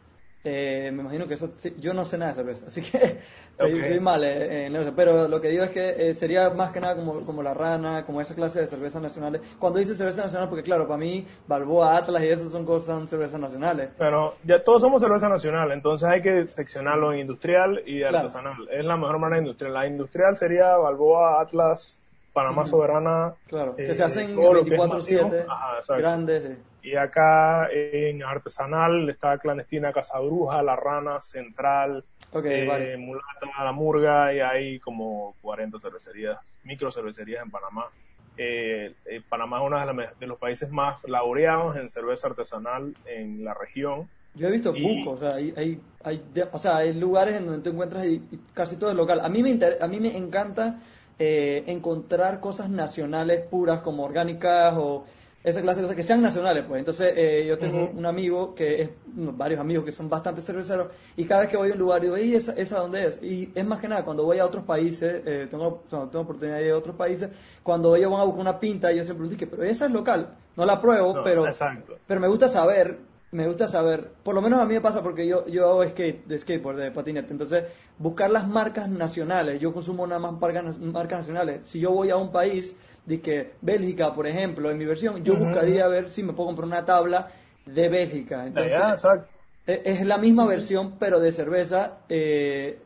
me 0.43 0.87
imagino 0.89 1.27
que 1.27 1.35
eso. 1.35 1.53
Yo 1.79 1.93
no 1.93 2.05
sé 2.05 2.17
nada 2.17 2.31
de 2.31 2.37
cerveza, 2.37 2.65
así 2.67 2.81
que 2.81 3.19
estoy, 3.57 3.99
mal 3.99 4.23
en 4.23 4.93
Pero 4.95 5.27
lo 5.27 5.41
que 5.41 5.49
digo 5.49 5.63
es 5.63 5.69
que 5.71 6.13
sería 6.13 6.49
más 6.51 6.71
que 6.71 6.79
nada 6.79 6.95
como, 6.95 7.25
como 7.25 7.41
la 7.41 7.53
rana, 7.53 8.05
como 8.05 8.21
esa 8.21 8.35
clase 8.35 8.59
de 8.59 8.67
cervezas 8.67 9.01
nacionales. 9.01 9.41
Cuando 9.57 9.79
dice 9.79 9.95
cerveza 9.95 10.23
nacional, 10.23 10.49
porque 10.49 10.63
claro, 10.63 10.87
para 10.87 10.97
mí, 10.97 11.25
Balboa, 11.47 11.97
Atlas 11.97 12.23
y 12.23 12.27
esas 12.27 12.51
son 12.51 12.65
cosas, 12.65 12.97
son 12.97 13.07
cervezas 13.07 13.39
nacionales. 13.39 13.89
Pero 13.97 14.35
ya 14.43 14.63
todos 14.63 14.81
somos 14.81 15.01
cerveza 15.01 15.27
nacional, 15.27 15.71
entonces 15.71 16.07
hay 16.07 16.21
que 16.21 16.45
seccionarlo 16.45 17.13
en 17.13 17.19
industrial 17.19 17.81
y 17.85 18.03
artesanal. 18.03 18.67
Es 18.69 18.85
la 18.85 18.97
mejor 18.97 19.19
manera 19.19 19.39
industrial. 19.39 19.73
La 19.73 19.87
industrial 19.87 20.35
sería 20.35 20.75
Balboa, 20.77 21.41
Atlas. 21.41 22.00
Panamá 22.33 22.65
Soberana. 22.65 23.33
Claro, 23.47 23.75
que 23.75 23.93
se 23.93 24.03
hacen 24.03 24.35
24-7, 24.35 25.45
grandes. 25.97 26.57
Y 26.83 26.95
acá 26.95 27.69
en 27.71 28.23
Artesanal 28.23 29.09
está 29.09 29.37
Clandestina 29.37 29.91
Casabruja, 29.91 30.63
La 30.63 30.75
Rana, 30.75 31.19
Central, 31.19 32.03
eh, 32.43 32.97
Mulata, 32.97 33.63
La 33.63 33.71
Murga, 33.71 34.33
y 34.33 34.39
hay 34.39 34.79
como 34.79 35.35
40 35.41 35.77
cervecerías, 35.77 36.39
micro 36.63 36.91
cervecerías 36.91 37.43
en 37.43 37.51
Panamá. 37.51 37.85
Eh, 38.37 38.95
eh, 39.05 39.21
Panamá 39.27 39.57
es 39.57 39.63
uno 39.63 39.95
de, 40.19 40.27
los 40.27 40.39
países 40.39 40.71
más 40.71 41.07
laureados 41.07 41.75
en 41.75 41.89
cerveza 41.89 42.27
artesanal 42.27 42.93
en 43.05 43.43
la 43.43 43.53
región. 43.53 44.09
Yo 44.33 44.47
he 44.47 44.51
visto 44.51 44.71
bucos, 44.71 45.17
o 45.17 45.19
sea, 45.19 45.35
hay, 45.35 45.53
hay, 45.57 45.81
hay, 46.03 46.23
o 46.51 46.57
sea, 46.57 46.77
hay 46.77 46.93
lugares 46.93 47.35
en 47.35 47.45
donde 47.45 47.61
tú 47.61 47.71
encuentras 47.71 48.05
y, 48.05 48.23
casi 48.53 48.77
todo 48.77 48.89
es 48.89 48.95
local. 48.95 49.19
A 49.19 49.27
mí 49.27 49.43
me, 49.43 49.59
a 49.79 49.87
mí 49.87 49.99
me 49.99 50.15
encanta 50.15 50.79
eh, 51.19 51.63
encontrar 51.67 52.39
cosas 52.39 52.69
nacionales 52.69 53.41
puras 53.47 53.81
como 53.81 54.03
orgánicas 54.03 54.75
o 54.77 55.05
esa 55.43 55.61
clase 55.61 55.77
de 55.77 55.83
cosas 55.83 55.95
que 55.95 56.03
sean 56.03 56.21
nacionales, 56.21 56.65
pues. 56.67 56.79
Entonces, 56.79 57.13
eh, 57.15 57.45
yo 57.47 57.57
tengo 57.57 57.89
un 57.95 58.05
amigo 58.05 58.53
que 58.53 58.81
es, 58.81 58.89
varios 59.05 59.59
amigos 59.59 59.85
que 59.85 59.91
son 59.91 60.07
bastante 60.07 60.41
cerveceros, 60.41 60.89
y 61.17 61.25
cada 61.25 61.41
vez 61.41 61.49
que 61.49 61.57
voy 61.57 61.71
a 61.71 61.73
un 61.73 61.79
lugar 61.79 62.01
digo, 62.01 62.17
¿y 62.17 62.35
esa, 62.35 62.53
esa 62.53 62.79
dónde 62.79 63.07
es? 63.07 63.19
Y 63.23 63.51
es 63.55 63.65
más 63.65 63.79
que 63.79 63.87
nada, 63.87 64.05
cuando 64.05 64.23
voy 64.23 64.37
a 64.37 64.45
otros 64.45 64.63
países, 64.63 65.21
eh, 65.25 65.47
tengo, 65.49 65.83
tengo 65.89 66.19
oportunidad 66.19 66.57
de 66.57 66.67
ir 66.67 66.71
a 66.71 66.77
otros 66.77 66.95
países, 66.95 67.29
cuando 67.63 67.95
ellos 67.95 68.11
van 68.11 68.21
a 68.21 68.23
buscar 68.23 68.41
una 68.41 68.59
pinta, 68.59 68.91
yo 68.91 69.03
siempre 69.03 69.27
digo, 69.29 69.47
pero 69.49 69.63
esa 69.63 69.85
es 69.85 69.91
local, 69.91 70.35
no 70.55 70.65
la 70.65 70.79
pruebo, 70.79 71.23
pero, 71.23 71.45
pero 72.05 72.21
me 72.21 72.27
gusta 72.27 72.47
saber 72.47 73.10
me 73.31 73.47
gusta 73.47 73.67
saber, 73.69 74.11
por 74.23 74.35
lo 74.35 74.41
menos 74.41 74.59
a 74.59 74.65
mí 74.65 74.73
me 74.73 74.81
pasa 74.81 75.01
porque 75.01 75.25
yo, 75.25 75.47
yo 75.47 75.69
hago 75.69 75.85
skate, 75.85 76.25
de 76.25 76.37
skateboard, 76.37 76.77
de 76.77 76.91
patinete, 76.91 77.31
entonces 77.31 77.63
buscar 77.97 78.29
las 78.29 78.47
marcas 78.47 78.89
nacionales, 78.89 79.59
yo 79.59 79.73
consumo 79.73 80.05
nada 80.05 80.19
más 80.19 80.33
marcas, 80.33 80.77
marcas 80.79 81.19
nacionales, 81.19 81.65
si 81.65 81.79
yo 81.79 81.91
voy 81.91 82.09
a 82.09 82.17
un 82.17 82.31
país, 82.31 82.75
de 83.05 83.19
que 83.19 83.53
Bélgica, 83.61 84.13
por 84.13 84.27
ejemplo, 84.27 84.69
en 84.69 84.77
mi 84.77 84.85
versión, 84.85 85.23
yo 85.23 85.35
buscaría 85.35 85.87
ver 85.87 86.09
si 86.09 86.23
me 86.23 86.33
puedo 86.33 86.47
comprar 86.47 86.67
una 86.67 86.85
tabla 86.85 87.31
de 87.65 87.89
Bélgica, 87.89 88.45
entonces 88.45 88.79
e, 89.65 89.81
es, 89.85 90.05
la 90.05 90.17
misma 90.17 90.45
versión 90.45 90.97
pero 90.99 91.19
de 91.19 91.31
cerveza, 91.31 91.99
eh, 92.09 92.79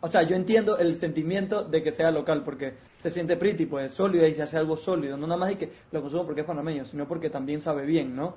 o 0.00 0.08
sea, 0.08 0.22
yo 0.22 0.36
entiendo 0.36 0.76
el 0.78 0.98
sentimiento 0.98 1.64
de 1.64 1.82
que 1.82 1.92
sea 1.92 2.10
local, 2.10 2.42
porque 2.44 2.74
se 3.02 3.10
siente 3.10 3.36
pretty, 3.36 3.66
pues 3.66 3.92
sólido 3.92 4.26
y 4.26 4.34
se 4.34 4.42
hace 4.42 4.56
algo 4.56 4.76
sólido, 4.76 5.16
no 5.16 5.26
nada 5.26 5.38
más 5.38 5.52
y 5.52 5.56
que 5.56 5.70
lo 5.92 6.00
consumo 6.00 6.24
porque 6.26 6.40
es 6.40 6.46
panameño, 6.46 6.84
sino 6.84 7.06
porque 7.06 7.30
también 7.30 7.60
sabe 7.60 7.86
bien, 7.86 8.16
¿no? 8.16 8.36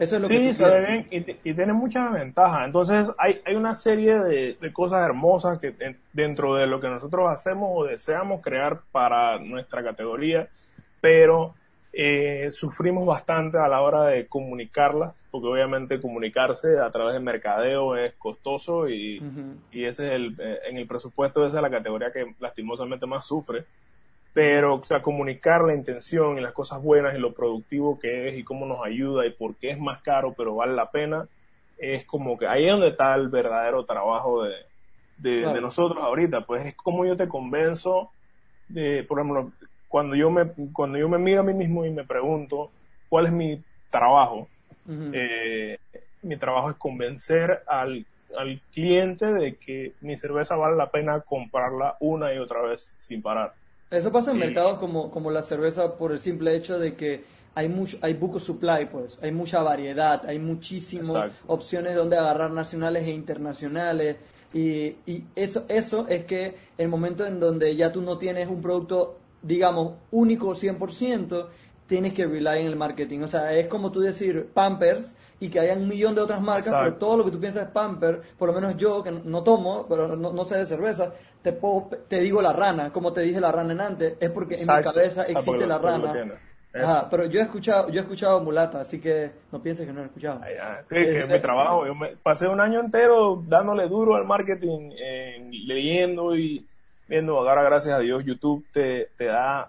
Eso 0.00 0.16
es 0.16 0.22
lo 0.22 0.28
sí, 0.28 0.54
se 0.54 0.64
ve 0.64 1.04
bien 1.10 1.36
y, 1.44 1.52
tiene 1.52 1.74
muchas 1.74 2.10
ventajas. 2.10 2.64
Entonces, 2.64 3.12
hay, 3.18 3.42
hay 3.44 3.54
una 3.54 3.74
serie 3.74 4.18
de, 4.18 4.56
de, 4.58 4.72
cosas 4.72 5.04
hermosas 5.04 5.58
que 5.58 5.74
dentro 6.14 6.54
de 6.54 6.66
lo 6.66 6.80
que 6.80 6.88
nosotros 6.88 7.28
hacemos 7.28 7.68
o 7.70 7.84
deseamos 7.84 8.40
crear 8.40 8.80
para 8.92 9.38
nuestra 9.38 9.84
categoría, 9.84 10.48
pero 11.02 11.54
eh, 11.92 12.48
sufrimos 12.50 13.04
bastante 13.04 13.58
a 13.58 13.68
la 13.68 13.82
hora 13.82 14.04
de 14.04 14.26
comunicarlas, 14.26 15.22
porque 15.30 15.48
obviamente 15.48 16.00
comunicarse 16.00 16.78
a 16.78 16.90
través 16.90 17.12
del 17.12 17.22
mercadeo 17.22 17.94
es 17.94 18.14
costoso 18.14 18.88
y, 18.88 19.20
y 19.70 19.84
ese 19.84 20.06
es 20.06 20.12
el, 20.12 20.36
eh, 20.38 20.60
en 20.70 20.78
el 20.78 20.86
presupuesto 20.86 21.44
esa 21.44 21.58
es 21.58 21.62
la 21.62 21.70
categoría 21.70 22.10
que 22.10 22.34
lastimosamente 22.38 23.04
más 23.04 23.26
sufre 23.26 23.64
pero 24.32 24.76
o 24.76 24.84
sea, 24.84 25.02
comunicar 25.02 25.62
la 25.62 25.74
intención 25.74 26.38
y 26.38 26.40
las 26.40 26.52
cosas 26.52 26.82
buenas 26.82 27.14
y 27.14 27.18
lo 27.18 27.34
productivo 27.34 27.98
que 27.98 28.28
es 28.28 28.38
y 28.38 28.44
cómo 28.44 28.66
nos 28.66 28.84
ayuda 28.84 29.26
y 29.26 29.30
por 29.30 29.56
qué 29.56 29.70
es 29.70 29.78
más 29.78 30.02
caro 30.02 30.34
pero 30.36 30.54
vale 30.54 30.74
la 30.74 30.90
pena, 30.90 31.26
es 31.78 32.04
como 32.06 32.38
que 32.38 32.46
ahí 32.46 32.66
es 32.66 32.72
donde 32.72 32.88
está 32.88 33.14
el 33.14 33.28
verdadero 33.28 33.84
trabajo 33.84 34.44
de, 34.44 34.54
de, 35.18 35.60
nosotros 35.60 36.02
ahorita, 36.02 36.42
pues 36.42 36.66
es 36.66 36.74
como 36.76 37.04
yo 37.04 37.16
te 37.16 37.28
convenzo 37.28 38.10
de, 38.68 39.02
por 39.04 39.18
ejemplo, 39.18 39.52
cuando 39.88 40.14
yo 40.14 40.30
me, 40.30 40.46
cuando 40.72 40.98
yo 40.98 41.08
me 41.08 41.18
miro 41.18 41.40
a 41.40 41.44
mí 41.44 41.52
mismo 41.52 41.84
y 41.84 41.90
me 41.90 42.04
pregunto 42.04 42.70
cuál 43.08 43.26
es 43.26 43.32
mi 43.32 43.60
trabajo, 43.90 44.48
eh, 45.12 45.78
mi 46.22 46.36
trabajo 46.36 46.70
es 46.70 46.76
convencer 46.76 47.62
al, 47.66 48.06
al 48.36 48.60
cliente 48.72 49.26
de 49.32 49.56
que 49.56 49.92
mi 50.00 50.16
cerveza 50.16 50.56
vale 50.56 50.76
la 50.76 50.90
pena 50.90 51.20
comprarla 51.20 51.96
una 52.00 52.32
y 52.32 52.38
otra 52.38 52.62
vez 52.62 52.94
sin 52.98 53.22
parar. 53.22 53.54
Eso 53.90 54.12
pasa 54.12 54.30
en 54.30 54.38
mercados 54.38 54.78
como, 54.78 55.10
como 55.10 55.30
la 55.30 55.42
cerveza 55.42 55.96
por 55.96 56.12
el 56.12 56.20
simple 56.20 56.54
hecho 56.54 56.78
de 56.78 56.94
que 56.94 57.24
hay 57.56 57.68
mucho, 57.68 57.98
hay 58.02 58.14
buco 58.14 58.38
supply, 58.38 58.86
pues, 58.90 59.18
hay 59.20 59.32
mucha 59.32 59.62
variedad, 59.62 60.24
hay 60.26 60.38
muchísimas 60.38 61.32
opciones 61.48 61.96
donde 61.96 62.16
agarrar 62.16 62.52
nacionales 62.52 63.04
e 63.04 63.10
internacionales. 63.10 64.16
Y, 64.54 64.96
y, 65.06 65.24
eso, 65.34 65.64
eso 65.68 66.06
es 66.08 66.24
que 66.24 66.54
el 66.78 66.88
momento 66.88 67.26
en 67.26 67.40
donde 67.40 67.74
ya 67.74 67.90
tú 67.90 68.00
no 68.00 68.18
tienes 68.18 68.48
un 68.48 68.62
producto, 68.62 69.18
digamos, 69.42 69.94
único 70.12 70.54
100%, 70.54 71.46
tienes 71.90 72.12
que 72.12 72.24
rely 72.24 72.60
en 72.60 72.66
el 72.68 72.76
marketing. 72.76 73.22
O 73.22 73.26
sea, 73.26 73.52
es 73.52 73.66
como 73.66 73.90
tú 73.90 73.98
decir 73.98 74.48
Pampers 74.54 75.16
y 75.40 75.48
que 75.48 75.58
haya 75.58 75.74
un 75.74 75.88
millón 75.88 76.14
de 76.14 76.20
otras 76.20 76.40
marcas, 76.40 76.72
pero 76.72 76.94
todo 76.94 77.16
lo 77.16 77.24
que 77.24 77.32
tú 77.32 77.40
piensas 77.40 77.64
es 77.64 77.70
Pampers, 77.70 78.20
por 78.38 78.48
lo 78.48 78.54
menos 78.54 78.76
yo, 78.76 79.02
que 79.02 79.10
no 79.10 79.42
tomo, 79.42 79.86
pero 79.88 80.14
no, 80.14 80.44
sé 80.44 80.58
de 80.58 80.66
cerveza, 80.66 81.12
te, 81.42 81.58
te 82.06 82.20
digo 82.20 82.40
la 82.40 82.52
rana, 82.52 82.92
como 82.92 83.12
te 83.12 83.22
dije 83.22 83.40
la 83.40 83.50
rana 83.50 83.72
en 83.72 83.80
antes, 83.80 84.16
es 84.20 84.30
porque 84.30 84.54
en 84.54 84.68
mi 84.68 84.82
cabeza 84.84 85.22
ah, 85.22 85.32
existe 85.32 85.66
la 85.66 85.78
rana. 85.78 86.12
Ajá, 86.72 87.08
pero 87.10 87.24
yo 87.24 87.40
he 87.40 87.42
escuchado, 87.42 87.88
yo 87.88 87.98
he 87.98 88.02
escuchado 88.02 88.40
mulata, 88.40 88.82
así 88.82 89.00
que 89.00 89.32
no 89.50 89.60
pienses 89.60 89.84
que 89.84 89.92
no 89.92 90.02
he 90.02 90.04
escuchado. 90.04 90.40
sí, 90.84 90.94
que 90.94 91.18
es 91.18 91.28
mi 91.28 91.40
trabajo. 91.40 91.84
Yo 91.86 91.96
me 91.96 92.16
pasé 92.18 92.46
un 92.46 92.60
año 92.60 92.78
entero 92.78 93.42
dándole 93.48 93.88
duro 93.88 94.14
al 94.14 94.24
marketing, 94.24 94.90
leyendo 95.66 96.36
y 96.36 96.64
viendo. 97.10 97.36
Ahora, 97.36 97.62
gracias 97.64 97.94
a 97.94 97.98
Dios, 97.98 98.24
YouTube 98.24 98.64
te, 98.72 99.08
te 99.18 99.26
da. 99.26 99.68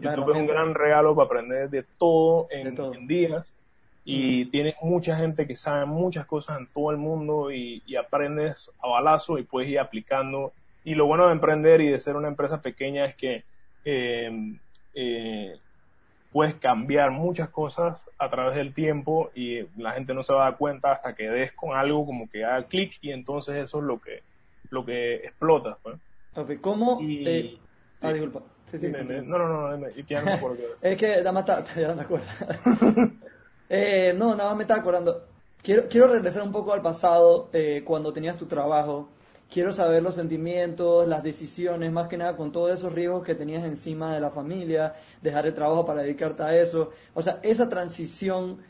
YouTube 0.00 0.30
es 0.30 0.36
un 0.36 0.46
gran 0.46 0.74
regalo 0.74 1.14
para 1.14 1.26
aprender 1.26 1.70
de 1.70 1.84
todo 1.98 2.46
en, 2.50 3.06
días. 3.06 3.56
Y 4.04 4.46
tienes 4.46 4.74
mucha 4.82 5.16
gente 5.16 5.46
que 5.46 5.54
sabe 5.54 5.84
muchas 5.86 6.26
cosas 6.26 6.58
en 6.58 6.66
todo 6.66 6.90
el 6.90 6.96
mundo 6.96 7.52
y, 7.52 7.82
aprendes 7.96 8.72
a 8.82 8.88
balazo 8.88 9.38
y 9.38 9.44
puedes 9.44 9.70
ir 9.70 9.78
aplicando. 9.78 10.52
Y 10.82 10.94
lo 10.94 11.06
bueno 11.06 11.26
de 11.26 11.32
emprender 11.32 11.80
y 11.82 11.88
de 11.88 12.00
ser 12.00 12.16
una 12.16 12.26
empresa 12.26 12.60
pequeña 12.60 13.04
es 13.04 13.14
que 13.14 13.44
eh, 13.84 14.56
eh, 14.94 15.56
puedes 16.32 16.54
cambiar 16.54 17.10
muchas 17.10 17.50
cosas 17.50 18.08
a 18.18 18.30
través 18.30 18.56
del 18.56 18.72
tiempo 18.72 19.30
y 19.34 19.60
la 19.76 19.92
gente 19.92 20.14
no 20.14 20.22
se 20.22 20.32
va 20.32 20.46
a 20.46 20.50
dar 20.50 20.58
cuenta 20.58 20.92
hasta 20.92 21.14
que 21.14 21.28
des 21.28 21.52
con 21.52 21.76
algo 21.76 22.06
como 22.06 22.28
que 22.28 22.44
haga 22.44 22.66
clic 22.66 22.98
y 23.02 23.12
entonces 23.12 23.56
eso 23.56 23.78
es 23.78 23.84
lo 23.84 24.00
que 24.00 24.22
lo 24.70 24.84
que 24.84 25.16
explota. 25.16 25.76
Pues. 26.34 26.58
¿Cómo? 26.60 26.98
Eh, 27.02 27.58
ah, 28.00 28.12
disculpa. 28.12 28.42
no, 28.72 29.38
no, 29.38 29.38
no, 29.38 29.76
no, 29.76 29.88
ya 30.08 30.20
no 30.20 30.26
me 30.26 30.32
acuerdo 30.32 30.62
es. 30.82 30.96
que 30.96 31.16
nada 31.18 31.32
más 31.32 31.44
ya 31.76 31.94
me 31.94 32.02
acuerdo. 32.02 32.26
eh, 33.68 34.14
no, 34.16 34.34
nada 34.34 34.50
más 34.50 34.56
me 34.56 34.62
estaba 34.62 34.80
acordando. 34.80 35.26
Quiero, 35.62 35.88
quiero 35.88 36.08
regresar 36.08 36.42
un 36.42 36.52
poco 36.52 36.72
al 36.72 36.82
pasado, 36.82 37.48
eh, 37.52 37.82
cuando 37.84 38.12
tenías 38.12 38.36
tu 38.36 38.46
trabajo 38.46 39.08
quiero 39.52 39.74
saber 39.74 40.02
los 40.02 40.14
sentimientos, 40.14 41.06
las 41.06 41.22
decisiones, 41.22 41.92
más 41.92 42.08
que 42.08 42.16
nada 42.16 42.36
con 42.36 42.50
todos 42.52 42.72
esos 42.72 42.92
riesgos 42.92 43.22
que 43.22 43.34
tenías 43.34 43.64
encima 43.64 44.14
de 44.14 44.20
la 44.20 44.30
familia, 44.30 44.94
dejar 45.20 45.46
el 45.46 45.52
trabajo 45.52 45.84
para 45.84 46.02
dedicarte 46.02 46.42
a 46.42 46.58
eso. 46.58 46.90
O 47.12 47.22
sea, 47.22 47.38
esa 47.42 47.68
transición, 47.68 48.62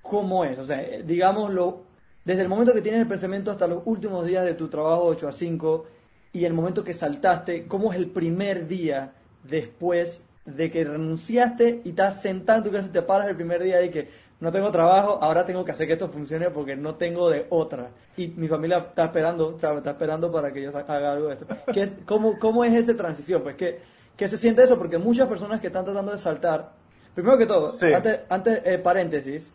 ¿cómo 0.00 0.44
es? 0.46 0.58
O 0.58 0.64
sea, 0.64 0.80
eh, 0.80 1.02
digámoslo, 1.04 1.82
desde 2.24 2.42
el 2.42 2.48
momento 2.48 2.72
que 2.72 2.80
tienes 2.80 3.02
el 3.02 3.06
pensamiento 3.08 3.50
hasta 3.50 3.66
los 3.66 3.82
últimos 3.84 4.24
días 4.24 4.46
de 4.46 4.54
tu 4.54 4.68
trabajo 4.68 5.04
8 5.04 5.28
a 5.28 5.32
5 5.32 5.86
y 6.32 6.44
el 6.44 6.52
momento 6.52 6.84
que 6.84 6.94
saltaste, 6.94 7.66
¿cómo 7.66 7.92
es 7.92 7.98
el 7.98 8.10
primer 8.10 8.66
día 8.68 9.12
después 9.42 10.22
de 10.44 10.70
que 10.70 10.84
renunciaste 10.84 11.82
y 11.84 11.90
estás 11.90 12.22
sentado 12.22 12.58
en 12.58 12.64
tu 12.64 12.70
casa 12.70 12.86
y 12.86 12.90
te 12.90 13.02
paras 13.02 13.28
el 13.28 13.36
primer 13.36 13.62
día 13.62 13.82
y 13.82 13.90
que 13.90 14.08
no 14.40 14.50
tengo 14.50 14.70
trabajo, 14.70 15.18
ahora 15.20 15.44
tengo 15.44 15.64
que 15.64 15.72
hacer 15.72 15.86
que 15.86 15.92
esto 15.92 16.08
funcione 16.08 16.50
porque 16.50 16.74
no 16.74 16.94
tengo 16.94 17.28
de 17.28 17.46
otra. 17.50 17.90
Y 18.16 18.28
mi 18.28 18.48
familia 18.48 18.78
está 18.78 19.04
esperando, 19.06 19.58
¿sabes? 19.60 19.78
Está 19.78 19.90
esperando 19.90 20.32
para 20.32 20.50
que 20.50 20.62
yo 20.62 20.70
haga 20.70 21.12
algo 21.12 21.28
de 21.28 21.34
esto. 21.34 21.46
¿Qué 21.72 21.82
es, 21.82 21.90
cómo, 22.06 22.38
¿Cómo 22.38 22.64
es 22.64 22.72
esa 22.72 22.96
transición? 22.96 23.42
Pues, 23.42 23.56
¿qué, 23.56 23.80
¿qué, 24.16 24.28
se 24.28 24.38
siente 24.38 24.62
eso? 24.62 24.78
Porque 24.78 24.96
muchas 24.96 25.28
personas 25.28 25.60
que 25.60 25.66
están 25.66 25.84
tratando 25.84 26.12
de 26.12 26.18
saltar, 26.18 26.72
primero 27.14 27.36
que 27.36 27.44
todo, 27.44 27.70
antes, 27.94 28.20
antes 28.30 28.62
eh, 28.64 28.78
paréntesis, 28.78 29.54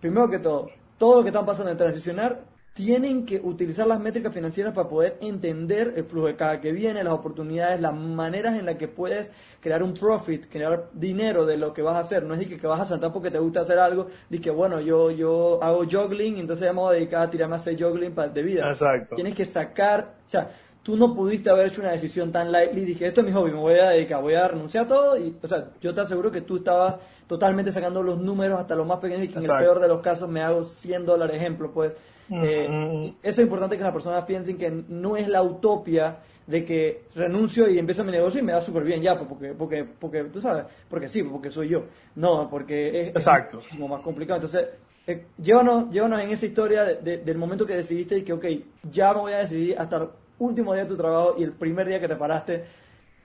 primero 0.00 0.28
que 0.28 0.38
todo, 0.38 0.68
todo 0.98 1.16
lo 1.16 1.22
que 1.22 1.28
están 1.28 1.46
pasando 1.46 1.70
en 1.70 1.78
transicionar 1.78 2.42
tienen 2.76 3.24
que 3.24 3.40
utilizar 3.42 3.86
las 3.86 3.98
métricas 3.98 4.34
financieras 4.34 4.74
para 4.74 4.86
poder 4.86 5.16
entender 5.22 5.94
el 5.96 6.04
flujo 6.04 6.26
de 6.26 6.36
cada 6.36 6.60
que 6.60 6.72
viene, 6.72 7.02
las 7.02 7.14
oportunidades, 7.14 7.80
las 7.80 7.94
maneras 7.94 8.58
en 8.58 8.66
las 8.66 8.74
que 8.74 8.86
puedes 8.86 9.32
crear 9.62 9.82
un 9.82 9.94
profit, 9.94 10.46
crear 10.46 10.90
dinero 10.92 11.46
de 11.46 11.56
lo 11.56 11.72
que 11.72 11.80
vas 11.80 11.96
a 11.96 12.00
hacer. 12.00 12.24
No 12.24 12.34
es 12.34 12.46
que, 12.46 12.58
que 12.58 12.66
vas 12.66 12.82
a 12.82 12.84
saltar 12.84 13.14
porque 13.14 13.30
te 13.30 13.38
gusta 13.38 13.62
hacer 13.62 13.78
algo, 13.78 14.08
de 14.28 14.40
que 14.42 14.50
bueno, 14.50 14.78
yo, 14.80 15.10
yo 15.10 15.58
hago 15.62 15.84
juggling, 15.90 16.36
entonces 16.36 16.66
ya 16.66 16.74
me 16.74 16.80
voy 16.80 16.94
a 16.94 16.98
dedicar 16.98 17.22
a 17.22 17.30
tirarme 17.30 17.54
a 17.54 17.58
hacer 17.58 17.82
juggling 17.82 18.14
de 18.14 18.42
vida. 18.42 18.68
Exacto. 18.68 19.14
Tienes 19.14 19.34
que 19.34 19.46
sacar, 19.46 20.16
o 20.26 20.28
sea, 20.28 20.50
tú 20.82 20.98
no 20.98 21.14
pudiste 21.14 21.48
haber 21.48 21.68
hecho 21.68 21.80
una 21.80 21.92
decisión 21.92 22.30
tan 22.30 22.52
lightly, 22.52 22.84
dije, 22.84 23.06
esto 23.06 23.22
es 23.22 23.26
mi 23.26 23.32
hobby, 23.32 23.52
me 23.52 23.58
voy 23.58 23.78
a 23.78 23.88
dedicar, 23.88 24.20
voy 24.20 24.34
a 24.34 24.48
renunciar 24.48 24.84
a 24.84 24.88
todo, 24.88 25.18
y, 25.18 25.34
o 25.42 25.48
sea, 25.48 25.70
yo 25.80 25.94
te 25.94 26.02
aseguro 26.02 26.30
que 26.30 26.42
tú 26.42 26.56
estabas 26.56 26.96
totalmente 27.26 27.72
sacando 27.72 28.02
los 28.02 28.18
números 28.18 28.60
hasta 28.60 28.74
los 28.74 28.86
más 28.86 28.98
pequeños 28.98 29.24
y 29.24 29.28
que 29.28 29.38
en 29.38 29.50
el 29.50 29.58
peor 29.58 29.80
de 29.80 29.88
los 29.88 30.02
casos 30.02 30.28
me 30.28 30.42
hago 30.42 30.62
100 30.62 31.06
dólares 31.06 31.36
ejemplo, 31.38 31.72
pues 31.72 31.94
eh, 32.30 33.14
eso 33.22 33.40
es 33.40 33.44
importante 33.46 33.76
que 33.76 33.82
las 33.82 33.92
personas 33.92 34.24
piensen 34.24 34.56
que 34.56 34.70
no 34.70 35.16
es 35.16 35.28
la 35.28 35.42
utopia 35.42 36.18
de 36.46 36.64
que 36.64 37.04
renuncio 37.14 37.68
y 37.68 37.78
empiezo 37.78 38.04
mi 38.04 38.12
negocio 38.12 38.40
y 38.40 38.44
me 38.44 38.52
da 38.52 38.60
súper 38.60 38.84
bien 38.84 39.02
ya, 39.02 39.16
pues, 39.16 39.28
porque, 39.28 39.54
porque, 39.54 39.84
porque, 39.84 40.24
tú 40.24 40.40
sabes, 40.40 40.64
porque 40.88 41.08
sí, 41.08 41.22
porque 41.22 41.50
soy 41.50 41.68
yo. 41.68 41.84
No, 42.14 42.48
porque 42.48 43.00
es, 43.00 43.08
Exacto. 43.08 43.56
muchísimo 43.56 43.88
más 43.88 44.00
complicado. 44.00 44.38
Entonces, 44.38 44.68
eh, 45.06 45.26
llévanos, 45.38 45.90
llévanos 45.90 46.20
en 46.20 46.30
esa 46.30 46.46
historia 46.46 46.84
del 46.84 47.38
momento 47.38 47.66
que 47.66 47.74
decidiste 47.74 48.18
y 48.18 48.22
que, 48.22 48.32
ok, 48.32 48.44
ya 48.90 49.12
me 49.12 49.20
voy 49.20 49.32
a 49.32 49.38
decidir 49.38 49.76
hasta 49.78 49.96
el 49.96 50.08
último 50.38 50.72
día 50.72 50.84
de 50.84 50.88
tu 50.88 50.96
trabajo 50.96 51.34
y 51.38 51.42
el 51.42 51.52
primer 51.52 51.88
día 51.88 52.00
que 52.00 52.08
te 52.08 52.16
paraste, 52.16 52.64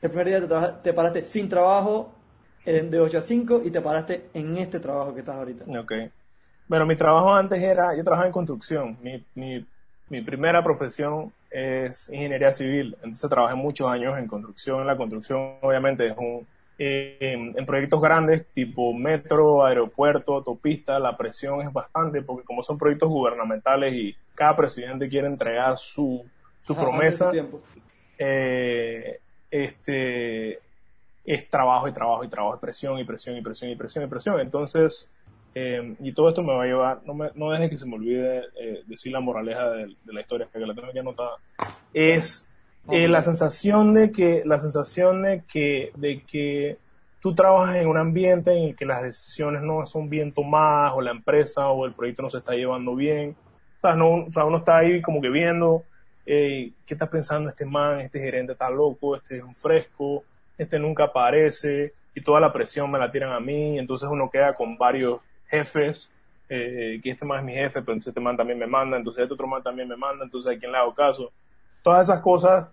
el 0.02 0.10
primer 0.10 0.28
día 0.28 0.42
que 0.42 0.80
te 0.84 0.94
paraste 0.94 1.22
sin 1.24 1.48
trabajo, 1.48 2.14
de 2.66 3.00
8 3.00 3.18
a 3.18 3.22
5 3.22 3.62
y 3.66 3.72
te 3.72 3.82
paraste 3.82 4.30
en 4.34 4.58
este 4.58 4.80
trabajo 4.80 5.14
que 5.14 5.22
estás 5.22 5.36
ahorita. 5.36 5.66
Ok. 5.80 5.94
Bueno, 6.72 6.86
mi 6.86 6.96
trabajo 6.96 7.34
antes 7.34 7.62
era, 7.62 7.94
yo 7.98 8.02
trabajaba 8.02 8.28
en 8.28 8.32
construcción. 8.32 8.98
Mi, 9.02 9.22
mi, 9.36 9.66
mi 10.08 10.22
primera 10.22 10.64
profesión 10.64 11.34
es 11.50 12.08
ingeniería 12.08 12.54
civil. 12.54 12.96
Entonces 13.04 13.30
trabajé 13.30 13.56
muchos 13.56 13.92
años 13.92 14.18
en 14.18 14.26
construcción. 14.26 14.88
La 14.88 14.96
construcción 14.96 15.56
obviamente 15.60 16.08
es 16.08 16.18
un, 16.18 16.48
en, 16.78 17.66
proyectos 17.66 18.02
grandes 18.02 18.48
tipo 18.54 18.94
metro, 18.94 19.66
aeropuerto, 19.66 20.36
autopista, 20.36 20.98
la 20.98 21.18
presión 21.18 21.60
es 21.62 21.74
bastante 21.74 22.22
porque 22.22 22.46
como 22.46 22.64
son 22.64 22.78
proyectos 22.78 23.10
gubernamentales 23.10 23.94
y 23.94 24.16
cada 24.34 24.56
presidente 24.56 25.10
quiere 25.10 25.28
entregar 25.28 25.76
su, 25.76 26.26
su 26.62 26.74
promesa, 26.74 27.34
eh, 28.18 29.20
este, 29.52 30.60
es 31.26 31.50
trabajo 31.50 31.90
y 31.90 31.92
trabajo 31.92 32.24
y 32.24 32.30
trabajo, 32.30 32.58
presión 32.62 32.98
y 32.98 33.04
presión 33.04 33.36
y 33.36 33.42
presión 33.42 33.70
y 33.72 33.76
presión 33.76 34.06
y 34.06 34.08
presión. 34.08 34.40
Entonces, 34.40 35.12
eh, 35.54 35.96
y 36.00 36.14
todo 36.14 36.30
esto 36.30 36.44
me 36.44 36.54
va 36.54 36.64
a 36.64 36.68
llevar, 36.68 37.02
no, 37.06 37.14
me, 37.14 37.30
no 37.36 37.52
dejes 37.52 37.72
que 37.72 37.78
se 37.78 37.86
me 37.86 37.96
olvide 37.96 38.44
eh, 38.58 38.84
decir 38.86 39.12
la 39.12 39.20
moraleja 39.20 39.70
de, 39.72 39.96
la 40.06 40.22
historia, 40.22 40.48
que 40.52 40.60
la 40.60 40.74
tengo 40.74 40.94
ya 40.94 41.02
anotada, 41.02 41.38
es 41.94 42.48
eh, 42.90 43.08
la 43.10 43.22
sensación 43.22 43.94
de 43.94 44.12
que, 44.12 44.44
la 44.46 44.60
sensación 44.60 45.24
de 45.24 45.44
que, 45.46 45.92
de 45.96 46.22
que 46.24 46.78
tú 47.20 47.36
trabajas 47.36 47.76
en 47.76 47.88
un 47.88 47.98
ambiente 47.98 48.52
en 48.52 48.70
el 48.70 48.76
que 48.76 48.86
las 48.86 49.04
decisiones 49.04 49.62
no 49.62 49.86
son 49.86 50.10
bien 50.10 50.32
tomadas, 50.32 50.94
o 50.96 51.02
la 51.02 51.12
empresa 51.12 51.70
o 51.70 51.86
el 51.86 51.94
proyecto 51.94 52.22
no 52.24 52.30
se 52.30 52.38
está 52.38 52.54
llevando 52.54 52.96
bien. 52.96 53.36
O 53.78 53.82
sea, 53.82 53.94
no, 53.94 54.26
o 54.26 54.32
sea 54.32 54.46
uno 54.46 54.60
está 54.60 54.78
ahí 54.78 55.02
como 55.02 55.22
que 55.22 55.30
viendo 55.30 55.84
qué 56.24 56.74
está 56.88 57.10
pensando 57.10 57.50
este 57.50 57.66
man, 57.66 58.00
este 58.00 58.20
gerente 58.20 58.54
está 58.54 58.70
loco, 58.70 59.18
este 59.18 59.38
es 59.38 59.44
un 59.44 59.54
fresco, 59.54 60.24
este 60.58 60.80
nunca 60.80 61.06
aparece, 61.06 61.94
y 62.16 62.22
toda 62.22 62.40
la 62.40 62.54
presión 62.54 62.90
me 62.90 63.00
la 63.00 63.12
tiran 63.12 63.34
a 63.34 63.40
mí, 63.42 63.78
entonces 63.78 64.08
uno 64.10 64.30
queda 64.30 64.54
con 64.54 64.78
varios 64.78 65.20
jefes, 65.52 66.10
eh, 66.50 67.00
que 67.04 67.12
este 67.12 67.26
man 67.26 67.40
es 67.40 67.46
mi 67.46 67.54
jefe, 67.54 67.82
pero 67.82 67.98
este 67.98 68.20
man 68.20 68.36
también 68.36 68.58
me 68.58 68.68
manda, 68.68 68.98
entonces 68.98 69.22
este 69.22 69.34
otro 69.34 69.48
man 69.48 69.62
también 69.62 69.88
me 69.88 69.96
manda, 69.96 70.26
entonces 70.26 70.56
a 70.56 70.60
quién 70.60 70.72
le 70.72 70.78
hago 70.78 70.94
caso. 70.94 71.32
Todas 71.84 72.10
esas 72.10 72.22
cosas 72.22 72.70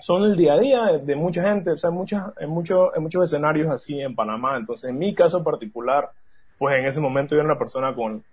son 0.00 0.24
el 0.24 0.36
día 0.36 0.54
a 0.54 0.58
día 0.58 0.84
de, 0.98 1.16
mucha 1.16 1.42
gente, 1.42 1.70
o 1.70 1.76
sea, 1.76 1.90
en, 1.90 1.96
muchas, 1.96 2.24
en, 2.38 2.50
muchos, 2.50 2.90
en 2.96 3.02
muchos 3.02 3.24
escenarios 3.24 3.70
así 3.70 4.00
en 4.00 4.14
Panamá. 4.14 4.56
Entonces, 4.56 4.90
en 4.90 4.98
mi 4.98 5.14
caso 5.14 5.44
particular, 5.44 6.10
pues 6.58 6.76
en 6.78 6.86
ese 6.86 7.00
momento 7.00 7.34
yo 7.34 7.40
era 7.40 7.50
una 7.50 7.58
persona 7.58 7.94
con, 7.94 8.24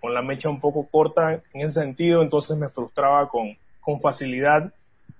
con 0.00 0.14
la 0.14 0.22
mecha 0.22 0.48
un 0.48 0.60
poco 0.60 0.86
corta 0.90 1.34
en 1.34 1.60
ese 1.60 1.80
sentido, 1.80 2.22
entonces 2.22 2.56
me 2.56 2.68
frustraba 2.68 3.28
con, 3.28 3.56
con 3.80 4.00
facilidad 4.00 4.72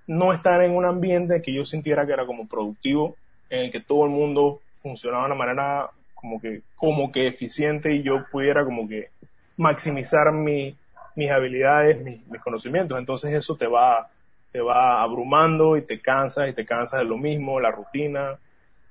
no 0.07 0.33
estar 0.33 0.61
en 0.63 0.71
un 0.71 0.85
ambiente 0.85 1.41
que 1.41 1.53
yo 1.53 1.63
sintiera 1.63 2.05
que 2.05 2.13
era 2.13 2.25
como 2.25 2.47
productivo, 2.47 3.15
en 3.49 3.65
el 3.65 3.71
que 3.71 3.79
todo 3.79 4.05
el 4.05 4.11
mundo 4.11 4.59
funcionaba 4.79 5.23
de 5.23 5.27
una 5.27 5.35
manera 5.35 5.91
como 6.21 6.39
que, 6.39 6.61
como 6.75 7.11
que 7.11 7.27
eficiente 7.27 7.93
y 7.93 8.03
yo 8.03 8.25
pudiera 8.31 8.63
como 8.63 8.87
que 8.87 9.09
maximizar 9.57 10.31
mi, 10.31 10.75
mis 11.15 11.31
habilidades, 11.31 12.01
mis, 12.01 12.41
conocimientos. 12.41 12.97
Entonces 12.97 13.33
eso 13.33 13.55
te 13.55 13.67
va, 13.67 14.09
te 14.51 14.61
va 14.61 15.01
abrumando 15.01 15.77
y 15.77 15.81
te 15.81 15.99
cansas 15.99 16.49
y 16.49 16.53
te 16.53 16.65
cansas 16.65 16.99
de 16.99 17.05
lo 17.05 17.17
mismo, 17.17 17.59
la 17.59 17.71
rutina. 17.71 18.37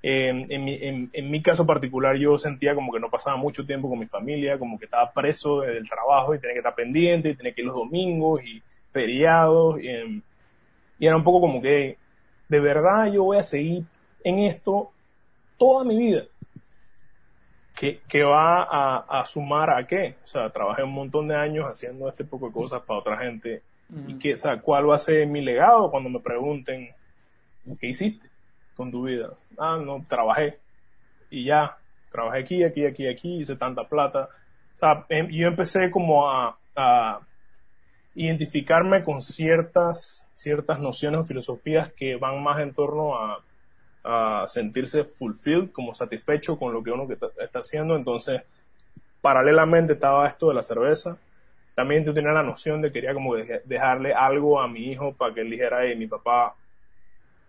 en, 0.02 0.64
mi, 0.64 0.78
en, 1.12 1.30
mi, 1.30 1.42
caso 1.42 1.66
particular 1.66 2.16
yo 2.16 2.38
sentía 2.38 2.74
como 2.74 2.92
que 2.92 3.00
no 3.00 3.10
pasaba 3.10 3.36
mucho 3.36 3.66
tiempo 3.66 3.88
con 3.88 3.98
mi 3.98 4.06
familia, 4.06 4.58
como 4.58 4.78
que 4.78 4.86
estaba 4.86 5.12
preso 5.12 5.60
del 5.60 5.88
trabajo 5.88 6.34
y 6.34 6.38
tenía 6.38 6.54
que 6.54 6.60
estar 6.60 6.74
pendiente 6.74 7.30
y 7.30 7.34
tenía 7.34 7.52
que 7.52 7.60
ir 7.60 7.66
los 7.66 7.76
domingos 7.76 8.42
y 8.44 8.62
feriados. 8.92 9.80
Y, 9.80 10.22
y 10.98 11.06
era 11.06 11.16
un 11.16 11.24
poco 11.24 11.40
como 11.40 11.62
que, 11.62 11.96
de 12.48 12.60
verdad 12.60 13.06
yo 13.12 13.24
voy 13.24 13.38
a 13.38 13.42
seguir 13.42 13.84
en 14.24 14.40
esto 14.40 14.90
toda 15.58 15.84
mi 15.84 15.96
vida. 15.96 16.24
¿Qué 17.80 18.22
va 18.24 19.04
a, 19.08 19.24
sumar 19.24 19.70
a 19.70 19.86
qué? 19.86 20.16
O 20.22 20.26
sea, 20.26 20.50
trabajé 20.50 20.82
un 20.82 20.92
montón 20.92 21.28
de 21.28 21.34
años 21.34 21.64
haciendo 21.64 22.10
este 22.10 22.24
poco 22.24 22.48
de 22.48 22.52
cosas 22.52 22.82
para 22.82 23.00
otra 23.00 23.16
gente. 23.16 23.62
¿Y 24.06 24.18
qué, 24.18 24.34
o 24.34 24.36
sea, 24.36 24.60
cuál 24.60 24.90
va 24.90 24.96
a 24.96 24.98
ser 24.98 25.26
mi 25.26 25.40
legado 25.40 25.90
cuando 25.90 26.10
me 26.10 26.20
pregunten 26.20 26.90
qué 27.80 27.86
hiciste 27.86 28.28
con 28.76 28.90
tu 28.90 29.04
vida? 29.04 29.30
Ah, 29.56 29.78
no, 29.82 30.02
trabajé. 30.06 30.58
Y 31.30 31.46
ya, 31.46 31.78
trabajé 32.12 32.40
aquí, 32.40 32.62
aquí, 32.64 32.84
aquí, 32.84 33.08
aquí, 33.08 33.40
hice 33.40 33.56
tanta 33.56 33.84
plata. 33.84 34.28
O 34.74 34.78
sea, 34.78 35.06
em, 35.08 35.28
yo 35.28 35.48
empecé 35.48 35.90
como 35.90 36.30
a, 36.30 36.58
a 36.76 37.20
identificarme 38.14 39.02
con 39.02 39.22
ciertas, 39.22 40.28
ciertas 40.34 40.80
nociones 40.80 41.20
o 41.20 41.24
filosofías 41.24 41.90
que 41.94 42.16
van 42.16 42.42
más 42.42 42.60
en 42.60 42.74
torno 42.74 43.16
a 43.16 43.42
a 44.04 44.44
sentirse 44.48 45.04
fulfilled, 45.04 45.70
como 45.72 45.94
satisfecho 45.94 46.58
con 46.58 46.72
lo 46.72 46.82
que 46.82 46.90
uno 46.90 47.06
que 47.06 47.14
está 47.14 47.58
haciendo. 47.58 47.96
Entonces, 47.96 48.42
paralelamente 49.20 49.94
estaba 49.94 50.26
esto 50.26 50.48
de 50.48 50.54
la 50.54 50.62
cerveza. 50.62 51.16
También 51.74 52.04
yo 52.04 52.12
tenía 52.12 52.32
la 52.32 52.42
noción 52.42 52.82
de 52.82 52.92
quería 52.92 53.14
como 53.14 53.36
dejarle 53.36 54.12
algo 54.12 54.60
a 54.60 54.68
mi 54.68 54.90
hijo 54.90 55.12
para 55.12 55.34
que 55.34 55.42
él 55.42 55.50
dijera, 55.50 55.80
mi 55.96 56.06
papá 56.06 56.54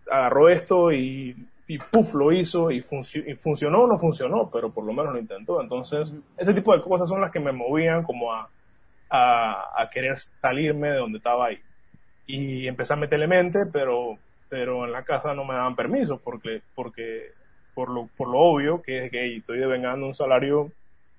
agarró 0.09 0.49
esto 0.49 0.91
y, 0.91 1.35
y 1.67 1.77
puff, 1.77 2.13
lo 2.13 2.31
hizo 2.31 2.71
y, 2.71 2.77
y, 2.77 3.33
funcionó 3.35 3.83
o 3.83 3.87
no 3.87 3.97
funcionó, 3.97 4.49
pero 4.51 4.71
por 4.71 4.85
lo 4.85 4.93
menos 4.93 5.13
lo 5.13 5.19
intentó. 5.19 5.61
Entonces, 5.61 6.13
ese 6.37 6.53
tipo 6.53 6.75
de 6.75 6.81
cosas 6.81 7.07
son 7.09 7.21
las 7.21 7.31
que 7.31 7.39
me 7.39 7.51
movían 7.51 8.03
como 8.03 8.33
a, 8.33 8.49
a, 9.09 9.81
a 9.81 9.89
querer 9.89 10.17
salirme 10.17 10.89
de 10.89 10.97
donde 10.97 11.17
estaba 11.17 11.47
ahí. 11.47 11.59
Y 12.27 12.67
empecé 12.67 12.93
a 12.93 12.97
meterle 12.97 13.27
mente, 13.27 13.65
pero 13.65 14.17
pero 14.51 14.83
en 14.83 14.91
la 14.91 15.03
casa 15.03 15.33
no 15.33 15.45
me 15.45 15.53
daban 15.53 15.77
permiso 15.77 16.19
porque, 16.19 16.61
porque 16.75 17.31
por, 17.73 17.89
lo, 17.89 18.07
por 18.17 18.27
lo 18.27 18.37
obvio 18.37 18.81
que 18.81 19.05
es 19.05 19.09
que 19.09 19.37
estoy 19.37 19.59
devengando 19.59 20.05
un 20.05 20.13
salario 20.13 20.73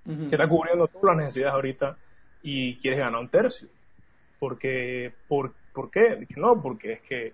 que 0.04 0.34
está 0.34 0.46
cubriendo 0.46 0.86
todas 0.86 1.16
las 1.16 1.16
necesidades 1.16 1.54
ahorita 1.54 1.96
y 2.42 2.76
quieres 2.76 2.98
ganar 2.98 3.18
un 3.18 3.30
tercio. 3.30 3.68
Porque, 4.38 5.14
¿por, 5.28 5.54
¿por 5.72 5.90
qué? 5.90 6.16
Dije, 6.16 6.34
no, 6.38 6.60
porque 6.60 6.92
es 6.92 7.00
que 7.00 7.32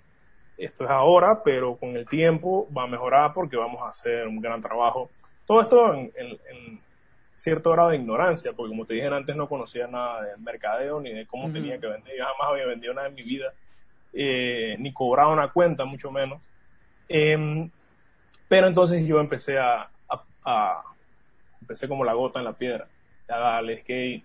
esto 0.56 0.84
es 0.84 0.90
ahora, 0.90 1.42
pero 1.42 1.74
con 1.74 1.96
el 1.96 2.06
tiempo 2.06 2.68
va 2.72 2.84
a 2.84 2.86
mejorar 2.86 3.32
porque 3.34 3.56
vamos 3.56 3.82
a 3.82 3.88
hacer 3.88 4.28
un 4.28 4.40
gran 4.40 4.62
trabajo. 4.62 5.10
Todo 5.46 5.62
esto 5.62 5.94
en, 5.94 6.12
en, 6.14 6.80
cierto 7.36 7.72
grado 7.72 7.88
de 7.88 7.96
ignorancia, 7.96 8.52
porque 8.52 8.70
como 8.70 8.84
te 8.84 8.94
dije 8.94 9.08
antes 9.08 9.34
no 9.34 9.48
conocía 9.48 9.88
nada 9.88 10.22
de 10.22 10.36
mercadeo 10.36 11.00
ni 11.00 11.12
de 11.12 11.26
cómo 11.26 11.50
tenía 11.50 11.80
que 11.80 11.88
vender. 11.88 12.16
Yo 12.16 12.24
jamás 12.24 12.50
había 12.50 12.66
vendido 12.66 12.94
nada 12.94 13.08
en 13.08 13.14
mi 13.14 13.24
vida 13.24 13.52
eh, 14.12 14.76
ni 14.78 14.92
cobraba 14.92 15.32
una 15.32 15.52
cuenta, 15.52 15.84
mucho 15.84 16.10
menos. 16.10 16.42
Em, 17.08 17.70
pero 18.48 18.66
entonces 18.66 19.06
yo 19.06 19.20
empecé 19.20 19.58
a, 19.58 19.90
empecé 21.60 21.86
como 21.86 22.04
la 22.04 22.14
gota 22.14 22.38
en 22.38 22.46
la 22.46 22.54
piedra. 22.54 22.88
A 23.28 23.38
darle, 23.38 23.74
es 23.74 23.84
que 23.84 24.22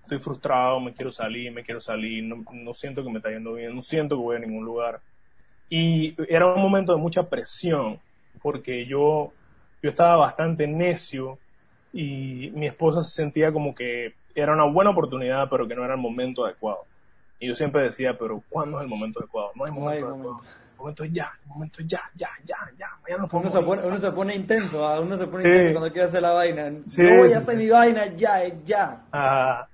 estoy 0.00 0.18
frustrado, 0.18 0.80
me 0.80 0.92
quiero 0.92 1.12
salir, 1.12 1.52
me 1.52 1.62
quiero 1.62 1.80
salir, 1.80 2.24
no, 2.24 2.44
no, 2.52 2.74
siento 2.74 3.04
que 3.04 3.10
me 3.10 3.18
está 3.18 3.30
yendo 3.30 3.54
bien, 3.54 3.74
no 3.74 3.82
siento 3.82 4.16
que 4.16 4.22
voy 4.22 4.36
a 4.36 4.40
ningún 4.40 4.64
lugar. 4.64 5.00
Y 5.68 6.14
era 6.28 6.46
un 6.46 6.60
momento 6.60 6.92
de 6.94 7.00
mucha 7.00 7.28
presión, 7.28 8.00
porque 8.42 8.84
yo, 8.84 9.32
yo 9.82 9.90
estaba 9.90 10.16
bastante 10.16 10.66
necio 10.66 11.38
y 11.92 12.50
mi 12.54 12.66
esposa 12.66 13.02
se 13.02 13.14
sentía 13.14 13.52
como 13.52 13.74
que 13.74 14.14
era 14.34 14.52
una 14.52 14.64
buena 14.64 14.90
oportunidad, 14.90 15.48
pero 15.48 15.68
que 15.68 15.76
no 15.76 15.84
era 15.84 15.94
el 15.94 16.00
momento 16.00 16.44
adecuado. 16.44 16.84
Y 17.42 17.48
yo 17.48 17.56
siempre 17.56 17.82
decía, 17.82 18.16
pero 18.16 18.40
¿cuándo 18.48 18.78
es 18.78 18.84
el 18.84 18.88
momento 18.88 19.18
adecuado? 19.18 19.50
No 19.56 19.64
hay 19.64 19.72
momento 19.72 20.06
adecuado. 20.06 20.40
El 20.74 20.78
momento 20.78 21.02
es 21.02 21.12
ya, 21.12 21.32
el 21.42 21.48
momento 21.48 21.80
es 21.80 21.86
ya, 21.88 22.02
ya, 22.14 22.28
ya, 22.44 22.56
ya. 22.78 23.16
uno, 23.16 23.50
se 23.50 23.62
pone, 23.62 23.84
uno 23.84 23.98
se 23.98 24.12
pone 24.12 24.36
intenso, 24.36 24.86
¿ah? 24.86 25.00
uno 25.00 25.18
se 25.18 25.26
pone 25.26 25.48
intenso 25.48 25.72
cuando 25.72 25.92
quiere 25.92 26.06
hacer 26.06 26.22
la 26.22 26.30
vaina. 26.30 26.70
no 26.70 27.16
voy 27.18 27.32
a 27.32 27.38
hacer 27.38 27.56
mi 27.56 27.68
vaina, 27.68 28.14
ya, 28.14 28.46
ya. 28.64 29.02
Ah, 29.10 29.66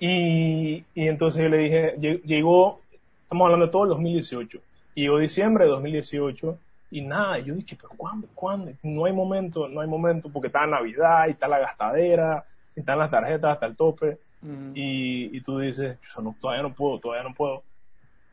y, 0.00 0.84
y 0.92 1.08
entonces 1.08 1.44
yo 1.44 1.48
le 1.48 1.58
dije, 1.58 1.94
llegó, 2.24 2.80
estamos 3.22 3.44
hablando 3.44 3.66
de 3.66 3.72
todo 3.72 3.84
el 3.84 3.90
2018, 3.90 4.58
y 4.96 5.02
llegó 5.02 5.18
diciembre 5.20 5.66
de 5.66 5.70
2018, 5.70 6.58
y 6.90 7.02
nada, 7.02 7.38
yo 7.38 7.54
dije, 7.54 7.78
pero 7.80 7.90
¿cuándo? 7.96 8.26
¿Cuándo? 8.34 8.72
No 8.82 9.04
hay 9.04 9.12
momento, 9.12 9.68
no 9.68 9.80
hay 9.80 9.86
momento, 9.86 10.28
porque 10.28 10.48
está 10.48 10.66
Navidad, 10.66 11.28
y 11.28 11.30
está 11.30 11.46
la 11.46 11.60
gastadera, 11.60 12.42
y 12.74 12.80
están 12.80 12.98
las 12.98 13.12
tarjetas 13.12 13.52
hasta 13.52 13.66
el 13.66 13.76
tope 13.76 14.18
y, 14.42 15.09
y, 15.30 15.40
tú 15.40 15.58
dices, 15.58 15.98
todavía 16.40 16.62
no 16.62 16.74
puedo, 16.74 16.98
todavía 16.98 17.28
no 17.28 17.34
puedo. 17.34 17.62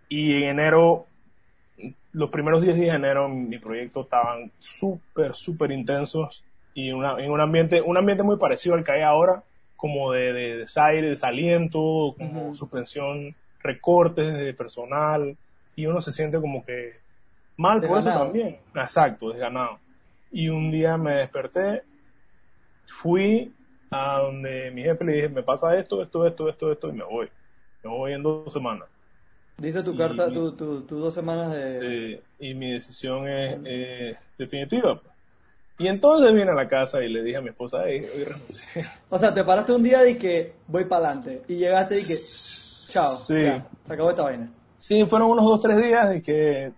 Y 0.10 0.44
en 0.44 0.50
enero, 0.50 1.06
los 2.12 2.30
primeros 2.30 2.62
10 2.62 2.76
días 2.76 2.90
de 2.90 2.96
enero, 2.96 3.30
mi 3.30 3.60
proyecto 3.60 4.02
estaban 4.02 4.52
súper, 4.60 5.36
súper 5.36 5.72
intensos 5.72 6.44
y 6.74 6.92
una, 6.92 7.20
en 7.20 7.32
un 7.32 7.42
ambiente, 7.42 7.82
un 7.82 7.98
ambiente 7.98 8.24
muy 8.24 8.38
parecido 8.38 8.76
al 8.76 8.84
que 8.84 8.92
hay 8.92 9.02
ahora, 9.02 9.44
como 9.76 10.12
de, 10.12 10.34
de 10.34 10.58
desaire, 10.58 11.10
desaliento, 11.10 12.14
como 12.18 12.54
suspensión, 12.54 13.36
recortes 13.60 14.34
de 14.34 14.54
personal, 14.54 15.38
y 15.76 15.86
uno 15.86 16.02
se 16.02 16.12
siente 16.12 16.40
como 16.40 16.66
que 16.66 17.00
mal 17.58 17.82
por 17.82 18.00
eso 18.00 18.10
también. 18.10 18.60
Exacto, 18.76 19.30
desganado. 19.30 19.80
Y 20.32 20.50
un 20.50 20.72
día 20.72 20.98
me 20.98 21.16
desperté, 21.16 21.84
fui 22.86 23.54
a 23.89 24.19
donde 24.19 24.71
mi 24.71 24.84
jefe 24.84 25.04
le 25.04 25.13
dije, 25.13 25.30
me 25.30 25.43
pasa 25.43 25.78
esto, 25.78 26.02
esto, 26.02 26.26
esto, 26.28 26.50
esto, 26.50 26.71
esto, 26.71 26.89
y 26.89 26.93
me 26.93 27.04
voy. 27.04 27.30
Me 27.84 27.89
voy 27.89 28.13
en 28.13 28.23
dos 28.23 28.52
semanas. 28.52 28.88
Dice 29.58 29.84
tu 29.84 29.95
carta, 29.97 30.32
tus 30.32 30.56
tu, 30.56 30.82
tu 30.82 31.00
dos 31.00 31.13
semanas 31.13 31.52
de... 31.52 32.21
Sí, 32.39 32.47
y 32.47 32.54
mi 32.54 32.73
decisión 32.73 33.28
es 33.28 34.17
definitiva. 34.38 35.02
Y 35.80 35.88
entonces 35.88 36.34
vine 36.34 36.52
a 36.52 36.56
la 36.56 36.67
casa 36.67 37.04
y 37.04 37.10
le 37.10 37.23
dije 37.23 37.38
a 37.38 37.41
mi 37.41 37.50
esposa, 37.50 37.78
hoy 37.78 38.02
renuncié. 38.02 38.84
O 39.10 39.17
sea, 39.17 39.34
te 39.34 39.43
paraste 39.43 39.73
un 39.73 39.84
día 39.84 40.08
y 40.08 40.15
que 40.15 40.54
voy 40.67 40.86
para 40.86 41.08
adelante. 41.08 41.43
Y 41.47 41.56
llegaste 41.58 42.00
y 42.00 42.04
que, 42.04 42.15
chao, 42.89 43.15
sí. 43.15 43.36
se 43.86 43.93
acabó 43.93 44.10
esta 44.10 44.23
vaina. 44.23 44.52
Sí, 44.76 45.06
fueron 45.06 45.32
unos 45.32 45.45
dos, 45.45 45.62
tres 45.62 45.78
días 45.78 46.10
de 46.10 46.21
que 46.21 46.71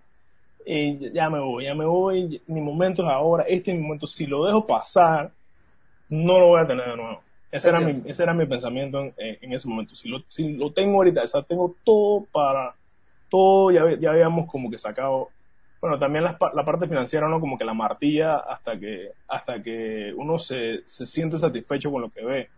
y 0.64 1.12
ya 1.12 1.30
me 1.30 1.40
voy, 1.40 1.64
ya 1.64 1.74
me 1.74 1.84
voy, 1.84 2.40
mi 2.46 2.60
momento 2.60 3.02
es 3.02 3.08
ahora, 3.08 3.44
este 3.44 3.72
es 3.72 3.76
mi 3.76 3.82
momento. 3.82 4.06
Si 4.06 4.26
lo 4.26 4.44
dejo 4.44 4.66
pasar, 4.66 5.32
no 6.10 6.38
lo 6.38 6.48
voy 6.48 6.60
a 6.60 6.66
tener 6.66 6.88
de 6.88 6.96
nuevo. 6.96 7.22
Ese, 7.50 7.68
era 7.68 7.80
mi, 7.80 8.02
ese 8.04 8.22
era 8.22 8.32
mi 8.32 8.46
pensamiento 8.46 9.00
en, 9.00 9.14
en, 9.16 9.52
ese 9.52 9.68
momento. 9.68 9.96
Si 9.96 10.08
lo, 10.08 10.22
si 10.28 10.52
lo 10.52 10.72
tengo 10.72 10.98
ahorita, 10.98 11.22
o 11.22 11.26
sea, 11.26 11.42
tengo 11.42 11.74
todo 11.84 12.24
para, 12.30 12.74
todo, 13.28 13.70
ya, 13.70 13.98
ya 13.98 14.10
habíamos 14.10 14.48
como 14.48 14.70
que 14.70 14.78
sacado, 14.78 15.30
bueno, 15.80 15.98
también 15.98 16.24
la, 16.24 16.38
la, 16.54 16.64
parte 16.64 16.86
financiera, 16.86 17.28
¿no? 17.28 17.40
Como 17.40 17.58
que 17.58 17.64
la 17.64 17.74
martilla 17.74 18.36
hasta 18.36 18.78
que, 18.78 19.12
hasta 19.26 19.62
que 19.62 20.12
uno 20.16 20.38
se, 20.38 20.82
se 20.86 21.06
siente 21.06 21.38
satisfecho 21.38 21.90
con 21.90 22.02
lo 22.02 22.10
que 22.10 22.24
ve. 22.24 22.48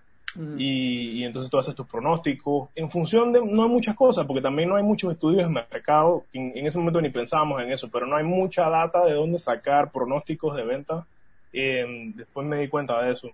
y, 0.59 1.21
y, 1.21 1.25
entonces 1.25 1.51
tú 1.51 1.59
haces 1.59 1.75
tus 1.75 1.87
pronósticos 1.87 2.71
en 2.75 2.91
función 2.91 3.33
de, 3.33 3.41
no 3.45 3.63
hay 3.63 3.69
muchas 3.69 3.95
cosas, 3.95 4.27
porque 4.27 4.43
también 4.43 4.69
no 4.69 4.77
hay 4.77 4.83
muchos 4.83 5.13
estudios 5.13 5.47
en 5.47 5.53
mercado, 5.53 6.25
en, 6.33 6.53
en 6.57 6.67
ese 6.67 6.79
momento 6.79 7.01
ni 7.01 7.11
pensábamos 7.11 7.63
en 7.63 7.71
eso, 7.71 7.89
pero 7.91 8.07
no 8.07 8.17
hay 8.17 8.25
mucha 8.25 8.69
data 8.69 9.05
de 9.05 9.13
dónde 9.13 9.39
sacar 9.39 9.91
pronósticos 9.91 10.57
de 10.57 10.65
venta. 10.65 11.07
Eh, 11.53 12.13
después 12.15 12.47
me 12.47 12.59
di 12.59 12.69
cuenta 12.69 13.03
de 13.03 13.13
eso. 13.13 13.31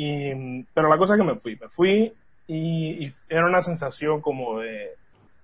Y, 0.00 0.62
pero 0.72 0.88
la 0.88 0.96
cosa 0.96 1.14
es 1.14 1.18
que 1.18 1.26
me 1.26 1.34
fui, 1.34 1.56
me 1.56 1.68
fui 1.68 2.12
y, 2.46 3.12
era 3.28 3.46
una 3.46 3.60
sensación 3.60 4.20
como 4.20 4.60
de 4.60 4.92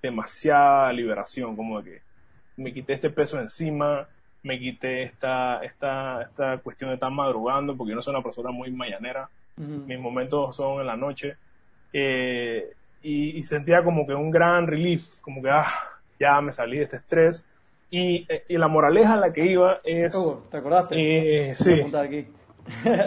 demasiada 0.00 0.92
liberación, 0.92 1.56
como 1.56 1.82
de 1.82 1.90
que 1.90 2.02
me 2.58 2.72
quité 2.72 2.92
este 2.92 3.10
peso 3.10 3.40
encima, 3.40 4.06
me 4.44 4.60
quité 4.60 5.02
esta, 5.02 5.58
esta, 5.64 6.22
esta 6.22 6.58
cuestión 6.58 6.90
de 6.90 6.94
estar 6.94 7.10
madrugando, 7.10 7.76
porque 7.76 7.90
yo 7.90 7.96
no 7.96 8.02
soy 8.02 8.14
una 8.14 8.22
persona 8.22 8.52
muy 8.52 8.70
mañanera, 8.70 9.28
mis 9.56 9.98
momentos 9.98 10.54
son 10.54 10.80
en 10.80 10.86
la 10.86 10.96
noche, 10.96 11.36
eh, 11.92 12.74
y, 13.02 13.42
sentía 13.42 13.82
como 13.82 14.06
que 14.06 14.14
un 14.14 14.30
gran 14.30 14.68
relief, 14.68 15.18
como 15.20 15.42
que 15.42 15.50
ah, 15.50 15.66
ya 16.20 16.40
me 16.40 16.52
salí 16.52 16.76
de 16.76 16.84
este 16.84 16.98
estrés, 16.98 17.44
y, 17.90 18.24
eh, 18.32 18.44
y 18.48 18.56
la 18.56 18.68
moraleja 18.68 19.14
a 19.14 19.18
la 19.18 19.32
que 19.32 19.46
iba 19.46 19.80
es... 19.82 20.16
¿Te 20.48 20.58
acordaste? 20.58 21.50
Eh, 21.50 21.56
sí. 21.56 21.72
Aquí. 21.96 22.28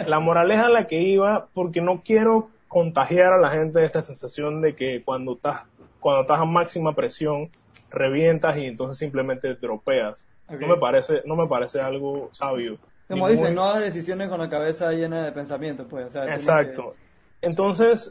La 0.06 0.20
moraleja 0.20 0.66
a 0.66 0.70
la 0.70 0.86
que 0.86 1.00
iba, 1.00 1.48
porque 1.52 1.80
no 1.80 2.02
quiero 2.04 2.50
contagiar 2.68 3.32
a 3.32 3.38
la 3.38 3.50
gente 3.50 3.80
de 3.80 3.86
esta 3.86 4.02
sensación 4.02 4.60
de 4.60 4.74
que 4.74 5.02
cuando 5.02 5.32
estás, 5.32 5.64
cuando 6.00 6.22
estás 6.22 6.40
a 6.40 6.44
máxima 6.44 6.94
presión, 6.94 7.50
revientas 7.90 8.56
y 8.56 8.66
entonces 8.66 8.98
simplemente 8.98 9.54
dropeas. 9.54 10.26
No 10.48 10.66
me 10.66 10.76
parece, 10.76 11.22
no 11.26 11.36
me 11.36 11.46
parece 11.46 11.80
algo 11.80 12.30
sabio. 12.32 12.78
Como 13.08 13.28
dicen, 13.28 13.54
no 13.54 13.64
hagas 13.64 13.82
decisiones 13.82 14.28
con 14.28 14.38
la 14.38 14.50
cabeza 14.50 14.92
llena 14.92 15.22
de 15.22 15.32
pensamientos, 15.32 15.86
pues. 15.88 16.14
Exacto. 16.14 16.94
Entonces, 17.40 18.10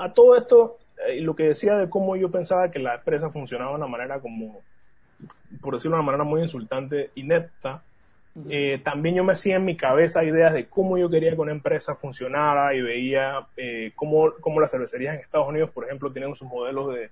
a 0.00 0.12
todo 0.12 0.36
esto, 0.36 0.78
eh, 1.06 1.20
lo 1.20 1.34
que 1.34 1.44
decía 1.44 1.76
de 1.76 1.88
cómo 1.88 2.16
yo 2.16 2.30
pensaba 2.30 2.70
que 2.70 2.78
la 2.78 2.96
empresa 2.96 3.30
funcionaba 3.30 3.70
de 3.70 3.76
una 3.76 3.86
manera 3.86 4.20
como 4.20 4.60
por 5.60 5.74
decirlo 5.74 5.96
de 5.96 6.02
una 6.02 6.06
manera 6.06 6.24
muy 6.24 6.42
insultante, 6.42 7.10
inepta, 7.14 7.82
eh, 8.50 8.80
también 8.84 9.14
yo 9.14 9.24
me 9.24 9.32
hacía 9.32 9.56
en 9.56 9.64
mi 9.64 9.76
cabeza 9.76 10.22
ideas 10.22 10.52
de 10.52 10.66
cómo 10.66 10.98
yo 10.98 11.08
quería 11.08 11.34
que 11.34 11.40
una 11.40 11.52
empresa 11.52 11.94
funcionara 11.94 12.74
y 12.74 12.82
veía 12.82 13.46
eh, 13.56 13.92
cómo, 13.94 14.32
cómo, 14.40 14.60
las 14.60 14.70
cervecerías 14.70 15.14
en 15.14 15.20
Estados 15.20 15.48
Unidos, 15.48 15.70
por 15.70 15.84
ejemplo, 15.84 16.12
tienen 16.12 16.34
sus 16.34 16.46
modelos 16.46 16.94
de, 16.94 17.10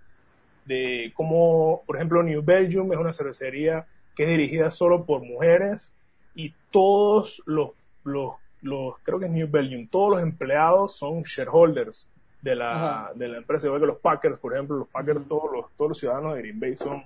de 0.66 1.12
cómo, 1.14 1.82
por 1.86 1.96
ejemplo, 1.96 2.22
New 2.22 2.42
Belgium 2.42 2.92
es 2.92 2.98
una 2.98 3.12
cervecería 3.12 3.86
que 4.14 4.24
es 4.24 4.28
dirigida 4.28 4.70
solo 4.70 5.04
por 5.06 5.22
mujeres 5.22 5.92
y 6.34 6.52
todos 6.70 7.42
los, 7.46 7.70
los, 8.04 8.34
los 8.60 8.98
creo 9.02 9.18
que 9.18 9.26
es 9.26 9.32
New 9.32 9.48
Belgium, 9.50 9.88
todos 9.88 10.10
los 10.10 10.22
empleados 10.22 10.94
son 10.94 11.22
shareholders 11.22 12.06
de 12.42 12.54
la, 12.54 13.12
de 13.14 13.28
la 13.28 13.38
empresa. 13.38 13.66
Igual 13.66 13.80
que 13.80 13.86
los 13.86 13.96
Packers, 13.96 14.38
por 14.38 14.52
ejemplo, 14.52 14.76
los 14.76 14.88
Packers, 14.88 15.26
todos 15.26 15.50
los, 15.50 15.72
todos 15.74 15.88
los 15.92 15.98
ciudadanos 15.98 16.34
de 16.34 16.42
Green 16.42 16.60
Bay 16.60 16.76
son, 16.76 17.02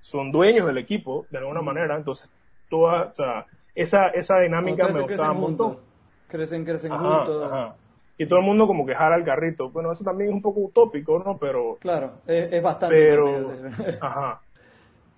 son 0.00 0.32
dueños 0.32 0.66
del 0.66 0.78
equipo 0.78 1.24
de 1.30 1.38
alguna 1.38 1.62
manera, 1.62 1.96
entonces 1.96 2.28
toda, 2.68 3.12
o 3.12 3.14
sea, 3.14 3.46
esa, 3.74 4.08
esa 4.08 4.38
dinámica 4.40 4.88
me 4.88 5.00
gustaba 5.00 5.32
un 5.32 5.40
montón. 5.40 5.78
Crecen, 6.28 6.64
crecen 6.64 6.92
juntos. 6.92 7.74
Y 8.16 8.26
todo 8.26 8.38
el 8.38 8.44
mundo 8.44 8.66
como 8.66 8.86
que 8.86 8.94
jala 8.94 9.16
el 9.16 9.24
carrito. 9.24 9.70
Bueno, 9.70 9.90
eso 9.92 10.04
también 10.04 10.30
es 10.30 10.36
un 10.36 10.42
poco 10.42 10.60
utópico, 10.60 11.18
¿no? 11.18 11.36
Pero... 11.36 11.76
Claro, 11.80 12.12
es, 12.26 12.62
bastante. 12.62 12.94
Pero, 12.94 13.52
ajá. 14.00 14.40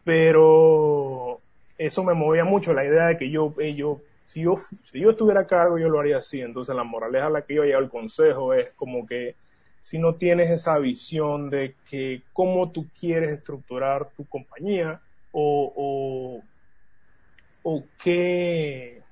Pero 0.03 1.41
eso 1.77 2.05
me 2.05 2.15
movía 2.15 2.45
mucho, 2.45 2.73
la 2.73 2.85
idea 2.85 3.09
de 3.09 3.19
que 3.19 3.31
yo, 3.31 3.53
eh, 3.59 3.75
yo, 3.75 4.01
si 4.25 4.43
yo, 4.43 4.55
si 4.83 5.01
yo 5.01 5.11
estuviera 5.11 5.41
a 5.41 5.47
cargo, 5.47 5.79
yo 5.79 5.89
lo 5.89 6.01
haría 6.01 6.19
así. 6.19 6.41
Entonces 6.41 6.75
la 6.75 6.85
moraleja 6.85 7.27
a 7.27 7.31
la 7.31 7.43
que 7.43 7.55
yo 7.55 7.65
llevo 7.65 7.81
el 7.81 7.91
consejo 7.91 8.55
es 8.55 8.73
como 8.73 9.07
que 9.07 9.35
si 9.81 9.99
no 9.99 10.15
tienes 10.15 10.51
esa 10.51 10.79
visión 10.79 11.51
de 11.51 11.75
que 11.89 12.23
cómo 12.33 12.71
tú 12.71 12.87
quieres 12.99 13.31
estructurar 13.31 14.09
tu 14.17 14.25
compañía 14.27 15.01
o, 15.33 15.73
o 15.77 16.43
o 17.69 17.83
qué, 18.01 19.03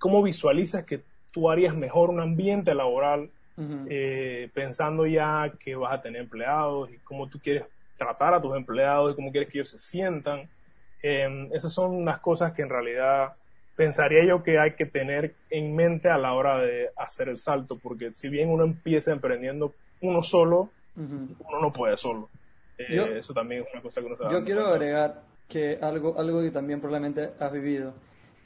cómo 0.00 0.20
visualizas 0.20 0.84
que 0.84 1.00
tú 1.30 1.48
harías 1.48 1.76
mejor 1.76 2.10
un 2.10 2.18
ambiente 2.18 2.74
laboral 2.74 3.30
eh, 3.88 4.50
pensando 4.52 5.06
ya 5.06 5.52
que 5.60 5.76
vas 5.76 5.92
a 5.92 6.02
tener 6.02 6.22
empleados 6.22 6.90
y 6.90 6.98
cómo 7.04 7.28
tú 7.28 7.38
quieres 7.38 7.66
tratar 7.96 8.34
a 8.34 8.40
tus 8.40 8.56
empleados 8.56 9.12
y 9.12 9.14
cómo 9.14 9.30
quieres 9.30 9.48
que 9.48 9.58
ellos 9.58 9.68
se 9.68 9.78
sientan. 9.78 10.48
Em, 11.02 11.48
esas 11.52 11.72
son 11.72 12.04
las 12.04 12.18
cosas 12.18 12.50
que 12.50 12.62
en 12.62 12.68
realidad 12.68 13.32
pensaría 13.76 14.24
yo 14.24 14.42
que 14.42 14.58
hay 14.58 14.72
que 14.72 14.86
tener 14.86 15.36
en 15.50 15.76
mente 15.76 16.08
a 16.08 16.18
la 16.18 16.32
hora 16.32 16.58
de 16.58 16.90
hacer 16.96 17.28
el 17.28 17.38
salto, 17.38 17.78
porque 17.80 18.12
si 18.12 18.28
bien 18.28 18.50
uno 18.50 18.64
empieza 18.64 19.12
emprendiendo 19.12 19.72
uno 20.00 20.24
solo, 20.24 20.70
uno 20.96 21.60
no 21.60 21.72
puede 21.72 21.96
solo. 21.96 22.28
Eh, 22.76 23.18
eso 23.18 23.32
también 23.32 23.62
es 23.62 23.68
una 23.72 23.82
cosa 23.82 24.00
que 24.00 24.06
uno 24.08 24.16
se 24.16 24.24
Yo 24.24 24.42
quiero 24.42 24.66
agregar 24.66 25.29
que 25.50 25.78
algo, 25.82 26.18
algo 26.18 26.40
que 26.40 26.50
también 26.50 26.80
probablemente 26.80 27.32
has 27.38 27.52
vivido, 27.52 27.92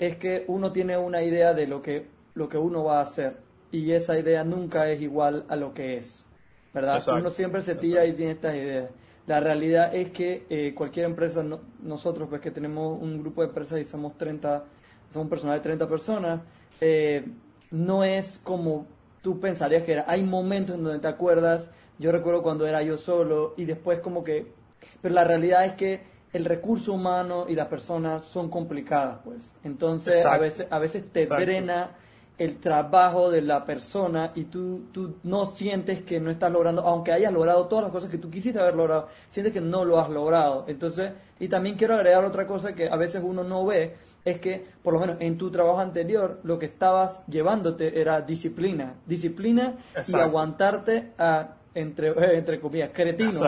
es 0.00 0.16
que 0.16 0.44
uno 0.48 0.72
tiene 0.72 0.96
una 0.96 1.22
idea 1.22 1.54
de 1.54 1.68
lo 1.68 1.82
que, 1.82 2.08
lo 2.34 2.48
que 2.48 2.58
uno 2.58 2.82
va 2.82 2.98
a 2.98 3.02
hacer 3.02 3.36
y 3.70 3.92
esa 3.92 4.18
idea 4.18 4.42
nunca 4.42 4.90
es 4.90 5.00
igual 5.00 5.44
a 5.48 5.54
lo 5.54 5.74
que 5.74 5.98
es, 5.98 6.24
¿verdad? 6.72 7.02
Uno 7.16 7.30
siempre 7.30 7.62
se 7.62 7.76
tira 7.76 8.04
y 8.06 8.12
tiene 8.12 8.32
estas 8.32 8.56
ideas. 8.56 8.90
La 9.26 9.40
realidad 9.40 9.94
es 9.94 10.10
que 10.10 10.44
eh, 10.50 10.74
cualquier 10.74 11.06
empresa, 11.06 11.44
nosotros 11.82 12.28
pues 12.28 12.40
que 12.40 12.50
tenemos 12.50 13.00
un 13.00 13.20
grupo 13.20 13.42
de 13.42 13.48
empresas 13.48 13.80
y 13.80 13.84
somos 13.84 14.18
30, 14.18 14.64
somos 15.10 15.24
un 15.24 15.30
personal 15.30 15.58
de 15.58 15.62
30 15.62 15.88
personas, 15.88 16.40
eh, 16.80 17.24
no 17.70 18.04
es 18.04 18.40
como 18.42 18.86
tú 19.22 19.40
pensarías 19.40 19.82
que 19.84 19.92
era. 19.92 20.04
Hay 20.06 20.22
momentos 20.22 20.76
en 20.76 20.84
donde 20.84 20.98
te 20.98 21.08
acuerdas, 21.08 21.70
yo 21.98 22.12
recuerdo 22.12 22.42
cuando 22.42 22.66
era 22.66 22.82
yo 22.82 22.98
solo 22.98 23.54
y 23.56 23.64
después 23.64 24.00
como 24.00 24.22
que, 24.22 24.52
pero 25.00 25.14
la 25.14 25.24
realidad 25.24 25.64
es 25.64 25.72
que 25.72 26.13
el 26.34 26.44
recurso 26.44 26.92
humano 26.92 27.46
y 27.48 27.54
las 27.54 27.68
personas 27.68 28.24
son 28.24 28.50
complicadas, 28.50 29.20
pues. 29.24 29.54
Entonces, 29.62 30.26
a 30.26 30.36
veces, 30.36 30.66
a 30.68 30.80
veces 30.80 31.04
te 31.10 31.26
drena 31.26 31.92
el 32.36 32.56
trabajo 32.56 33.30
de 33.30 33.40
la 33.40 33.64
persona 33.64 34.32
y 34.34 34.44
tú, 34.44 34.86
tú 34.90 35.14
no 35.22 35.46
sientes 35.46 36.02
que 36.02 36.18
no 36.18 36.32
estás 36.32 36.50
logrando, 36.50 36.82
aunque 36.82 37.12
hayas 37.12 37.32
logrado 37.32 37.66
todas 37.68 37.84
las 37.84 37.92
cosas 37.92 38.10
que 38.10 38.18
tú 38.18 38.30
quisiste 38.30 38.58
haber 38.58 38.74
logrado, 38.74 39.08
sientes 39.28 39.52
que 39.52 39.60
no 39.60 39.84
lo 39.84 40.00
has 40.00 40.10
logrado. 40.10 40.64
Entonces, 40.66 41.12
y 41.38 41.46
también 41.46 41.76
quiero 41.76 41.94
agregar 41.94 42.24
otra 42.24 42.48
cosa 42.48 42.74
que 42.74 42.88
a 42.88 42.96
veces 42.96 43.22
uno 43.24 43.44
no 43.44 43.64
ve, 43.64 43.94
es 44.24 44.40
que 44.40 44.66
por 44.82 44.92
lo 44.92 44.98
menos 44.98 45.18
en 45.20 45.38
tu 45.38 45.52
trabajo 45.52 45.78
anterior 45.78 46.40
lo 46.42 46.58
que 46.58 46.66
estabas 46.66 47.22
llevándote 47.28 48.00
era 48.00 48.20
disciplina, 48.22 48.94
disciplina 49.06 49.76
y 50.08 50.16
aguantarte 50.16 51.12
a 51.16 51.54
entre, 51.74 52.36
entre 52.36 52.60
comillas, 52.60 52.90
cretinos 52.92 53.42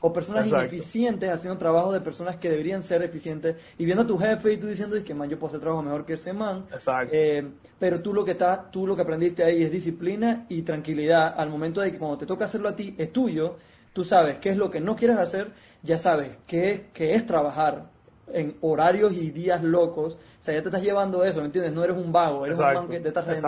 o 0.00 0.12
personas 0.12 0.46
ineficientes 0.46 1.30
haciendo 1.30 1.58
trabajo 1.58 1.92
de 1.92 2.00
personas 2.00 2.36
que 2.36 2.50
deberían 2.50 2.82
ser 2.82 3.02
eficientes 3.02 3.56
y 3.78 3.84
viendo 3.84 4.02
a 4.02 4.06
tu 4.06 4.18
jefe 4.18 4.52
y 4.52 4.56
tú 4.58 4.66
diciendo 4.66 4.96
que 5.02 5.14
man 5.14 5.28
yo 5.28 5.38
puedo 5.38 5.48
hacer 5.48 5.60
trabajo 5.60 5.82
mejor 5.82 6.04
que 6.04 6.14
ese 6.14 6.32
man 6.32 6.66
eh, 7.10 7.48
pero 7.78 8.00
tú 8.00 8.12
lo 8.12 8.24
que 8.24 8.32
estás 8.32 8.70
tú 8.70 8.86
lo 8.86 8.94
que 8.94 9.02
aprendiste 9.02 9.42
ahí 9.42 9.62
es 9.62 9.70
disciplina 9.70 10.46
y 10.48 10.62
tranquilidad. 10.62 11.34
Al 11.36 11.48
momento 11.48 11.80
de 11.80 11.92
que 11.92 11.98
cuando 11.98 12.18
te 12.18 12.26
toca 12.26 12.44
hacerlo 12.44 12.68
a 12.68 12.76
ti 12.76 12.94
es 12.98 13.12
tuyo. 13.12 13.56
Tú 13.92 14.04
sabes 14.04 14.38
qué 14.38 14.50
es 14.50 14.56
lo 14.56 14.70
que 14.70 14.80
no 14.80 14.94
quieres 14.94 15.18
hacer 15.18 15.50
ya 15.82 15.98
sabes 15.98 16.36
qué 16.46 16.70
es, 16.70 16.80
qué 16.92 17.14
es 17.14 17.26
trabajar 17.26 17.90
en 18.32 18.56
horarios 18.60 19.12
y 19.14 19.30
días 19.30 19.62
locos. 19.64 20.14
O 20.40 20.44
sea 20.44 20.54
ya 20.54 20.62
te 20.62 20.68
estás 20.68 20.82
llevando 20.82 21.24
eso 21.24 21.40
¿me 21.40 21.46
entiendes? 21.46 21.72
no 21.72 21.82
eres 21.82 21.96
un 21.96 22.12
vago 22.12 22.46
eres 22.46 22.58
un 22.58 22.72
man 22.72 22.88
que 22.88 23.00
te 23.00 23.08
estás 23.08 23.42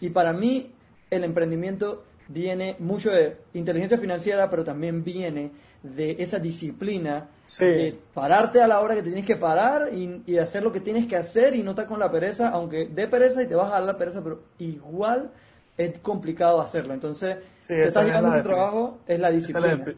y 0.00 0.10
para 0.10 0.32
mí 0.32 0.72
el 1.10 1.24
emprendimiento 1.24 2.04
viene 2.32 2.76
mucho 2.78 3.10
de 3.10 3.36
inteligencia 3.54 3.98
financiera, 3.98 4.48
pero 4.48 4.64
también 4.64 5.02
viene 5.02 5.50
de 5.82 6.16
esa 6.18 6.38
disciplina 6.38 7.28
de 7.58 7.96
pararte 8.14 8.62
a 8.62 8.68
la 8.68 8.80
hora 8.80 8.94
que 8.94 9.02
te 9.02 9.08
tienes 9.08 9.26
que 9.26 9.36
parar 9.36 9.90
y, 9.92 10.38
hacer 10.38 10.62
lo 10.62 10.72
que 10.72 10.80
tienes 10.80 11.06
que 11.06 11.16
hacer 11.16 11.54
y 11.54 11.62
no 11.62 11.70
estar 11.70 11.86
con 11.86 11.98
la 11.98 12.10
pereza, 12.10 12.50
aunque 12.50 12.86
dé 12.86 13.08
pereza 13.08 13.42
y 13.42 13.46
te 13.46 13.54
vas 13.54 13.68
a 13.68 13.74
dar 13.74 13.82
la 13.82 13.98
pereza, 13.98 14.22
pero 14.22 14.42
igual 14.58 15.30
es 15.76 15.98
complicado 15.98 16.60
hacerlo. 16.60 16.94
Entonces, 16.94 17.38
te 17.66 17.80
estás 17.80 18.06
llegando 18.06 18.32
ese 18.32 18.42
trabajo, 18.42 18.98
es 19.06 19.18
la 19.18 19.30
disciplina. 19.30 19.84
Es 19.86 19.96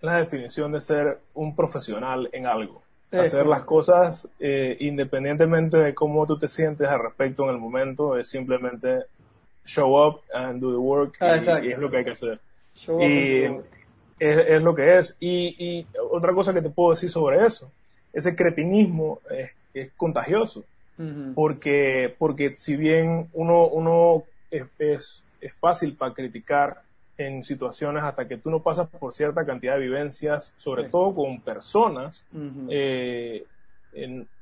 la, 0.00 0.18
definición 0.18 0.72
de 0.72 0.80
ser 0.80 1.18
un 1.34 1.54
profesional 1.54 2.30
en 2.32 2.46
algo. 2.46 2.82
hacer 3.10 3.46
las 3.46 3.64
cosas 3.64 4.28
eh, 4.38 4.76
independientemente 4.80 5.76
de 5.76 5.94
cómo 5.94 6.26
tú 6.26 6.38
te 6.38 6.48
sientes 6.48 6.88
al 6.88 7.00
respecto 7.00 7.44
en 7.44 7.50
el 7.50 7.58
momento, 7.58 8.16
es 8.16 8.28
simplemente 8.28 9.04
show 9.64 9.96
up 9.96 10.22
and 10.32 10.60
do 10.60 10.70
the 10.72 10.78
work 10.78 11.16
ah, 11.20 11.36
y, 11.62 11.72
es 11.72 11.78
lo 11.78 11.90
que 11.90 11.96
hay 11.98 12.04
que 12.04 12.10
hacer. 12.10 12.40
y 13.00 13.44
es, 14.18 14.62
lo 14.62 14.74
que 14.74 14.98
es. 14.98 15.16
Y, 15.20 15.86
otra 16.10 16.32
cosa 16.32 16.52
que 16.52 16.62
te 16.62 16.70
puedo 16.70 16.90
decir 16.90 17.10
sobre 17.10 17.44
eso, 17.44 17.70
ese 18.12 18.34
cretinismo 18.34 19.20
es, 19.30 19.90
contagioso. 19.96 20.64
porque, 21.34 22.14
porque 22.18 22.54
si 22.56 22.76
bien 22.76 23.28
uno, 23.32 23.66
uno 23.66 24.24
es, 24.50 25.24
es, 25.40 25.52
fácil 25.58 25.94
para 25.94 26.14
criticar 26.14 26.82
en 27.18 27.42
situaciones 27.42 28.02
hasta 28.02 28.26
que 28.26 28.38
tú 28.38 28.50
no 28.50 28.60
pasas 28.60 28.88
por 28.88 29.12
cierta 29.12 29.44
cantidad 29.44 29.74
de 29.74 29.80
vivencias, 29.80 30.52
sobre 30.56 30.84
todo 30.84 31.14
con 31.14 31.40
personas, 31.40 32.24
eh, 32.70 33.44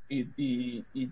y, 0.08 0.85
y, 0.94 1.11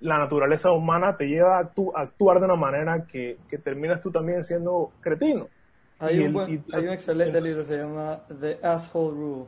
la 0.00 0.18
naturaleza 0.18 0.72
humana 0.72 1.16
te 1.16 1.26
lleva 1.26 1.58
a, 1.58 1.72
actuar 1.96 2.38
de 2.38 2.44
una 2.44 2.56
manera 2.56 3.04
que, 3.04 3.38
terminas 3.62 4.00
tú 4.00 4.10
también 4.10 4.44
siendo 4.44 4.92
cretino. 5.00 5.48
Hay, 6.00 6.20
un, 6.20 6.38
hay 6.72 6.86
un 6.86 6.92
excelente 6.92 7.40
libro 7.40 7.62
que 7.62 7.72
se 7.72 7.78
llama 7.78 8.20
The 8.40 8.60
Asshole 8.62 9.16
Rule 9.16 9.44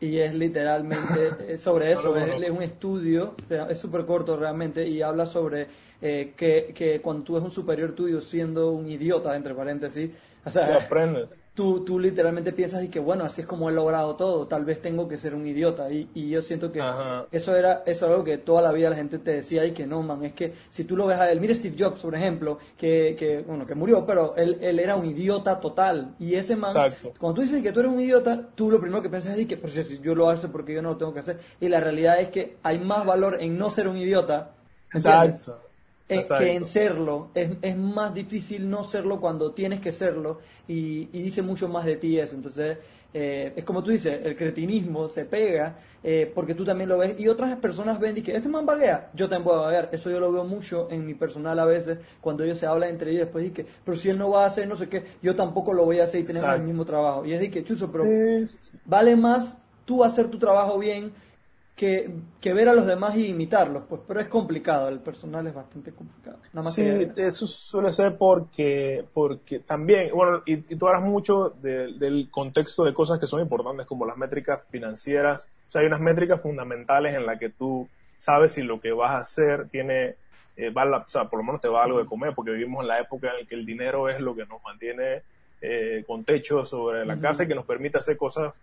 y 0.00 0.18
es 0.18 0.34
literalmente 0.34 1.56
sobre 1.58 1.92
eso, 1.92 2.16
es, 2.16 2.50
un 2.50 2.62
estudio, 2.62 3.36
es 3.68 3.78
súper 3.78 4.04
corto 4.04 4.36
realmente 4.36 4.86
y 4.86 5.00
habla 5.00 5.26
sobre 5.26 5.68
eh, 6.00 6.32
que, 6.36 6.72
que 6.74 7.00
cuando 7.00 7.22
tú 7.22 7.36
eres 7.36 7.44
un 7.44 7.52
superior 7.52 7.92
tuyo 7.92 8.20
siendo 8.20 8.72
un 8.72 8.90
idiota, 8.90 9.36
entre 9.36 9.54
paréntesis, 9.54 10.10
o 10.46 10.50
sea, 10.50 10.76
aprendes 10.76 11.38
tú, 11.54 11.84
tú 11.84 12.00
literalmente 12.00 12.52
piensas 12.52 12.82
y 12.84 12.88
que 12.88 12.98
bueno, 12.98 13.24
así 13.24 13.42
es 13.42 13.46
como 13.46 13.68
he 13.68 13.72
logrado 13.72 14.16
todo, 14.16 14.46
tal 14.46 14.64
vez 14.64 14.80
tengo 14.80 15.08
que 15.08 15.18
ser 15.18 15.34
un 15.34 15.46
idiota. 15.46 15.90
Y, 15.90 16.08
y 16.14 16.30
yo 16.30 16.42
siento 16.42 16.72
que 16.72 16.82
eso 17.30 17.56
era 17.56 17.82
eso 17.86 18.06
algo 18.06 18.24
que 18.24 18.38
toda 18.38 18.62
la 18.62 18.72
vida 18.72 18.90
la 18.90 18.96
gente 18.96 19.18
te 19.18 19.32
decía 19.32 19.64
y 19.66 19.72
que 19.72 19.86
no, 19.86 20.02
man, 20.02 20.24
es 20.24 20.32
que 20.32 20.54
si 20.70 20.84
tú 20.84 20.96
lo 20.96 21.06
ves 21.06 21.18
a 21.18 21.30
él, 21.30 21.40
mire 21.40 21.54
Steve 21.54 21.76
Jobs, 21.78 22.00
por 22.00 22.14
ejemplo, 22.14 22.58
que, 22.76 23.16
que 23.18 23.42
bueno, 23.42 23.66
que 23.66 23.74
murió, 23.74 24.06
pero 24.06 24.34
él, 24.36 24.58
él 24.60 24.78
era 24.78 24.96
un 24.96 25.04
idiota 25.04 25.60
total. 25.60 26.14
Y 26.18 26.34
ese 26.34 26.56
man, 26.56 26.74
cuando 27.18 27.34
tú 27.34 27.42
dices 27.42 27.62
que 27.62 27.72
tú 27.72 27.80
eres 27.80 27.92
un 27.92 28.00
idiota, 28.00 28.48
tú 28.54 28.70
lo 28.70 28.80
primero 28.80 29.02
que 29.02 29.10
piensas 29.10 29.36
es 29.36 29.46
que, 29.46 29.56
pero 29.56 29.72
si 29.72 29.98
yo 30.00 30.14
lo 30.14 30.28
hago 30.28 30.32
porque 30.50 30.74
yo 30.74 30.82
no 30.82 30.90
lo 30.90 30.96
tengo 30.96 31.12
que 31.12 31.20
hacer. 31.20 31.38
Y 31.60 31.68
la 31.68 31.80
realidad 31.80 32.20
es 32.20 32.30
que 32.30 32.56
hay 32.62 32.78
más 32.78 33.04
valor 33.04 33.36
en 33.40 33.58
no 33.58 33.70
ser 33.70 33.88
un 33.88 33.96
idiota. 33.98 34.52
Exacto 34.92 35.71
que 36.38 36.54
en 36.54 36.64
serlo. 36.64 37.28
Es, 37.34 37.50
es, 37.62 37.76
más 37.76 38.14
difícil 38.14 38.68
no 38.68 38.84
serlo 38.84 39.20
cuando 39.20 39.52
tienes 39.52 39.80
que 39.80 39.92
serlo 39.92 40.40
y, 40.68 41.06
dice 41.06 41.42
mucho 41.42 41.68
más 41.68 41.84
de 41.84 41.96
ti 41.96 42.18
eso. 42.18 42.34
Entonces, 42.34 42.78
eh, 43.14 43.52
es 43.56 43.64
como 43.64 43.82
tú 43.82 43.90
dices, 43.90 44.20
el 44.24 44.36
cretinismo 44.36 45.08
se 45.08 45.24
pega 45.26 45.76
eh, 46.02 46.30
porque 46.34 46.54
tú 46.54 46.64
también 46.64 46.88
lo 46.88 46.98
ves 46.98 47.18
y 47.20 47.28
otras 47.28 47.56
personas 47.58 48.00
ven 48.00 48.16
y 48.16 48.22
que 48.22 48.34
este 48.34 48.48
man 48.48 48.64
vaguea, 48.64 49.10
yo 49.14 49.28
también 49.28 49.44
puedo 49.44 49.60
vaguear. 49.60 49.90
Eso 49.92 50.10
yo 50.10 50.18
lo 50.18 50.32
veo 50.32 50.44
mucho 50.44 50.88
en 50.90 51.06
mi 51.06 51.14
personal 51.14 51.58
a 51.58 51.64
veces 51.64 51.98
cuando 52.20 52.44
ellos 52.44 52.58
se 52.58 52.66
hablan 52.66 52.90
entre 52.90 53.10
ellos 53.10 53.24
después 53.24 53.46
y 53.46 53.50
que, 53.50 53.66
pero 53.84 53.96
si 53.96 54.08
él 54.08 54.18
no 54.18 54.30
va 54.30 54.44
a 54.44 54.46
hacer 54.46 54.66
no 54.66 54.76
sé 54.76 54.88
qué, 54.88 55.04
yo 55.22 55.36
tampoco 55.36 55.72
lo 55.72 55.84
voy 55.84 56.00
a 56.00 56.04
hacer 56.04 56.20
y 56.20 56.24
tenemos 56.24 56.54
el 56.54 56.62
mismo 56.62 56.84
trabajo. 56.84 57.24
Y 57.24 57.32
es 57.32 57.40
de 57.40 57.50
que, 57.50 57.64
chuzo, 57.64 57.90
pero 57.90 58.04
vale 58.84 59.16
más 59.16 59.56
tú 59.84 60.04
hacer 60.04 60.28
tu 60.28 60.38
trabajo 60.38 60.78
bien 60.78 61.12
que, 61.74 62.10
que, 62.40 62.52
ver 62.52 62.68
a 62.68 62.74
los 62.74 62.86
demás 62.86 63.16
y 63.16 63.28
imitarlos, 63.28 63.84
pues, 63.88 64.02
pero 64.06 64.20
es 64.20 64.28
complicado, 64.28 64.88
el 64.88 65.00
personal 65.00 65.46
es 65.46 65.54
bastante 65.54 65.92
complicado. 65.92 66.38
Nada 66.52 66.66
más 66.66 66.74
sí, 66.74 66.84
eso 67.16 67.46
suele 67.46 67.90
ser 67.92 68.16
porque, 68.18 69.04
porque 69.12 69.60
también, 69.60 70.10
bueno, 70.14 70.42
y, 70.44 70.58
tú 70.76 70.86
hablas 70.86 71.02
mucho 71.02 71.54
del 71.60 72.28
contexto 72.30 72.84
de 72.84 72.92
cosas 72.92 73.18
que 73.18 73.26
son 73.26 73.40
importantes, 73.40 73.86
como 73.86 74.04
las 74.04 74.16
métricas 74.16 74.60
financieras, 74.70 75.48
o 75.68 75.72
sea, 75.72 75.80
hay 75.80 75.86
unas 75.86 76.00
métricas 76.00 76.40
fundamentales 76.42 77.14
en 77.14 77.24
las 77.24 77.38
que 77.38 77.48
tú 77.48 77.88
sabes 78.18 78.52
si 78.52 78.62
lo 78.62 78.78
que 78.78 78.92
vas 78.92 79.12
a 79.12 79.18
hacer 79.20 79.68
tiene, 79.68 80.16
eh, 80.56 80.72
o 80.74 81.08
sea, 81.08 81.24
por 81.24 81.40
lo 81.40 81.44
menos 81.44 81.60
te 81.60 81.68
va 81.68 81.84
algo 81.84 81.98
de 81.98 82.06
comer, 82.06 82.34
porque 82.34 82.52
vivimos 82.52 82.82
en 82.82 82.88
la 82.88 83.00
época 83.00 83.30
en 83.30 83.40
la 83.40 83.48
que 83.48 83.54
el 83.54 83.64
dinero 83.64 84.08
es 84.08 84.20
lo 84.20 84.34
que 84.34 84.44
nos 84.44 84.62
mantiene 84.62 85.22
eh, 85.60 86.04
con 86.06 86.24
techo 86.24 86.64
sobre 86.64 87.06
la 87.06 87.18
casa 87.18 87.44
y 87.44 87.48
que 87.48 87.54
nos 87.54 87.64
permite 87.64 87.98
hacer 87.98 88.16
cosas 88.16 88.60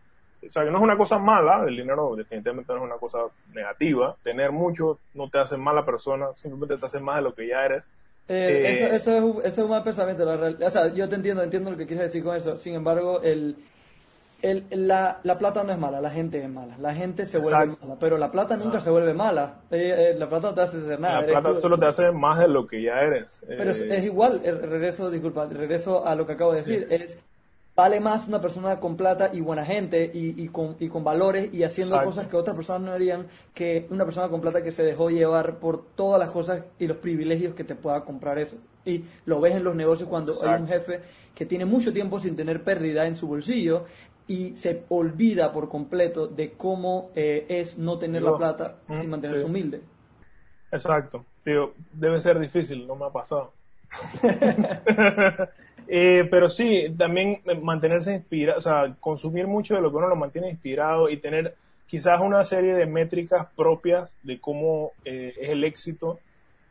o 0.47 0.51
sea, 0.51 0.63
que 0.63 0.71
no 0.71 0.77
es 0.77 0.83
una 0.83 0.97
cosa 0.97 1.17
mala, 1.17 1.65
el 1.67 1.75
dinero 1.75 2.15
definitivamente 2.15 2.71
no 2.73 2.79
es 2.79 2.85
una 2.85 2.97
cosa 2.97 3.19
negativa. 3.53 4.15
Tener 4.23 4.51
mucho 4.51 4.99
no 5.13 5.29
te 5.29 5.39
hace 5.39 5.57
mala 5.57 5.85
persona, 5.85 6.27
simplemente 6.35 6.77
te 6.77 6.85
hace 6.85 6.99
más 6.99 7.17
de 7.17 7.23
lo 7.23 7.33
que 7.33 7.47
ya 7.47 7.65
eres. 7.65 7.89
Eh, 8.27 8.73
eso, 8.73 8.85
eh, 8.85 8.95
eso, 8.95 9.11
es, 9.11 9.23
un, 9.23 9.31
eso 9.39 9.47
es 9.47 9.57
un 9.57 9.69
mal 9.69 9.83
pensamiento. 9.83 10.23
La 10.23 10.67
o 10.67 10.69
sea, 10.69 10.93
yo 10.93 11.09
te 11.09 11.15
entiendo, 11.15 11.43
entiendo 11.43 11.71
lo 11.71 11.77
que 11.77 11.87
quieres 11.87 12.05
decir 12.05 12.23
con 12.23 12.35
eso. 12.35 12.57
Sin 12.57 12.75
embargo, 12.75 13.21
el, 13.21 13.57
el, 14.41 14.65
la, 14.69 15.19
la, 15.23 15.37
plata 15.37 15.63
no 15.63 15.73
es 15.73 15.79
mala, 15.79 15.99
la 15.99 16.11
gente 16.11 16.41
es 16.41 16.49
mala. 16.49 16.77
La 16.77 16.93
gente 16.93 17.25
se 17.25 17.39
vuelve 17.39 17.75
mala, 17.81 17.97
pero 17.99 18.17
la 18.17 18.31
plata 18.31 18.55
nunca 18.55 18.77
ah. 18.77 18.81
se 18.81 18.91
vuelve 18.91 19.13
mala. 19.13 19.61
Eh, 19.71 20.15
la 20.17 20.29
plata 20.29 20.49
no 20.49 20.53
te 20.53 20.61
hace 20.61 20.77
hacer 20.77 20.99
nada. 20.99 21.21
La 21.21 21.41
plata 21.41 21.59
solo 21.59 21.77
te 21.77 21.87
hace 21.87 22.11
más 22.11 22.39
de 22.39 22.47
lo 22.47 22.65
que 22.67 22.83
ya 22.83 23.01
eres. 23.01 23.41
Pero 23.45 23.71
es, 23.71 24.05
igual, 24.05 24.41
el 24.43 24.61
regreso, 24.61 25.09
disculpa, 25.09 25.47
regreso 25.47 26.05
a 26.07 26.15
lo 26.15 26.25
que 26.25 26.33
acabo 26.33 26.53
de 26.53 26.59
decir. 26.59 26.87
Es 26.89 27.19
vale 27.80 28.01
más 28.01 28.27
una 28.27 28.41
persona 28.41 28.77
con 28.77 28.97
plata 28.97 29.30
y 29.32 29.39
buena 29.39 29.63
gente 29.65 30.11
y, 30.13 30.43
y, 30.43 30.49
con, 30.49 30.75
y 30.82 30.89
con, 30.89 31.01
valores 31.01 31.53
y 31.53 31.63
haciendo 31.63 31.97
cosas 32.03 32.27
que 32.27 32.36
otras 32.36 32.53
personas 32.53 32.82
no 32.82 32.91
harían 32.91 33.27
que 33.53 33.88
una 33.89 34.03
persona 34.03 34.27
con 34.27 34.41
plata 34.41 34.61
que 34.61 34.73
se 34.73 34.84
dejó 34.84 35.09
llevar 35.09 35.59
por 35.59 35.86
todas 35.95 36.19
las 36.19 36.30
cosas 36.30 36.65
y 36.77 36.88
los 36.88 36.97
privilegios 36.97 37.55
que 37.55 37.63
te 37.63 37.75
pueda 37.75 38.03
comprar 38.03 38.38
eso. 38.38 38.57
Y 38.84 39.05
lo 39.23 39.39
ves 39.39 39.55
en 39.55 39.63
los 39.63 39.77
negocios 39.77 40.09
cuando 40.09 40.34
hay 40.43 40.61
un 40.61 40.67
jefe 40.67 40.99
que 41.34 41.45
tiene 41.45 41.63
mucho 41.63 41.93
tiempo 41.93 42.19
sin 42.19 42.36
tener 42.36 42.65
pérdida 42.65 43.07
en 43.07 43.15
su 43.15 43.30
bolsillo 43.30 43.86
y 44.27 44.57
se 44.57 44.84
olvida 44.89 45.53
por 45.53 45.69
completo 45.69 46.27
de 46.27 46.51
cómo 46.51 47.11
eh, 47.15 47.45
es 47.47 47.77
no 47.77 47.97
tener 47.97 48.23
la 48.23 48.36
plata 48.36 48.80
y 48.89 49.07
mm, 49.07 49.09
mantenerse 49.09 49.45
humilde. 49.45 49.82
Exacto. 50.69 51.23
Digo, 51.45 51.75
debe 51.93 52.19
ser 52.19 52.39
difícil, 52.39 52.86
no 52.86 52.97
me 52.97 53.05
ha 53.05 53.09
pasado. 53.09 53.53
Eh, 55.91 56.27
pero 56.29 56.49
sí, 56.49 56.93
también 56.95 57.41
mantenerse 57.63 58.13
inspirado, 58.13 58.59
o 58.59 58.61
sea, 58.61 58.95
consumir 58.99 59.47
mucho 59.47 59.73
de 59.73 59.81
lo 59.81 59.89
que 59.89 59.97
uno 59.97 60.07
lo 60.07 60.15
mantiene 60.15 60.51
inspirado 60.51 61.09
y 61.09 61.17
tener 61.17 61.55
quizás 61.87 62.21
una 62.21 62.45
serie 62.45 62.75
de 62.75 62.85
métricas 62.85 63.47
propias 63.55 64.15
de 64.21 64.39
cómo 64.39 64.91
eh, 65.03 65.33
es 65.41 65.49
el 65.49 65.63
éxito. 65.63 66.19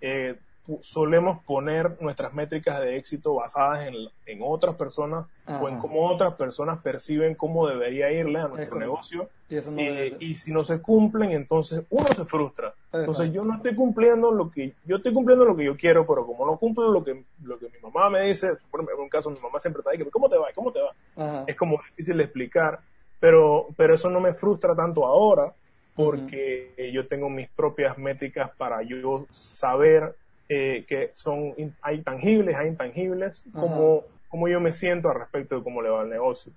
Eh, 0.01 0.37
solemos 0.81 1.43
poner 1.45 2.01
nuestras 2.01 2.35
métricas 2.35 2.81
de 2.81 2.97
éxito 2.97 3.35
basadas 3.35 3.87
en, 3.87 3.95
en 4.27 4.41
otras 4.43 4.75
personas 4.75 5.27
o 5.47 5.69
en 5.69 5.79
cómo 5.79 6.07
otras 6.07 6.35
personas 6.35 6.81
perciben 6.83 7.35
cómo 7.35 7.67
debería 7.67 8.13
irle 8.13 8.39
a 8.39 8.49
nuestro 8.49 8.79
negocio. 8.79 9.31
Eh, 9.51 10.17
y, 10.21 10.35
si 10.35 10.53
no 10.53 10.63
se 10.63 10.83
cumplen, 10.83 11.31
entonces 11.31 11.83
uno 11.89 12.09
se 12.15 12.27
frustra. 12.27 12.75
Entonces 12.93 13.33
yo 13.33 13.45
no 13.45 13.57
estoy 13.57 13.75
cumpliendo 13.75 14.31
lo 14.31 14.51
que 14.51 14.75
yo 14.85 14.97
estoy 14.97 15.15
cumpliendo 15.15 15.47
lo 15.47 15.57
que 15.57 15.65
yo 15.65 15.77
quiero, 15.77 16.07
pero 16.07 16.27
como 16.27 16.45
no 16.45 16.59
cumplo 16.59 16.91
lo 16.91 17.03
que 17.03 17.23
lo 17.45 17.59
que 17.59 17.67
mi 17.71 17.81
mamá 17.83 18.11
me 18.11 18.23
dice, 18.23 18.49
por 18.71 18.81
ejemplo, 18.81 18.97
en 18.97 19.03
un 19.03 19.09
caso 19.09 19.31
mi 19.31 19.41
mamá 19.41 19.59
siempre 19.59 19.81
está 19.81 19.93
diciendo, 19.93 20.11
¿cómo 20.13 20.29
te 20.29 20.37
va? 20.37 20.49
¿Cómo 20.55 20.71
te 20.71 20.81
va? 20.81 21.45
Es 21.47 21.57
como 21.57 21.81
difícil 21.91 22.19
de 22.19 22.25
explicar, 22.25 22.81
pero 23.19 23.69
pero 23.75 23.95
eso 23.95 24.11
no 24.11 24.21
me 24.21 24.35
frustra 24.35 24.77
tanto 24.77 25.07
ahora 25.07 25.51
porque 25.95 26.93
yo 26.93 27.07
tengo 27.07 27.31
mis 27.31 27.49
propias 27.49 27.97
métricas 27.97 28.51
para 28.57 28.83
yo 28.83 29.27
saber 29.31 30.15
eh, 30.49 30.85
que 30.89 31.11
son, 31.13 31.55
hay 31.83 32.01
tangibles, 32.03 32.57
hay 32.57 32.69
intangibles, 32.69 33.45
como, 33.53 34.49
yo 34.49 34.61
me 34.61 34.73
siento 34.73 35.11
al 35.11 35.17
respecto 35.17 35.57
de 35.57 35.63
cómo 35.63 35.83
le 35.83 35.91
va 35.91 36.03
el 36.03 36.09
negocio. 36.09 36.53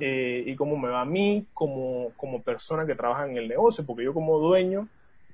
Eh, 0.00 0.44
y 0.46 0.56
cómo 0.56 0.78
me 0.78 0.88
va 0.88 1.02
a 1.02 1.04
mí 1.04 1.46
como, 1.52 2.10
como 2.16 2.40
persona 2.40 2.86
que 2.86 2.94
trabaja 2.94 3.26
en 3.26 3.36
el 3.36 3.48
negocio, 3.48 3.84
porque 3.84 4.04
yo 4.04 4.14
como 4.14 4.38
dueño, 4.38 4.88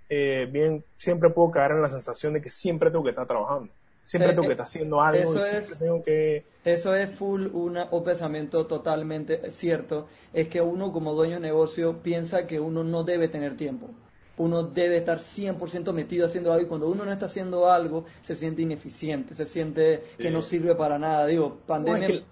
eh, 0.08 0.48
bien, 0.50 0.82
siempre 0.96 1.30
puedo 1.30 1.52
caer 1.52 1.70
en 1.70 1.82
la 1.82 1.88
sensación 1.88 2.32
de 2.32 2.42
que 2.42 2.50
siempre 2.50 2.90
tengo 2.90 3.04
que 3.04 3.10
estar 3.10 3.28
trabajando. 3.28 3.70
Siempre 4.02 4.32
tengo 4.32 4.48
que 4.48 4.54
estar 4.54 4.64
haciendo 4.64 5.00
algo 5.00 5.36
eso 5.36 5.46
es, 5.46 5.78
tengo 5.78 6.02
que... 6.02 6.42
Eso 6.64 6.96
es 6.96 7.10
full 7.12 7.46
una, 7.52 7.86
un 7.92 8.02
pensamiento 8.02 8.66
totalmente 8.66 9.52
cierto. 9.52 10.08
Es 10.32 10.48
que 10.48 10.60
uno 10.60 10.90
como 10.90 11.14
dueño 11.14 11.34
de 11.34 11.42
negocio 11.42 11.98
piensa 12.02 12.48
que 12.48 12.58
uno 12.58 12.82
no 12.82 13.04
debe 13.04 13.28
tener 13.28 13.56
tiempo 13.56 13.90
uno 14.40 14.62
debe 14.62 14.96
estar 14.96 15.18
100% 15.18 15.92
metido 15.92 16.26
haciendo 16.26 16.52
algo 16.52 16.64
y 16.64 16.68
cuando 16.68 16.88
uno 16.88 17.04
no 17.04 17.12
está 17.12 17.26
haciendo 17.26 17.70
algo 17.70 18.06
se 18.22 18.34
siente 18.34 18.62
ineficiente, 18.62 19.34
se 19.34 19.44
siente 19.44 20.04
que 20.16 20.30
no 20.30 20.40
sirve 20.40 20.74
para 20.74 20.98
nada. 20.98 21.26
Digo, 21.26 21.58
pandemia... 21.66 22.24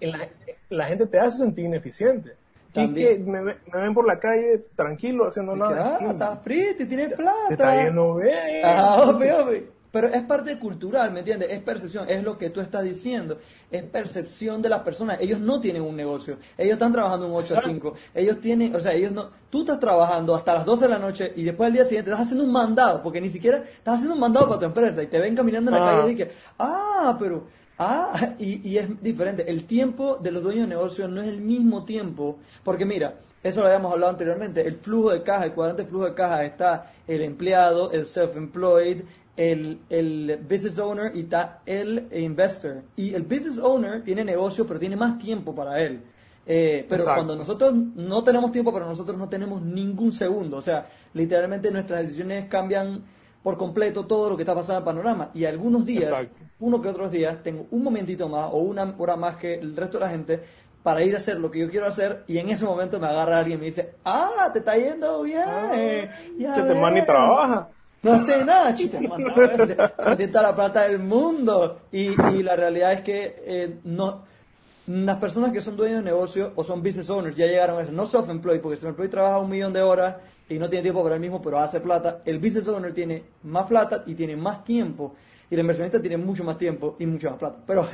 la, 0.70 0.86
gente 0.86 1.06
te 1.06 1.18
hace 1.18 1.38
sentir 1.38 1.66
ineficiente. 1.66 2.32
Y 2.74 2.94
que 2.94 3.18
me, 3.18 3.42
ven 3.42 3.94
por 3.94 4.06
la 4.06 4.18
calle 4.18 4.58
tranquilo 4.74 5.28
haciendo 5.28 5.56
nada. 5.56 5.98
Ah, 6.00 6.10
estás 6.10 6.42
frito, 6.42 6.86
tienes 6.86 7.14
plata. 7.14 7.48
Te 7.48 7.54
está 7.54 7.84
yendo 7.84 8.16
bien. 8.16 8.62
Ah, 8.64 9.02
obvio, 9.02 9.64
pero 9.90 10.08
es 10.08 10.22
parte 10.22 10.58
cultural, 10.58 11.10
¿me 11.12 11.20
entiendes? 11.20 11.50
Es 11.50 11.60
percepción, 11.60 12.08
es 12.08 12.22
lo 12.22 12.36
que 12.36 12.50
tú 12.50 12.60
estás 12.60 12.84
diciendo. 12.84 13.38
Es 13.70 13.82
percepción 13.84 14.60
de 14.60 14.68
las 14.68 14.80
personas. 14.80 15.18
Ellos 15.20 15.40
no 15.40 15.60
tienen 15.60 15.82
un 15.82 15.96
negocio. 15.96 16.36
Ellos 16.58 16.74
están 16.74 16.92
trabajando 16.92 17.26
un 17.26 17.34
8 17.34 17.58
a 17.58 17.60
5. 17.62 17.94
Ellos 18.14 18.40
tienen, 18.40 18.74
o 18.74 18.80
sea, 18.80 18.92
ellos 18.92 19.12
no. 19.12 19.30
Tú 19.48 19.60
estás 19.60 19.80
trabajando 19.80 20.34
hasta 20.34 20.54
las 20.54 20.66
12 20.66 20.84
de 20.84 20.90
la 20.90 20.98
noche 20.98 21.32
y 21.36 21.42
después 21.42 21.68
al 21.68 21.72
día 21.72 21.84
siguiente 21.84 22.10
estás 22.10 22.26
haciendo 22.26 22.44
un 22.44 22.52
mandado, 22.52 23.02
porque 23.02 23.20
ni 23.20 23.30
siquiera 23.30 23.58
estás 23.58 23.94
haciendo 23.94 24.14
un 24.14 24.20
mandado 24.20 24.46
para 24.46 24.60
tu 24.60 24.66
empresa 24.66 25.02
y 25.02 25.06
te 25.06 25.18
ven 25.18 25.34
caminando 25.34 25.70
en 25.70 25.82
la 25.82 25.84
calle 25.84 26.12
y 26.12 26.14
dices, 26.14 26.34
ah, 26.58 27.16
pero. 27.18 27.46
Ah, 27.78 28.34
y, 28.38 28.68
y 28.68 28.76
es 28.76 29.02
diferente. 29.02 29.50
El 29.50 29.64
tiempo 29.64 30.18
de 30.20 30.32
los 30.32 30.42
dueños 30.42 30.68
de 30.68 30.74
negocio 30.74 31.08
no 31.08 31.22
es 31.22 31.28
el 31.28 31.40
mismo 31.40 31.84
tiempo. 31.84 32.38
Porque 32.62 32.84
mira, 32.84 33.14
eso 33.42 33.60
lo 33.60 33.68
habíamos 33.68 33.92
hablado 33.92 34.12
anteriormente. 34.12 34.66
El 34.66 34.76
flujo 34.76 35.10
de 35.10 35.22
caja, 35.22 35.44
el 35.44 35.52
cuadrante 35.52 35.84
de 35.84 35.88
flujo 35.88 36.06
de 36.06 36.14
caja 36.14 36.44
está 36.44 36.92
el 37.06 37.22
empleado, 37.22 37.92
el 37.92 38.04
self-employed, 38.04 39.04
el, 39.38 39.78
el, 39.88 40.36
business 40.42 40.78
owner 40.78 41.12
y 41.14 41.20
está 41.20 41.60
el 41.64 42.08
investor. 42.12 42.82
Y 42.96 43.14
el 43.14 43.22
business 43.22 43.58
owner 43.58 44.02
tiene 44.02 44.24
negocio, 44.24 44.66
pero 44.66 44.80
tiene 44.80 44.96
más 44.96 45.16
tiempo 45.16 45.54
para 45.54 45.80
él. 45.80 46.02
Eh, 46.44 46.84
pero 46.88 47.04
cuando 47.04 47.36
nosotros 47.36 47.72
no 47.74 48.24
tenemos 48.24 48.50
tiempo 48.50 48.72
para 48.72 48.86
nosotros, 48.86 49.16
no 49.16 49.28
tenemos 49.28 49.62
ningún 49.62 50.12
segundo. 50.12 50.56
O 50.56 50.62
sea, 50.62 50.88
literalmente 51.14 51.70
nuestras 51.70 52.02
decisiones 52.02 52.48
cambian 52.48 53.04
por 53.42 53.56
completo 53.56 54.06
todo 54.06 54.30
lo 54.30 54.36
que 54.36 54.42
está 54.42 54.56
pasando 54.56 54.78
en 54.78 54.82
el 54.82 54.84
panorama. 54.84 55.30
Y 55.34 55.44
algunos 55.44 55.86
días, 55.86 56.12
uno 56.58 56.82
que 56.82 56.88
otros 56.88 57.12
días, 57.12 57.40
tengo 57.42 57.68
un 57.70 57.84
momentito 57.84 58.28
más 58.28 58.50
o 58.52 58.58
una 58.58 58.92
hora 58.98 59.16
más 59.16 59.36
que 59.36 59.54
el 59.54 59.76
resto 59.76 59.98
de 59.98 60.04
la 60.04 60.10
gente 60.10 60.42
para 60.82 61.04
ir 61.04 61.14
a 61.14 61.18
hacer 61.18 61.38
lo 61.38 61.50
que 61.50 61.60
yo 61.60 61.70
quiero 61.70 61.86
hacer 61.86 62.24
y 62.26 62.38
en 62.38 62.48
ese 62.48 62.64
momento 62.64 62.98
me 62.98 63.06
agarra 63.06 63.38
alguien 63.38 63.58
y 63.58 63.60
me 63.60 63.66
dice, 63.66 63.94
ah, 64.04 64.50
te 64.52 64.60
está 64.60 64.76
yendo 64.76 65.22
bien. 65.22 65.42
Ah, 65.44 65.72
ya 66.36 66.54
te 66.54 66.74
man 66.74 67.04
trabaja 67.04 67.68
no 68.02 68.12
hace 68.12 68.44
nada, 68.44 68.74
chiste, 68.74 68.98
toda 70.28 70.42
la 70.42 70.54
plata 70.54 70.88
del 70.88 70.98
mundo. 70.98 71.80
Y, 71.90 72.10
y 72.34 72.42
la 72.42 72.56
realidad 72.56 72.92
es 72.92 73.00
que 73.00 73.36
eh, 73.44 73.80
no, 73.84 74.24
las 74.86 75.16
personas 75.18 75.52
que 75.52 75.60
son 75.60 75.76
dueños 75.76 75.98
de 75.98 76.10
negocio 76.10 76.52
o 76.54 76.64
son 76.64 76.82
business 76.82 77.10
owners 77.10 77.36
ya 77.36 77.46
llegaron 77.46 77.78
a 77.78 77.82
eso, 77.82 77.92
no 77.92 78.06
self-employed, 78.06 78.60
porque 78.60 78.78
self-employed 78.78 79.10
trabaja 79.10 79.38
un 79.38 79.50
millón 79.50 79.72
de 79.72 79.82
horas 79.82 80.16
y 80.48 80.58
no 80.58 80.68
tiene 80.68 80.82
tiempo 80.82 81.02
para 81.02 81.16
él 81.16 81.20
mismo, 81.20 81.42
pero 81.42 81.58
hace 81.58 81.80
plata. 81.80 82.22
El 82.24 82.38
business 82.38 82.66
owner 82.68 82.94
tiene 82.94 83.22
más 83.42 83.66
plata 83.66 84.04
y 84.06 84.14
tiene 84.14 84.34
más 84.36 84.64
tiempo. 84.64 85.14
Y 85.50 85.54
el 85.54 85.60
inversionista 85.60 86.00
tiene 86.00 86.16
mucho 86.16 86.44
más 86.44 86.56
tiempo 86.58 86.96
y 86.98 87.06
mucho 87.06 87.30
más 87.30 87.38
plata. 87.38 87.56
Pero 87.66 87.88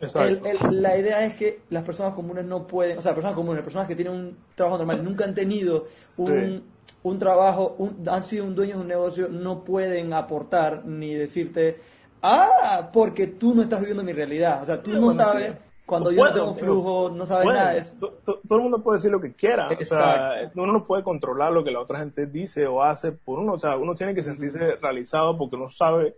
la 0.70 0.98
idea 0.98 1.24
es 1.24 1.34
que 1.34 1.60
las 1.70 1.84
personas 1.84 2.14
comunes 2.14 2.44
no 2.44 2.66
pueden, 2.66 2.98
o 2.98 3.02
sea, 3.02 3.14
personas 3.14 3.36
comunes, 3.36 3.62
personas 3.62 3.86
que 3.86 3.94
tienen 3.94 4.14
un 4.14 4.36
trabajo 4.54 4.78
normal, 4.78 5.04
nunca 5.04 5.24
han 5.24 5.34
tenido 5.34 5.86
un, 6.18 6.64
un 7.02 7.18
trabajo, 7.18 7.76
han 8.06 8.22
sido 8.22 8.44
un 8.44 8.54
dueño 8.54 8.76
de 8.76 8.82
un 8.82 8.88
negocio, 8.88 9.28
no 9.28 9.64
pueden 9.64 10.12
aportar 10.12 10.84
ni 10.84 11.14
decirte, 11.14 11.80
ah, 12.22 12.90
porque 12.92 13.26
tú 13.26 13.54
no 13.54 13.62
estás 13.62 13.80
viviendo 13.80 14.02
mi 14.02 14.12
realidad. 14.12 14.62
O 14.62 14.66
sea, 14.66 14.82
tú 14.82 14.92
no 14.92 15.10
sabes, 15.12 15.56
cuando 15.86 16.12
yo 16.12 16.24
no 16.24 16.32
tengo 16.32 16.54
flujo, 16.54 17.10
no 17.10 17.26
sabes 17.26 17.48
nada. 17.48 17.82
Todo 17.98 18.40
el 18.50 18.60
mundo 18.60 18.82
puede 18.82 18.98
decir 18.98 19.10
lo 19.10 19.20
que 19.20 19.32
quiera. 19.32 19.68
O 19.68 19.84
sea, 19.84 20.50
uno 20.54 20.72
no 20.72 20.84
puede 20.84 21.02
controlar 21.02 21.52
lo 21.52 21.64
que 21.64 21.70
la 21.70 21.80
otra 21.80 21.98
gente 21.98 22.26
dice 22.26 22.66
o 22.66 22.82
hace 22.82 23.12
por 23.12 23.38
uno. 23.38 23.54
O 23.54 23.58
sea, 23.58 23.76
uno 23.76 23.94
tiene 23.94 24.14
que 24.14 24.22
sentirse 24.22 24.76
realizado 24.76 25.36
porque 25.36 25.56
uno 25.56 25.68
sabe 25.68 26.14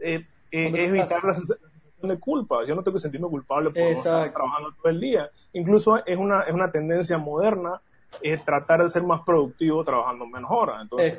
eh, 0.00 0.26
eh, 0.50 0.70
evitar 0.74 1.22
la 1.24 1.34
sensación 1.34 1.70
de 2.02 2.18
culpa. 2.18 2.64
Yo 2.66 2.74
no 2.74 2.82
tengo 2.82 2.96
que 2.96 3.02
sentirme 3.02 3.28
culpable 3.28 3.70
por 3.70 3.82
estar 3.82 4.32
trabajando 4.32 4.72
todo 4.72 4.90
el 4.90 4.98
día. 4.98 5.30
Incluso 5.52 6.04
es 6.04 6.18
una, 6.18 6.42
es 6.42 6.52
una 6.54 6.72
tendencia 6.72 7.18
moderna 7.18 7.80
es 8.20 8.44
tratar 8.44 8.82
de 8.82 8.90
ser 8.90 9.02
más 9.02 9.22
productivo 9.22 9.82
trabajando 9.84 10.26
menos 10.26 10.50
horas. 10.50 10.82
Entonces, 10.82 11.12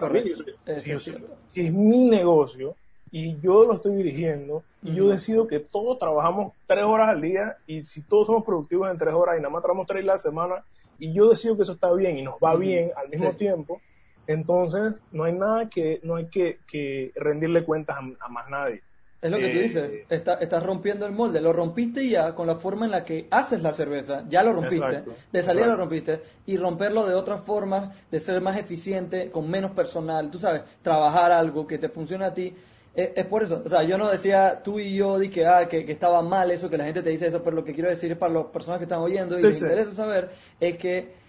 si, 1.47 1.61
es 1.61 1.73
mi 1.73 2.05
negocio 2.05 2.75
y 3.11 3.39
yo 3.39 3.65
lo 3.65 3.73
estoy 3.73 3.95
dirigiendo 3.95 4.63
y 4.81 4.95
yo 4.95 5.07
decido 5.07 5.47
que 5.47 5.59
todos 5.59 5.99
trabajamos 5.99 6.53
tres 6.67 6.83
horas 6.83 7.09
al 7.09 7.21
día 7.21 7.57
y 7.67 7.83
si 7.83 8.01
todos 8.01 8.27
somos 8.27 8.43
productivos 8.43 8.89
en 8.89 8.97
tres 8.97 9.13
horas 9.13 9.35
y 9.37 9.41
nada 9.41 9.49
más 9.49 9.61
trabajamos 9.61 9.87
tres 9.87 10.03
la 10.03 10.17
semana 10.17 10.63
y 10.99 11.13
yo 11.13 11.29
decido 11.29 11.55
que 11.55 11.63
eso 11.63 11.73
está 11.73 11.91
bien 11.93 12.17
y 12.17 12.21
nos 12.21 12.35
va 12.35 12.55
bien 12.55 12.91
al 12.95 13.09
mismo 13.09 13.33
tiempo, 13.33 13.81
Entonces, 14.25 15.01
no 15.11 15.25
hay 15.25 15.33
nada 15.33 15.69
que, 15.69 15.99
no 16.03 16.15
hay 16.15 16.27
que, 16.27 16.59
que 16.67 17.11
rendirle 17.15 17.65
cuentas 17.65 17.97
a, 17.97 18.29
más 18.29 18.49
nadie. 18.49 18.81
Es 19.23 19.31
lo 19.31 19.37
que 19.37 19.49
tú 19.51 19.59
dices, 19.59 19.89
eh, 20.09 20.23
estás 20.41 20.63
rompiendo 20.63 21.05
el 21.05 21.13
molde, 21.13 21.39
lo 21.39 21.53
rompiste 21.53 22.05
ya 22.09 22.35
con 22.35 22.45
la 22.45 22.57
forma 22.57 22.83
en 22.83 22.91
la 22.91 23.05
que 23.05 23.27
haces 23.31 23.61
la 23.61 23.71
cerveza, 23.71 24.25
ya 24.27 24.43
lo 24.43 24.51
rompiste, 24.51 25.03
de 25.31 25.41
salir 25.41 25.65
lo 25.65 25.77
rompiste, 25.77 26.21
y 26.45 26.57
romperlo 26.57 27.05
de 27.05 27.15
otras 27.15 27.41
formas, 27.45 27.95
de 28.11 28.19
ser 28.19 28.41
más 28.41 28.57
eficiente, 28.57 29.31
con 29.31 29.49
menos 29.49 29.71
personal, 29.71 30.29
tú 30.29 30.39
sabes, 30.39 30.63
trabajar 30.81 31.31
algo 31.31 31.65
que 31.65 31.77
te 31.77 31.87
funcione 31.87 32.25
a 32.25 32.33
ti, 32.33 32.53
es, 32.95 33.25
por 33.25 33.43
eso, 33.43 33.63
o 33.65 33.69
sea, 33.69 33.83
yo 33.83 33.97
no 33.97 34.09
decía 34.09 34.61
tú 34.61 34.77
y 34.77 34.93
yo 34.93 35.17
di 35.17 35.29
que, 35.29 35.47
ah, 35.47 35.69
que, 35.69 35.89
estaba 35.89 36.21
mal 36.21 36.51
eso, 36.51 36.69
que 36.69 36.77
la 36.77 36.83
gente 36.83 37.01
te 37.01 37.09
dice 37.09 37.27
eso, 37.27 37.41
pero 37.41 37.55
lo 37.55 37.63
que 37.63 37.73
quiero 37.73 37.89
decir 37.89 38.11
es 38.11 38.17
para 38.17 38.33
las 38.33 38.45
personas 38.47 38.77
que 38.77 38.83
están 38.83 38.99
oyendo 38.99 39.39
y 39.39 39.41
les 39.41 39.61
interesa 39.61 39.93
saber 39.93 40.31
es 40.59 40.77
que 40.77 41.22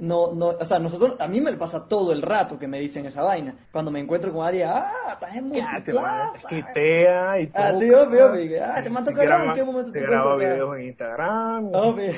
no, 0.00 0.32
no, 0.32 0.48
o 0.48 0.64
sea, 0.64 0.78
nosotros, 0.78 1.16
a 1.18 1.28
mí 1.28 1.40
me 1.40 1.52
pasa 1.52 1.86
todo 1.86 2.12
el 2.12 2.22
rato 2.22 2.58
que 2.58 2.66
me 2.66 2.80
dicen 2.80 3.04
esa 3.04 3.22
vaina. 3.22 3.54
Cuando 3.70 3.90
me 3.90 4.00
encuentro 4.00 4.32
con 4.32 4.46
alguien, 4.46 4.68
ah, 4.72 4.90
estás 5.12 5.36
en 5.36 5.48
multiplaza. 5.48 6.48
Quitea 6.48 7.40
y 7.40 7.46
todo. 7.48 7.62
Ah, 7.62 7.72
sí, 7.78 7.90
obvio, 7.90 8.26
obvio. 8.32 8.64
Ah, 8.64 8.82
te 8.82 8.88
mando 8.90 9.12
calor, 9.12 9.48
¿en 9.48 9.52
qué 9.52 9.62
momento 9.62 9.92
te, 9.92 10.00
te 10.00 10.06
grabo 10.06 10.36
videos 10.36 10.76
en 10.78 10.86
Instagram. 10.86 11.70
Obvio. 11.74 12.12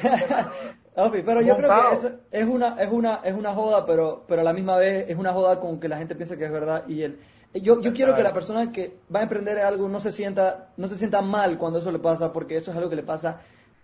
obvio, 0.96 1.24
pero 1.24 1.40
yo 1.42 1.56
creo 1.56 1.70
que 1.70 1.96
eso 1.96 2.10
es 2.30 2.46
una, 2.46 2.76
es 2.80 2.90
una, 2.90 3.20
es 3.24 3.34
una 3.34 3.52
joda, 3.52 3.84
pero, 3.84 4.24
pero 4.28 4.42
a 4.42 4.44
la 4.44 4.52
misma 4.52 4.76
vez 4.76 5.06
es 5.08 5.16
una 5.16 5.32
joda 5.32 5.58
con 5.58 5.80
que 5.80 5.88
la 5.88 5.98
gente 5.98 6.14
piensa 6.14 6.36
que 6.36 6.44
es 6.44 6.52
verdad 6.52 6.84
y 6.86 7.02
el, 7.02 7.18
yo, 7.54 7.80
yo 7.80 7.92
quiero 7.92 8.14
que 8.14 8.22
la 8.22 8.32
persona 8.32 8.72
que 8.72 8.98
va 9.14 9.20
a 9.20 9.22
emprender 9.24 9.58
algo 9.58 9.88
no 9.88 10.00
se 10.00 10.12
sienta, 10.12 10.70
no 10.76 10.88
se 10.88 10.94
sienta 10.94 11.20
mal 11.20 11.58
cuando 11.58 11.80
eso 11.80 11.92
le 11.92 11.98
pasa, 11.98 12.32
porque 12.32 12.56
eso 12.56 12.70
es 12.70 12.76
algo 12.76 12.88
que 12.88 12.96
le 12.96 13.02
pasa 13.02 13.40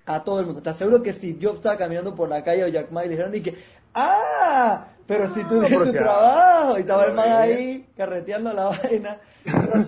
a 0.09 0.24
todo 0.24 0.40
el 0.40 0.46
mundo. 0.46 0.61
¿Estás 0.61 0.78
seguro 0.78 1.03
que 1.03 1.12
Steve 1.12 1.38
Jobs 1.40 1.57
estaba 1.57 1.76
caminando 1.76 2.14
por 2.14 2.30
la 2.30 2.42
calle 2.42 2.64
o 2.64 2.68
Jack 2.68 2.90
Ma 2.90 3.05
y 3.05 3.09
le 3.09 3.11
dijeron 3.11 3.34
y 3.34 3.42
que 3.42 3.59
¡Ah! 3.95 4.86
Pero 5.07 5.32
si 5.32 5.43
tú 5.45 5.62
tienes 5.64 5.93
tu 5.93 5.99
trabajo 5.99 6.76
y 6.76 6.80
estaba 6.80 7.05
el 7.05 7.14
man 7.14 7.32
ahí 7.32 7.89
carreteando 7.97 8.53
la 8.53 8.64
vaina. 8.82 9.18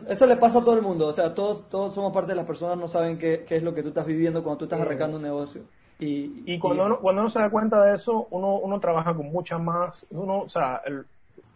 Eso 0.09 0.26
le 0.26 0.36
pasa 0.36 0.61
a 0.61 0.64
todo 0.64 0.74
el 0.74 0.82
mundo. 0.82 1.09
O 1.09 1.12
sea, 1.12 1.34
todos, 1.34 1.68
todos 1.68 1.94
somos 1.94 2.12
parte 2.12 2.30
de 2.30 2.36
las 2.36 2.46
personas, 2.46 2.78
no 2.78 2.88
saben 2.88 3.18
qué, 3.18 3.44
qué 3.46 3.57
es 3.57 3.62
lo 3.62 3.74
que 3.74 3.82
tú 3.82 3.88
estás 3.88 4.07
viviendo 4.07 4.42
cuando 4.42 4.59
tú 4.59 4.64
estás 4.64 4.80
arrancando 4.80 5.18
un 5.18 5.22
negocio. 5.22 5.62
Y, 5.98 6.42
y 6.46 6.59
cuando, 6.59 6.86
Uno, 6.86 6.98
cuando 7.01 7.20
uno 7.20 7.28
se 7.28 7.38
da 7.38 7.51
cuenta 7.51 7.82
de 7.82 7.94
eso, 7.94 8.26
uno, 8.30 8.57
uno 8.57 8.80
trabaja 8.80 9.14
con 9.14 9.30
mucha 9.30 9.59
más. 9.59 10.07
Uno, 10.11 10.40
o 10.40 10.48
sea, 10.48 10.80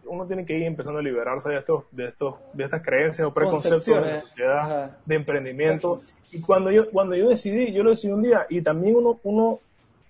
uno 0.05 0.27
tiene 0.27 0.45
que 0.45 0.55
ir 0.55 0.63
empezando 0.63 0.99
a 0.99 1.01
liberarse 1.01 1.49
de 1.49 1.57
estos, 1.57 1.85
de 1.89 2.09
estos, 2.09 2.35
de 2.53 2.63
estas 2.63 2.83
creencias 2.83 3.27
o 3.27 3.33
preconceptos 3.33 3.85
de 3.85 4.01
la 4.01 4.21
sociedad, 4.21 4.97
de 5.03 5.15
emprendimiento. 5.15 5.97
Y 6.31 6.41
cuando 6.41 6.69
yo, 6.69 6.91
cuando 6.91 7.15
yo 7.15 7.29
decidí, 7.29 7.73
yo 7.73 7.83
lo 7.83 7.89
decidí 7.89 8.13
un 8.13 8.21
día, 8.21 8.45
y 8.49 8.61
también 8.61 8.95
uno, 8.95 9.19
uno 9.23 9.59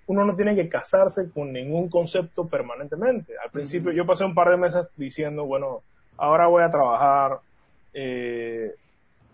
uno 0.07 0.25
no 0.25 0.35
tiene 0.35 0.55
que 0.55 0.69
casarse 0.69 1.29
con 1.31 1.51
ningún 1.51 1.89
concepto 1.89 2.47
permanentemente. 2.47 3.33
Al 3.43 3.49
principio 3.49 3.91
yo 3.91 4.05
pasé 4.05 4.25
un 4.25 4.35
par 4.35 4.49
de 4.49 4.57
meses 4.57 4.87
diciendo, 4.95 5.45
bueno, 5.45 5.81
ahora 6.17 6.47
voy 6.47 6.63
a 6.63 6.69
trabajar 6.69 7.39
eh, 7.93 8.75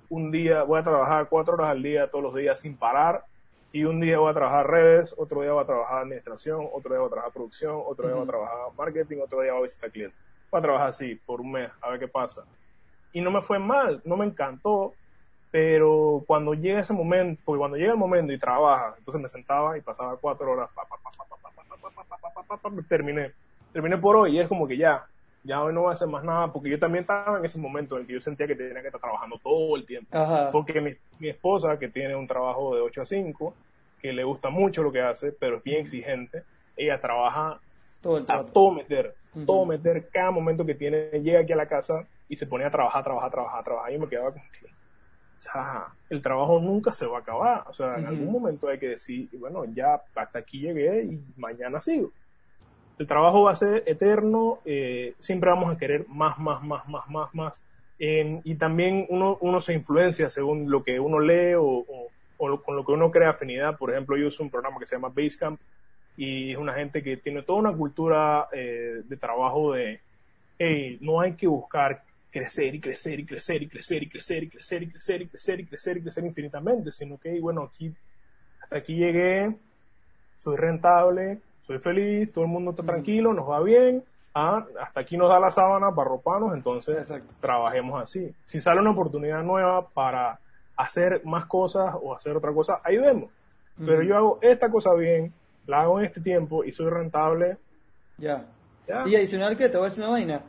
un 0.09 0.32
día, 0.32 0.63
voy 0.63 0.80
a 0.80 0.84
trabajar 0.84 1.28
cuatro 1.30 1.55
horas 1.55 1.69
al 1.69 1.84
día 1.84 2.09
todos 2.09 2.24
los 2.24 2.36
días 2.36 2.59
sin 2.59 2.78
parar 2.78 3.26
y 3.74 3.86
un 3.86 3.99
día 4.01 4.19
voy 4.19 4.30
a 4.30 4.34
trabajar 4.34 4.69
redes, 4.69 5.15
otro 5.17 5.41
día 5.41 5.53
voy 5.53 5.63
a 5.63 5.65
trabajar 5.65 6.03
administración, 6.03 6.67
otro 6.74 6.91
día 6.91 6.99
voy 6.99 7.07
a 7.07 7.11
trabajar 7.11 7.34
producción, 7.34 7.82
otro 7.86 8.07
día 8.07 8.15
voy 8.15 8.26
a 8.26 8.28
trabajar 8.28 8.57
marketing, 8.78 9.17
otro 9.24 9.41
día 9.41 9.53
voy 9.53 9.61
a 9.61 9.63
visitar 9.63 9.91
clientes. 9.91 10.19
Voy 10.51 10.59
a 10.59 10.61
trabajar 10.61 10.89
así 10.89 11.15
por 11.15 11.39
un 11.39 11.51
mes, 11.51 11.72
a 11.82 11.89
ver 11.89 11.99
qué 11.99 12.07
pasa. 12.07 12.43
Y 13.13 13.22
no 13.22 13.32
me 13.32 13.41
fue 13.41 13.59
mal, 13.59 14.01
no 14.03 14.17
me 14.17 14.26
encantó, 14.26 14.93
pero 15.52 16.24
cuando 16.26 16.54
llega 16.54 16.80
ese 16.80 16.93
momento, 16.93 17.41
porque 17.43 17.60
cuando 17.60 17.78
llega 17.78 17.91
el 17.91 17.97
momento 17.97 18.32
y 18.32 18.39
trabaja, 18.39 18.95
entonces 18.97 19.22
me 19.22 19.28
sentaba 19.28 19.78
y 19.78 19.82
pasaba 19.82 20.16
cuatro 20.16 20.49
horas, 20.49 20.70
terminé, 22.88 23.32
terminé 23.74 23.97
por 23.97 24.16
hoy 24.16 24.38
y 24.38 24.39
es 24.39 24.47
como 24.47 24.66
que 24.66 24.78
ya, 24.78 25.06
ya 25.43 25.62
hoy 25.62 25.74
no 25.74 25.82
voy 25.82 25.89
a 25.89 25.93
hacer 25.93 26.08
más 26.08 26.24
nada, 26.24 26.52
porque 26.54 26.70
yo 26.70 26.80
también 26.80 27.02
estaba 27.02 27.38
en 27.38 27.45
ese 27.45 27.60
momento 27.60 27.95
en 27.95 28.02
el 28.02 28.08
que 28.08 28.14
yo 28.14 28.22
sentía 28.22 28.47
que 28.47 28.56
tenía 28.56 28.82
que 28.82 28.88
estar 28.88 29.02
trabajando 29.02 29.38
todo 29.43 29.76
el 29.76 29.86
tiempo, 29.86 30.18
porque 30.54 30.80
mi, 30.80 30.91
mi, 31.20 31.30
esposa, 31.30 31.78
que 31.78 31.89
tiene 31.89 32.16
un 32.16 32.28
trabajo 32.28 32.74
de 32.74 32.82
8 32.82 33.02
a 33.02 33.06
5, 33.06 33.54
que 34.02 34.14
le 34.14 34.24
gusta 34.24 34.49
mucho 34.49 34.84
lo 34.84 34.91
que 34.91 35.02
hace, 35.02 35.34
pero 35.34 35.58
es 35.58 35.64
bien 35.64 35.82
exigente, 35.82 36.43
ella 36.78 36.99
trabaja 37.02 37.60
todo 38.02 38.18
el 38.18 38.26
a 38.30 38.45
todo 38.45 38.72
meter, 38.72 39.16
todo 39.45 39.66
meter, 39.66 40.08
cada 40.10 40.32
momento 40.32 40.66
que 40.66 40.76
tiene, 40.76 41.10
llega 41.22 41.41
aquí 41.41 41.52
a 41.52 41.58
la 41.58 41.68
casa 41.68 42.06
y 42.30 42.38
se 42.38 42.47
pone 42.47 42.64
a 42.64 42.72
trabajar, 42.72 43.04
trabajar, 43.04 43.32
trabajar, 43.32 43.64
trabajar, 43.64 43.93
y 43.93 43.99
me 43.99 44.08
quedaba 44.08 44.32
como 44.32 44.45
que 44.60 44.70
o 45.42 45.44
sea, 45.44 45.88
el 46.12 46.22
trabajo 46.22 46.60
nunca 46.60 46.92
se 46.92 47.08
va 47.08 47.18
a 47.18 47.22
acabar. 47.22 47.64
O 47.68 47.74
sea, 47.74 47.98
en 47.98 48.06
algún 48.06 48.32
momento 48.32 48.68
hay 48.68 48.78
que 48.78 48.89
decir, 48.89 49.28
bueno, 49.39 49.66
ya 49.66 50.00
hasta 50.14 50.38
aquí 50.38 50.60
llegué 50.60 51.04
y 51.04 51.20
mañana 51.36 51.80
sigo. 51.80 52.12
El 53.00 53.08
trabajo 53.08 53.42
va 53.42 53.54
a 53.54 53.56
ser 53.56 53.82
eterno, 53.88 54.60
eh, 54.66 55.16
siempre 55.18 55.50
vamos 55.50 55.74
a 55.74 55.80
querer 55.80 56.06
más, 56.08 56.38
más, 56.38 56.62
más, 56.62 56.88
más, 56.88 57.10
más, 57.10 57.34
más. 57.34 57.62
y 57.98 58.54
también 58.54 59.08
uno, 59.10 59.39
uno 59.42 59.60
se 59.62 59.74
influencia 59.74 60.30
según 60.30 60.70
lo 60.70 60.84
que 60.84 61.00
uno 61.00 61.20
lee 61.20 61.56
o, 61.56 61.86
o, 62.38 62.62
con 62.62 62.76
lo 62.76 62.86
que 62.86 62.92
uno 62.92 63.10
crea 63.10 63.32
afinidad. 63.32 63.80
Por 63.80 63.89
ejemplo, 63.89 64.18
yo 64.18 64.28
uso 64.28 64.44
un 64.44 64.52
programa 64.52 64.78
que 64.78 64.86
se 64.86 64.96
llama 64.96 65.10
Basecamp 65.10 65.60
y 66.18 66.52
es 66.52 66.58
una 66.58 66.74
gente 66.74 67.02
que 67.02 67.18
tiene 67.18 67.42
toda 67.42 67.58
una 67.58 67.74
cultura 67.74 68.48
eh, 68.52 69.02
de 69.06 69.18
trabajo 69.18 69.74
de, 69.74 70.02
hey, 70.60 71.00
no 71.02 71.20
hay 71.20 71.34
que 71.34 71.48
buscar 71.48 72.04
crecer 72.32 72.74
y 72.74 72.80
crecer 72.80 73.20
y 73.20 73.26
crecer 73.26 73.62
y 73.62 73.68
crecer 73.68 74.04
y 74.04 74.10
crecer 74.10 74.44
y 74.44 74.50
crecer 74.50 74.82
y 74.84 74.88
crecer 74.88 75.22
y 75.22 75.28
crecer 75.28 75.60
y 75.60 75.66
crecer 75.66 75.98
y 75.98 76.02
crecer 76.02 76.26
infinitamente, 76.26 76.92
sino 76.92 77.18
que, 77.18 77.40
bueno, 77.40 77.64
aquí, 77.64 77.94
hasta 78.64 78.78
aquí 78.78 78.96
llegué, 78.96 79.54
soy 80.40 80.56
rentable, 80.56 81.40
soy 81.68 81.80
feliz, 81.80 82.32
todo 82.32 82.46
el 82.46 82.50
mundo 82.50 82.72
está 82.72 82.84
tranquilo, 82.84 83.34
nos 83.34 83.50
va 83.50 83.62
bien, 83.62 84.04
ah, 84.34 84.66
hasta 84.82 85.02
aquí 85.02 85.18
nos 85.18 85.30
da 85.30 85.40
la 85.40 85.52
sábana 85.52 85.94
para 85.94 86.10
roparnos, 86.10 86.56
entonces 86.56 87.14
trabajemos 87.42 88.02
así. 88.02 88.34
Si 88.46 88.62
sale 88.62 88.80
una 88.80 88.92
oportunidad 88.92 89.44
nueva 89.44 89.88
para 89.90 90.40
hacer 90.78 91.22
más 91.26 91.46
cosas 91.46 91.94
o 92.02 92.16
hacer 92.16 92.36
otra 92.36 92.54
cosa, 92.54 92.78
ahí 92.84 92.98
vemos. 92.98 93.30
Pero 93.84 94.04
yo 94.04 94.16
hago 94.16 94.40
esta 94.42 94.70
cosa 94.70 94.94
bien, 94.94 95.34
la 95.66 95.82
hago 95.82 96.00
en 96.00 96.06
este 96.06 96.22
tiempo 96.22 96.64
y 96.64 96.72
soy 96.72 96.90
rentable. 96.90 97.58
Ya. 98.18 98.46
Y 99.06 99.16
adicional 99.16 99.58
que 99.58 99.70
te 99.70 99.78
voy 99.78 99.88
a 99.88 99.90
decir 99.90 100.04
una 100.04 100.14
vaina, 100.14 100.42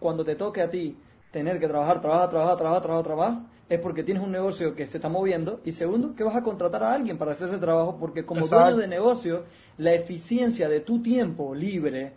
cuando 0.00 0.24
te 0.24 0.34
toque 0.34 0.60
a 0.60 0.70
ti 0.70 0.96
tener 1.30 1.60
que 1.60 1.68
trabajar, 1.68 2.00
trabajar, 2.00 2.30
trabajar, 2.30 2.56
trabajar, 2.56 2.82
trabajar, 2.82 3.04
trabajar, 3.04 3.38
es 3.68 3.78
porque 3.78 4.02
tienes 4.02 4.22
un 4.22 4.32
negocio 4.32 4.74
que 4.74 4.86
se 4.86 4.98
está 4.98 5.08
moviendo 5.08 5.60
y 5.64 5.72
segundo, 5.72 6.14
que 6.16 6.24
vas 6.24 6.34
a 6.34 6.42
contratar 6.42 6.82
a 6.82 6.92
alguien 6.92 7.16
para 7.16 7.32
hacer 7.32 7.48
ese 7.48 7.58
trabajo 7.58 7.96
porque 8.00 8.26
como 8.26 8.46
dueño 8.46 8.76
de 8.76 8.88
negocio, 8.88 9.44
la 9.78 9.94
eficiencia 9.94 10.68
de 10.68 10.80
tu 10.80 11.00
tiempo 11.02 11.54
libre 11.54 12.12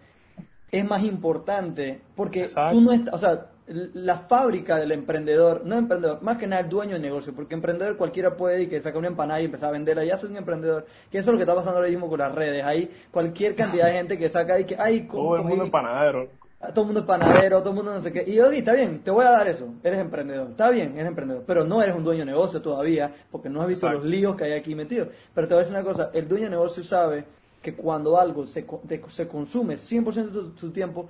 es 0.71 0.83
más 0.83 1.03
importante 1.03 2.01
porque 2.15 2.47
tú 2.71 2.81
no 2.81 2.91
estás, 2.91 3.13
o 3.13 3.17
sea, 3.19 3.49
la 3.67 4.17
fábrica 4.17 4.77
del 4.77 4.91
emprendedor, 4.91 5.61
no 5.63 5.77
emprendedor, 5.77 6.21
más 6.23 6.37
que 6.37 6.47
nada 6.47 6.63
el 6.63 6.69
dueño 6.69 6.95
de 6.95 6.99
negocio, 6.99 7.33
porque 7.33 7.53
emprendedor 7.53 7.97
cualquiera 7.97 8.35
puede 8.35 8.63
y 8.63 8.67
que 8.67 8.81
saca 8.81 8.97
una 8.97 9.07
empanada 9.07 9.39
y 9.39 9.45
empezar 9.45 9.69
a 9.69 9.73
venderla, 9.73 10.03
ya 10.03 10.17
soy 10.17 10.31
un 10.31 10.37
emprendedor, 10.37 10.87
que 11.11 11.19
eso 11.19 11.29
es 11.29 11.33
lo 11.33 11.37
que 11.37 11.43
está 11.43 11.55
pasando 11.55 11.77
ahora 11.77 11.89
mismo 11.89 12.09
con 12.09 12.17
las 12.19 12.33
redes, 12.33 12.65
hay 12.65 12.89
cualquier 13.11 13.55
cantidad 13.55 13.85
de 13.85 13.93
gente 13.99 14.17
que 14.17 14.27
saca 14.27 14.59
y 14.59 14.65
que, 14.65 14.75
ay, 14.77 15.07
todo 15.07 15.35
el 15.35 15.43
mundo 15.43 15.65
empanadero 15.65 16.27
todo 16.71 16.81
el 16.81 16.85
mundo 16.85 17.01
es 17.01 17.05
panadero, 17.05 17.59
todo 17.59 17.71
el 17.71 17.75
mundo 17.75 17.93
no 17.93 18.01
sé 18.01 18.11
qué. 18.11 18.23
Y 18.25 18.35
yo 18.35 18.49
está 18.51 18.73
bien, 18.73 19.03
te 19.03 19.11
voy 19.11 19.25
a 19.25 19.31
dar 19.31 19.47
eso, 19.47 19.73
eres 19.83 19.99
emprendedor, 19.99 20.51
está 20.51 20.69
bien, 20.69 20.93
eres 20.93 21.07
emprendedor, 21.07 21.43
pero 21.45 21.65
no 21.65 21.81
eres 21.81 21.95
un 21.95 22.03
dueño 22.03 22.21
de 22.21 22.31
negocio 22.31 22.61
todavía, 22.61 23.13
porque 23.31 23.49
no 23.49 23.61
has 23.61 23.67
visto 23.67 23.89
los 23.89 24.05
líos 24.05 24.35
que 24.35 24.45
hay 24.45 24.53
aquí 24.53 24.75
metidos. 24.75 25.09
Pero 25.33 25.47
te 25.47 25.53
voy 25.53 25.61
a 25.61 25.65
decir 25.65 25.75
una 25.77 25.83
cosa, 25.83 26.09
el 26.13 26.27
dueño 26.27 26.45
de 26.45 26.51
negocio 26.51 26.83
sabe 26.83 27.25
que 27.61 27.75
cuando 27.75 28.19
algo 28.19 28.45
se, 28.45 28.65
se 29.07 29.27
consume 29.27 29.75
100% 29.75 30.29
de 30.29 30.59
tu 30.59 30.71
tiempo, 30.71 31.07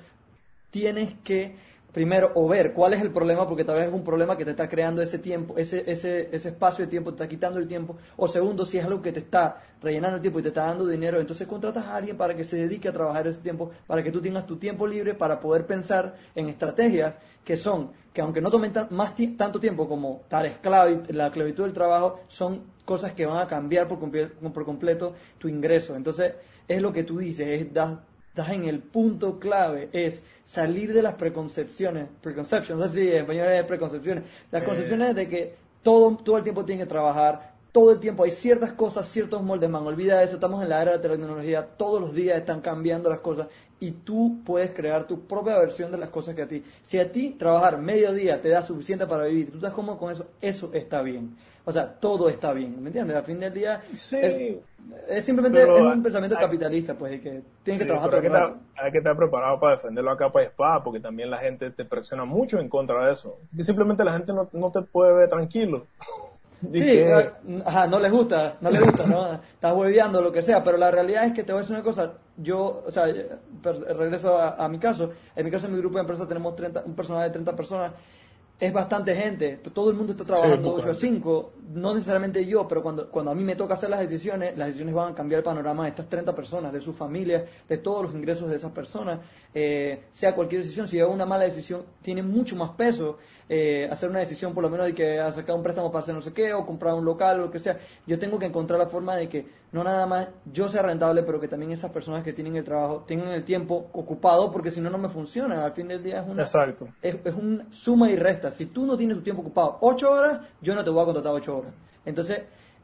tienes 0.72 1.14
que 1.24 1.56
primero, 1.94 2.32
o 2.34 2.48
ver 2.48 2.74
cuál 2.74 2.94
es 2.94 3.02
el 3.02 3.12
problema, 3.12 3.48
porque 3.48 3.64
tal 3.64 3.78
vez 3.78 3.88
es 3.88 3.94
un 3.94 4.04
problema 4.04 4.36
que 4.36 4.44
te 4.44 4.52
está 4.52 4.68
creando 4.68 5.02
ese 5.02 5.20
tiempo, 5.20 5.56
ese, 5.58 5.84
ese, 5.90 6.30
ese 6.32 6.50
espacio 6.50 6.86
de 6.86 6.92
tiempo, 6.92 7.12
te 7.12 7.18
está 7.18 7.30
quitando 7.30 7.60
el 7.60 7.68
tiempo, 7.68 7.98
o 8.18 8.28
segundo, 8.28 8.66
si 8.66 8.80
es 8.80 8.86
algo 8.86 9.02
que 9.02 9.12
te 9.12 9.20
está 9.20 9.62
rellenando 9.82 10.18
el 10.18 10.22
tiempo 10.22 10.40
y 10.40 10.42
te 10.42 10.48
está 10.48 10.66
dando 10.66 10.88
dinero, 10.88 11.22
entonces 11.22 11.48
contratas 11.48 11.86
a 11.86 11.96
alguien 11.96 12.18
para 12.18 12.36
que 12.36 12.44
se 12.44 12.58
dedique 12.58 12.90
a 12.90 12.94
trabajar 12.94 13.28
ese 13.28 13.40
tiempo, 13.40 13.70
para 13.86 14.04
que 14.04 14.12
tú 14.12 14.20
tengas 14.22 14.48
tu 14.48 14.58
tiempo 14.58 14.88
libre 14.88 15.14
para 15.14 15.40
poder 15.40 15.68
pensar 15.68 16.16
en 16.34 16.50
estrategias 16.50 17.14
que 17.46 17.58
son, 17.58 17.92
que 18.12 18.22
aunque 18.22 18.42
no 18.42 18.50
tomen 18.50 18.74
más 18.90 19.14
tanto 19.38 19.60
tiempo 19.60 19.88
como 19.88 20.22
estar 20.24 20.46
esclavo 20.46 21.04
la 21.10 21.28
esclavitud 21.28 21.64
del 21.64 21.74
trabajo, 21.74 22.22
son 22.28 22.64
cosas 22.86 23.14
que 23.14 23.26
van 23.26 23.38
a 23.38 23.48
cambiar 23.48 23.88
por, 23.88 24.00
por 24.00 24.66
completo 24.66 25.14
tu 25.38 25.48
ingreso. 25.48 25.96
Entonces, 25.96 26.34
es 26.68 26.82
lo 26.82 26.92
que 26.92 27.04
tú 27.04 27.18
dices, 27.18 27.48
es 27.48 27.74
dar 27.74 28.02
estás 28.34 28.50
en 28.50 28.64
el 28.66 28.80
punto 28.80 29.38
clave, 29.38 29.90
es 29.94 30.24
salir 30.44 30.92
de 30.92 31.04
las 31.04 31.14
preconcepciones, 31.14 32.08
preconceptions, 32.20 32.82
así 32.82 33.08
en 33.08 33.18
español 33.18 33.48
es 33.50 33.64
preconcepciones, 33.64 34.24
las 34.50 34.64
concepciones 34.64 35.14
de 35.14 35.30
que 35.30 35.56
todo, 35.84 36.18
todo 36.18 36.38
el 36.38 36.44
tiempo 36.44 36.66
tiene 36.66 36.82
que 36.82 36.90
trabajar, 36.90 37.54
todo 37.72 37.92
el 37.92 38.00
tiempo 38.00 38.24
hay 38.24 38.32
ciertas 38.32 38.72
cosas, 38.72 39.08
ciertos 39.08 39.44
moldes, 39.44 39.70
man, 39.70 39.86
olvida 39.86 40.24
eso, 40.24 40.36
estamos 40.36 40.64
en 40.64 40.70
la 40.70 40.82
era 40.82 40.98
de 40.98 41.08
la 41.08 41.16
tecnología, 41.16 41.68
todos 41.78 42.02
los 42.02 42.16
días 42.16 42.40
están 42.40 42.62
cambiando 42.62 43.08
las 43.08 43.20
cosas 43.20 43.50
y 43.80 43.92
tú 43.92 44.42
puedes 44.44 44.72
crear 44.72 45.06
tu 45.06 45.28
propia 45.28 45.56
versión 45.60 45.92
de 45.92 46.00
las 46.00 46.10
cosas 46.10 46.34
que 46.34 46.42
a 46.42 46.48
ti. 46.48 46.64
Si 46.82 46.98
a 46.98 47.12
ti 47.12 47.36
trabajar 47.38 47.78
medio 47.78 48.14
día 48.14 48.42
te 48.42 48.50
da 48.50 48.64
suficiente 48.64 49.06
para 49.06 49.26
vivir, 49.26 49.52
tú 49.52 49.58
estás 49.58 49.74
cómodo 49.74 50.00
con 50.00 50.12
eso, 50.12 50.26
eso 50.42 50.72
está 50.74 51.04
bien. 51.04 51.36
O 51.66 51.72
sea, 51.72 51.88
todo 51.94 52.28
está 52.30 52.52
bien, 52.52 52.82
¿me 52.82 52.90
entiendes? 52.90 53.16
Al 53.16 53.24
fin 53.24 53.40
del 53.40 53.54
día 53.54 53.82
Sí. 53.94 54.18
es 55.08 55.24
simplemente 55.24 55.62
es 55.64 55.70
un 55.70 55.88
hay- 55.94 56.00
pensamiento 56.02 56.38
capitalista, 56.38 56.94
pues, 56.94 57.14
y 57.16 57.20
que 57.20 57.42
tienes 57.64 57.80
que 57.80 57.84
Sí, 57.84 57.88
trabajar 57.88 58.10
hay, 58.10 58.12
todo 58.12 58.22
que 58.22 58.28
el 58.28 58.34
rato. 58.34 58.56
estar, 58.68 58.86
hay 58.86 58.92
que 58.92 58.98
estar 58.98 59.16
preparado 59.16 59.60
para 59.62 59.76
defenderlo 59.76 60.12
a 60.12 60.18
capa 60.18 60.42
y 60.44 60.46
espada, 60.48 60.84
porque 60.84 61.00
también 61.00 61.30
la 61.32 61.38
gente 61.38 61.72
te 61.72 61.86
presiona 61.86 62.26
mucho 62.26 62.60
en 62.60 62.68
contra 62.68 63.06
de 63.06 63.14
eso. 63.14 63.38
Que 63.56 63.64
simplemente 63.64 64.04
la 64.04 64.12
gente 64.14 64.34
no, 64.34 64.50
no 64.52 64.72
te 64.72 64.82
puede 64.82 65.14
ver 65.14 65.30
tranquilo. 65.30 65.86
Sí, 66.72 66.80
que- 66.80 67.12
ah, 67.12 67.34
ajá, 67.66 67.88
no 67.88 68.00
les 68.00 68.10
gusta, 68.10 68.56
no 68.62 68.72
les 68.72 68.82
gusta, 68.86 69.06
¿no? 69.06 69.34
Estás 69.34 69.74
hueveando, 69.76 70.22
lo 70.22 70.32
que 70.32 70.42
sea, 70.42 70.64
pero 70.64 70.78
la 70.78 70.92
realidad 70.92 71.26
es 71.26 71.34
que 71.34 71.44
te 71.44 71.52
voy 71.52 71.60
a 71.60 71.62
decir 71.64 71.76
una 71.76 71.84
cosa, 71.84 72.14
yo, 72.38 72.84
o 72.88 72.90
sea, 72.90 73.06
regreso 73.98 74.38
a, 74.38 74.64
a 74.64 74.70
mi 74.70 74.80
caso, 74.80 75.12
en 75.36 75.44
mi 75.44 75.52
caso 75.52 75.68
en 75.68 75.74
mi 75.74 75.80
grupo 75.80 75.96
de 75.98 76.02
empresas 76.04 76.26
tenemos 76.26 76.56
30, 76.56 76.84
un 76.86 76.96
personal 76.96 77.24
de 77.24 77.32
30 77.32 77.54
personas, 77.54 77.92
es 78.64 78.72
bastante 78.72 79.14
gente, 79.14 79.58
todo 79.74 79.90
el 79.90 79.98
mundo 79.98 80.14
está 80.14 80.24
trabajando 80.24 80.70
poca 80.70 80.84
8 80.84 80.92
a 80.92 80.96
gente. 80.96 81.08
5, 81.08 81.54
no 81.74 81.94
necesariamente 81.94 82.46
yo, 82.46 82.66
pero 82.66 82.82
cuando, 82.82 83.12
cuando 83.12 83.32
a 83.32 83.36
mí 83.36 83.44
me 83.44 83.58
toca 83.58 83.74
hacer 83.74 83.90
las 83.90 84.00
decisiones, 84.00 84.58
las 84.58 84.68
decisiones 84.68 84.96
van 84.96 85.12
a 85.12 85.16
cambiar 85.16 85.40
el 85.40 85.44
panorama 85.44 85.84
de 85.84 85.90
estas 85.90 86.08
30 86.08 86.34
personas, 86.34 86.72
de 86.72 86.80
sus 86.80 86.96
familias, 86.96 87.44
de 87.68 87.78
todos 87.80 88.04
los 88.04 88.16
ingresos 88.16 88.50
de 88.50 88.56
esas 88.56 88.72
personas, 88.72 89.20
eh, 89.54 90.04
sea 90.12 90.34
cualquier 90.34 90.62
decisión, 90.62 90.88
si 90.88 90.98
es 90.98 91.06
una 91.06 91.26
mala 91.26 91.44
decisión, 91.44 91.84
tiene 92.02 92.24
mucho 92.24 92.56
más 92.56 92.70
peso 92.70 93.18
eh, 93.50 93.88
hacer 93.92 94.10
una 94.10 94.20
decisión 94.20 94.54
por 94.54 94.64
lo 94.64 94.70
menos 94.70 94.86
de 94.86 94.94
que 94.94 95.18
sacar 95.34 95.56
un 95.56 95.64
préstamo 95.64 95.92
para 95.92 96.04
hacer 96.04 96.16
no 96.16 96.22
sé 96.22 96.34
qué, 96.34 96.54
o 96.54 96.66
comprar 96.66 96.94
un 96.96 97.06
local, 97.06 97.40
o 97.40 97.44
lo 97.44 97.52
que 97.52 97.60
sea, 97.60 97.80
yo 98.08 98.20
tengo 98.20 98.40
que 98.40 98.46
encontrar 98.46 98.80
la 98.80 98.88
forma 98.88 99.16
de 99.16 99.30
que 99.30 99.46
no 99.72 99.84
nada 99.84 100.06
más 100.06 100.28
yo 100.52 100.70
sea 100.70 100.82
rentable, 100.82 101.24
pero 101.24 101.40
que 101.40 101.48
también 101.48 101.72
esas 101.72 101.92
personas 101.92 102.24
que 102.24 102.34
tienen 102.34 102.56
el 102.56 102.64
trabajo 102.64 103.04
tengan 103.08 103.30
el 103.30 103.44
tiempo 103.44 103.90
ocupado, 103.94 104.52
porque 104.52 104.72
si 104.72 104.82
no, 104.82 104.90
no 104.90 104.98
me 104.98 105.10
funciona, 105.10 105.66
al 105.66 105.74
fin 105.74 105.88
del 105.88 106.04
día 106.04 106.22
es 106.22 106.28
una 106.28 106.44
Exacto. 106.44 106.88
es, 107.02 107.18
es 107.24 107.34
un 107.34 107.68
suma 107.72 108.10
y 108.10 108.16
resta. 108.16 108.52
Si 108.52 108.68
tú 108.68 108.86
no 108.86 108.98
tienes 108.98 109.18
tu 109.18 109.24
tiempo 109.24 109.42
ocupado 109.42 109.78
8 109.82 110.12
horas, 110.12 110.40
yo 110.62 110.76
no 110.76 110.84
te 110.84 110.90
voy 110.90 111.02
a 111.02 111.06
contratar 111.06 111.34
8 111.34 111.58
horas. 111.58 111.74
Entonces, 112.06 112.44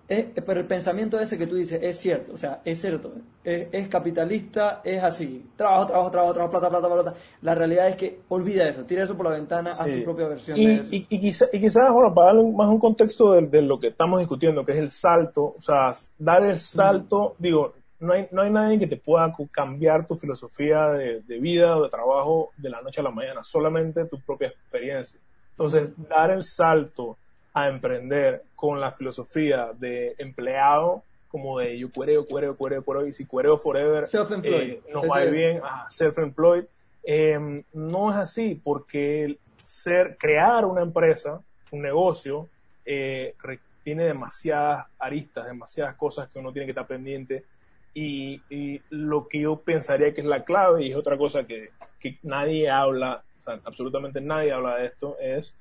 es- 0.10 0.26
pero 0.46 0.60
el 0.60 0.66
pensamiento 0.68 1.20
ese 1.20 1.38
que 1.38 1.48
tú 1.48 1.56
dices 1.56 1.80
es 1.82 1.98
cierto, 2.00 2.34
o 2.34 2.38
sea, 2.38 2.62
es 2.66 2.82
cierto, 2.82 3.14
es, 3.44 3.68
es 3.72 3.88
capitalista, 3.88 4.82
es 4.84 5.02
así, 5.04 5.46
trabajo, 5.56 5.88
trabajo, 5.88 6.12
trabajo, 6.12 6.34
trabajo, 6.34 6.52
plata, 6.52 6.70
plata, 6.70 7.04
plata. 7.04 7.14
La 7.42 7.56
realidad 7.56 7.88
es 7.88 7.96
que 7.96 8.20
olvida 8.30 8.68
eso, 8.68 8.84
tira 8.86 9.04
eso 9.04 9.16
por 9.16 9.28
la 9.28 9.34
ventana, 9.34 9.70
haz 9.72 9.86
Sí. 9.86 10.00
tu 10.00 10.04
propia 10.04 10.28
versión 10.28 10.58
y, 10.58 10.66
de 10.68 10.74
eso. 10.76 10.88
y, 10.92 11.08
y 11.10 11.20
quizá- 11.20 11.48
y 11.54 11.60
quizás, 11.62 11.92
bueno, 11.94 12.14
para 12.14 12.34
darle 12.34 12.52
más 12.52 12.68
un 12.70 12.80
contexto 12.80 13.34
de, 13.34 13.48
de 13.48 13.62
lo 13.62 13.80
que 13.80 13.88
estamos 13.88 14.20
discutiendo, 14.20 14.66
que 14.66 14.72
es 14.74 14.80
el 14.80 14.90
salto, 14.90 15.56
o 15.58 15.62
sea, 15.62 15.92
dar 16.18 16.44
el 16.44 16.58
salto, 16.58 17.36
digo, 17.38 17.74
no 18.00 18.14
hay, 18.14 18.28
no 18.32 18.42
hay 18.42 18.50
nadie 18.50 18.80
que 18.80 18.88
te 18.88 18.98
pueda 18.98 19.34
cambiar 19.52 20.08
tu 20.08 20.16
filosofía 20.16 20.88
de, 20.92 21.22
de 21.22 21.40
vida 21.40 21.78
o 21.78 21.84
de 21.84 21.90
trabajo 21.90 22.52
de 22.58 22.70
la 22.70 22.82
noche 22.82 23.02
a 23.02 23.04
la 23.04 23.12
mañana, 23.12 23.44
solamente 23.44 24.06
tu 24.06 24.20
propia 24.22 24.48
experiencia. 24.48 25.20
Entonces, 25.52 25.90
dar 26.10 26.32
el 26.32 26.44
salto 26.44 27.18
a 27.54 27.68
emprender 27.68 28.44
con 28.56 28.80
la 28.80 28.92
filosofía 28.92 29.72
de 29.78 30.16
empleado, 30.18 31.04
como 31.28 31.60
de 31.60 31.78
yo 31.78 31.92
cuereo, 31.92 32.26
cuereo, 32.26 32.56
cuereo, 32.56 32.84
cuereo, 32.84 33.08
y 33.08 33.14
si 33.14 33.26
cuereo 33.26 33.58
forever, 33.58 34.06
eh, 34.44 34.82
nos 34.92 35.04
va 35.10 35.24
bien, 35.26 35.62
ajá, 35.64 35.88
self-employed. 35.90 36.66
Eh, 37.04 37.64
no 37.74 38.12
es 38.12 38.18
así, 38.18 38.56
porque 38.56 39.38
ser, 39.58 40.18
crear 40.18 40.66
una 40.66 40.82
empresa, 40.82 41.42
un 41.72 41.82
negocio, 41.82 42.48
eh, 42.86 43.36
tiene 43.84 44.06
demasiadas 44.06 44.88
aristas, 44.98 45.48
demasiadas 45.48 45.96
cosas 45.96 46.30
que 46.30 46.40
uno 46.40 46.52
tiene 46.52 46.66
que 46.66 46.72
estar 46.72 46.88
pendiente. 46.88 47.46
Y, 47.94 48.42
y 48.50 48.82
lo 48.90 49.28
que 49.28 49.42
yo 49.42 49.58
pensaría 49.58 50.14
que 50.14 50.22
es 50.22 50.28
la 50.28 50.44
clave, 50.44 50.84
y 50.84 50.92
es 50.92 50.98
otra 50.98 51.18
cosa 51.18 51.46
que, 51.46 51.70
que 52.00 52.18
nadie 52.24 52.70
habla, 52.70 53.24
o 53.40 53.42
sea, 53.42 53.60
absolutamente 53.64 54.22
nadie 54.22 54.52
habla 54.52 54.78
de 54.78 54.88
esto, 54.88 55.18
es 55.20 55.56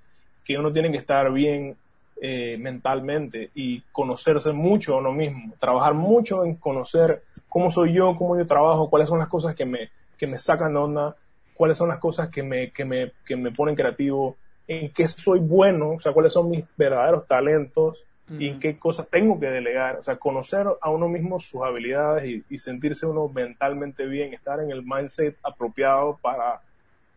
que 0.48 0.56
uno 0.56 0.72
tiene 0.72 0.90
que 0.90 0.96
estar 0.96 1.30
bien 1.30 1.76
eh, 2.22 2.56
mentalmente 2.58 3.50
y 3.54 3.82
conocerse 3.92 4.50
mucho 4.50 4.94
a 4.94 4.98
uno 5.00 5.12
mismo, 5.12 5.52
trabajar 5.58 5.92
mucho 5.92 6.42
en 6.42 6.54
conocer 6.54 7.22
cómo 7.50 7.70
soy 7.70 7.92
yo, 7.92 8.16
cómo 8.16 8.38
yo 8.38 8.46
trabajo, 8.46 8.88
cuáles 8.88 9.10
son 9.10 9.18
las 9.18 9.28
cosas 9.28 9.54
que 9.54 9.66
me, 9.66 9.90
que 10.16 10.26
me 10.26 10.38
sacan 10.38 10.72
de 10.72 10.78
onda, 10.78 11.16
cuáles 11.52 11.76
son 11.76 11.88
las 11.90 11.98
cosas 11.98 12.30
que 12.30 12.42
me, 12.42 12.70
que 12.70 12.86
me, 12.86 13.12
que 13.26 13.36
me 13.36 13.50
ponen 13.50 13.74
creativo, 13.74 14.36
en 14.66 14.90
qué 14.90 15.06
soy 15.06 15.38
bueno, 15.38 15.90
o 15.90 16.00
sea, 16.00 16.12
cuáles 16.12 16.32
son 16.32 16.48
mis 16.48 16.64
verdaderos 16.78 17.26
talentos 17.26 18.02
y 18.38 18.48
en 18.48 18.58
qué 18.58 18.78
cosas 18.78 19.06
tengo 19.08 19.38
que 19.38 19.46
delegar, 19.48 19.96
o 19.96 20.02
sea, 20.02 20.16
conocer 20.16 20.66
a 20.80 20.90
uno 20.90 21.08
mismo 21.08 21.40
sus 21.40 21.62
habilidades 21.62 22.24
y, 22.24 22.44
y 22.48 22.58
sentirse 22.58 23.04
uno 23.04 23.28
mentalmente 23.28 24.06
bien, 24.06 24.32
estar 24.32 24.60
en 24.60 24.70
el 24.70 24.82
mindset 24.82 25.36
apropiado 25.42 26.18
para, 26.22 26.62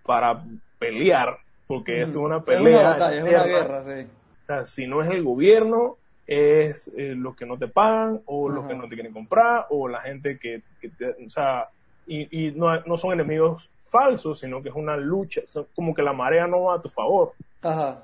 para 0.04 0.44
pelear, 0.80 1.38
porque 1.76 2.02
esto 2.02 2.20
es 2.20 2.26
una 2.26 2.38
Es 2.38 2.44
pelea. 2.44 2.80
una 2.80 2.90
batalla, 2.90 3.18
es 3.18 3.24
una 3.24 3.44
guerra, 3.44 3.84
sí. 3.86 4.08
O 4.44 4.46
sea, 4.46 4.66
si 4.66 4.88
no 4.88 5.02
es 5.02 5.10
el 5.10 5.24
gobierno, 5.24 5.98
es 6.28 6.90
eh, 6.96 7.14
los 7.16 7.36
que 7.36 7.46
no 7.46 7.58
te 7.58 7.68
pagan, 7.68 8.22
o 8.26 8.50
los 8.50 8.66
que 8.66 8.74
no 8.76 8.88
te 8.88 8.96
quieren 8.96 9.14
comprar, 9.14 9.68
o 9.70 9.88
la 9.88 10.02
gente 10.02 10.38
que, 10.40 10.62
que 10.80 10.90
te- 10.90 11.26
o 11.26 11.30
sea, 11.30 11.68
y, 12.08 12.48
y 12.48 12.52
no, 12.52 12.80
no 12.82 12.98
son 12.98 13.14
enemigos 13.14 13.70
falsos, 13.88 14.40
sino 14.40 14.62
que 14.64 14.70
es 14.70 14.76
una 14.76 14.96
lucha, 14.98 15.42
como 15.76 15.94
que 15.94 16.02
la 16.02 16.14
marea 16.14 16.48
no 16.48 16.64
va 16.64 16.76
a 16.76 16.82
tu 16.82 16.90
favor. 16.90 17.34
Ajá. 17.62 18.04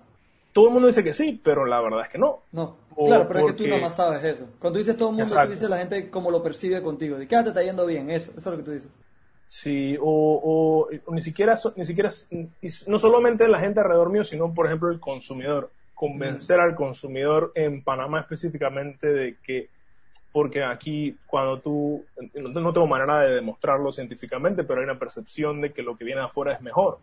Todo 0.51 0.67
el 0.67 0.73
mundo 0.73 0.87
dice 0.87 1.03
que 1.03 1.13
sí, 1.13 1.39
pero 1.43 1.65
la 1.65 1.79
verdad 1.81 2.01
es 2.01 2.09
que 2.09 2.17
no. 2.17 2.39
No, 2.51 2.75
O 2.95 3.05
claro, 3.05 3.27
pero 3.27 3.39
es 3.41 3.45
que 3.53 3.63
tú 3.63 3.67
nada 3.69 3.81
más 3.81 3.95
sabes 3.95 4.23
eso. 4.23 4.47
Cuando 4.59 4.79
dices 4.79 4.97
todo 4.97 5.09
el 5.09 5.15
mundo, 5.15 5.25
Exacto. 5.31 5.47
tú 5.49 5.53
dices 5.53 5.69
la 5.69 5.77
gente 5.77 6.09
como 6.09 6.31
lo 6.31 6.41
percibe 6.41 6.81
contigo. 6.81 7.17
De 7.17 7.27
que 7.27 7.35
ah, 7.35 7.43
te 7.43 7.49
está 7.49 7.61
yendo 7.63 7.85
bien, 7.85 8.09
eso, 8.09 8.31
eso 8.31 8.39
es 8.39 8.45
lo 8.47 8.57
que 8.57 8.63
tú 8.63 8.71
dices. 8.71 8.89
Sí, 9.47 9.97
o, 9.99 10.03
o- 10.43 10.89
o 11.05 11.13
ni 11.15 11.21
siquiera, 11.21 11.55
ni 11.75 11.85
siquiera, 11.85 12.09
y 12.29 12.67
no 12.87 12.99
solamente 12.99 13.47
la 13.47 13.59
gente 13.59 13.79
alrededor 13.79 14.09
mío, 14.09 14.23
sino 14.23 14.53
por 14.53 14.65
ejemplo 14.65 14.89
el 14.91 14.99
consumidor. 14.99 15.71
Convencer 15.93 16.59
al 16.59 16.75
consumidor 16.75 17.51
en 17.55 17.81
Panamá 17.83 18.19
específicamente 18.19 19.07
de 19.07 19.37
que, 19.41 19.69
porque 20.31 20.63
aquí 20.63 21.17
cuando 21.25 21.59
tú, 21.59 22.05
no, 22.35 22.49
no 22.49 22.73
tengo 22.73 22.85
manera 22.87 23.21
de 23.21 23.35
demostrarlo 23.35 23.91
científicamente, 23.91 24.63
pero 24.63 24.81
hay 24.81 24.83
una 24.83 24.99
percepción 24.99 25.59
de 25.61 25.71
que 25.73 25.81
lo 25.81 25.97
que 25.97 26.03
viene 26.03 26.21
afuera 26.21 26.53
es 26.53 26.61
mejor. 26.61 26.99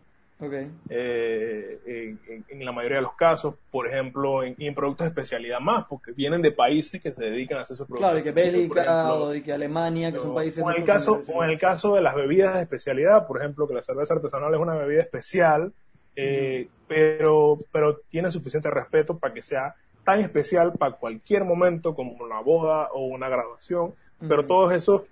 Eh, 0.91 2.17
en, 2.49 2.65
la 2.65 2.73
mayoría 2.73 2.97
de 2.97 3.03
los 3.03 3.15
casos, 3.15 3.55
por 3.71 3.87
ejemplo, 3.87 4.43
en, 4.43 4.55
y 4.59 4.67
en 4.67 4.75
productos 4.75 5.07
de 5.07 5.09
especialidad 5.09 5.61
más, 5.61 5.87
porque 5.89 6.13
vienen 6.13 6.43
de 6.43 6.51
países 6.51 7.01
que 7.01 7.13
se 7.13 7.25
dedican 7.25 7.59
a 7.59 7.63
hacer 7.63 7.75
esos 7.75 7.87
productos. 7.87 8.11
Claro, 8.11 8.17
de 8.17 8.23
que 8.23 8.33
Bélgica 8.33 9.15
o 9.15 9.31
de 9.31 9.43
que 9.43 9.53
Alemania, 9.53 10.13
que 10.13 10.19
son 10.19 10.35
países... 10.35 10.63
o 10.63 10.71
en 10.71 10.79
el 10.79 10.85
caso 10.85 11.21
o 11.33 11.45
en 11.45 11.51
el 11.51 11.59
caso 11.59 11.95
de 11.95 12.03
las 12.03 12.15
bebidas 12.15 12.55
de 12.55 12.63
especialidad 12.63 13.27
por 13.27 13.39
ejemplo 13.39 13.67
que 13.67 13.75
la 13.75 13.83
cerveza 13.83 14.15
artesanal 14.15 14.53
es 14.55 14.61
una 14.61 14.75
bebida 14.75 15.03
especial 15.03 15.73
eh, 16.17 16.69
pero 16.87 17.59
pero 17.73 18.01
tiene 18.09 18.31
suficiente 18.31 18.71
respeto 18.71 19.19
para 19.19 19.33
que 19.33 19.43
sea 19.43 19.75
tan 20.05 20.21
especial 20.21 20.73
para 20.75 20.97
cualquier 20.97 21.45
momento 21.45 21.95
como 21.95 22.13
una 22.13 22.41
boda 22.41 22.89
o 22.93 23.07
una 23.07 23.29
graduación 23.29 23.95
pero 24.21 24.41
Ujú. 24.41 24.49
todo 24.49 24.73
eso 24.73 25.07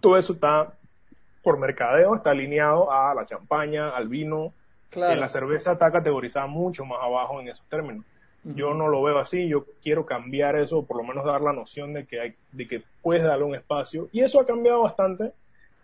todo 0.00 0.16
eso 0.16 0.32
está 0.32 0.72
por 1.42 1.58
mercadeo 1.58 2.14
está 2.14 2.30
alineado 2.30 2.90
a 2.90 3.14
la 3.14 3.26
champaña 3.26 3.90
al 3.90 4.08
vino 4.08 4.54
Claro. 4.90 5.14
Eh, 5.14 5.16
la 5.16 5.28
cerveza 5.28 5.72
está 5.72 5.90
categorizada 5.90 6.46
mucho 6.46 6.84
más 6.84 6.98
abajo 7.02 7.40
en 7.40 7.48
esos 7.48 7.66
términos 7.68 8.04
yo 8.42 8.74
no 8.74 8.88
lo 8.88 9.02
veo 9.02 9.18
así, 9.18 9.48
yo 9.48 9.66
quiero 9.82 10.06
cambiar 10.06 10.56
eso, 10.56 10.84
por 10.84 10.96
lo 10.96 11.02
menos 11.02 11.24
dar 11.24 11.40
la 11.40 11.52
noción 11.52 11.92
de 11.92 12.06
que 12.06 12.20
hay, 12.20 12.34
de 12.52 12.66
que 12.66 12.82
puedes 13.02 13.22
darle 13.22 13.44
un 13.44 13.54
espacio, 13.54 14.08
y 14.12 14.20
eso 14.20 14.40
ha 14.40 14.46
cambiado 14.46 14.82
bastante, 14.82 15.32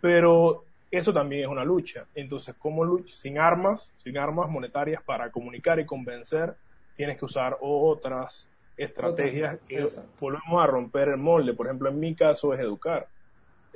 pero 0.01 0.63
eso 0.89 1.13
también 1.13 1.43
es 1.43 1.47
una 1.47 1.63
lucha. 1.63 2.05
Entonces, 2.15 2.55
¿cómo 2.57 2.83
lucha? 2.83 3.15
Sin 3.15 3.37
armas, 3.37 3.91
sin 3.97 4.17
armas 4.17 4.49
monetarias 4.49 5.03
para 5.03 5.31
comunicar 5.31 5.79
y 5.79 5.85
convencer, 5.85 6.55
tienes 6.95 7.17
que 7.17 7.25
usar 7.25 7.57
otras 7.61 8.47
estrategias 8.75 9.59
que 9.67 9.87
volvemos 10.19 10.63
a 10.63 10.67
romper 10.67 11.09
el 11.09 11.17
molde. 11.17 11.53
Por 11.53 11.67
ejemplo, 11.67 11.89
en 11.89 11.99
mi 11.99 12.15
caso 12.15 12.53
es 12.53 12.59
educar. 12.59 13.07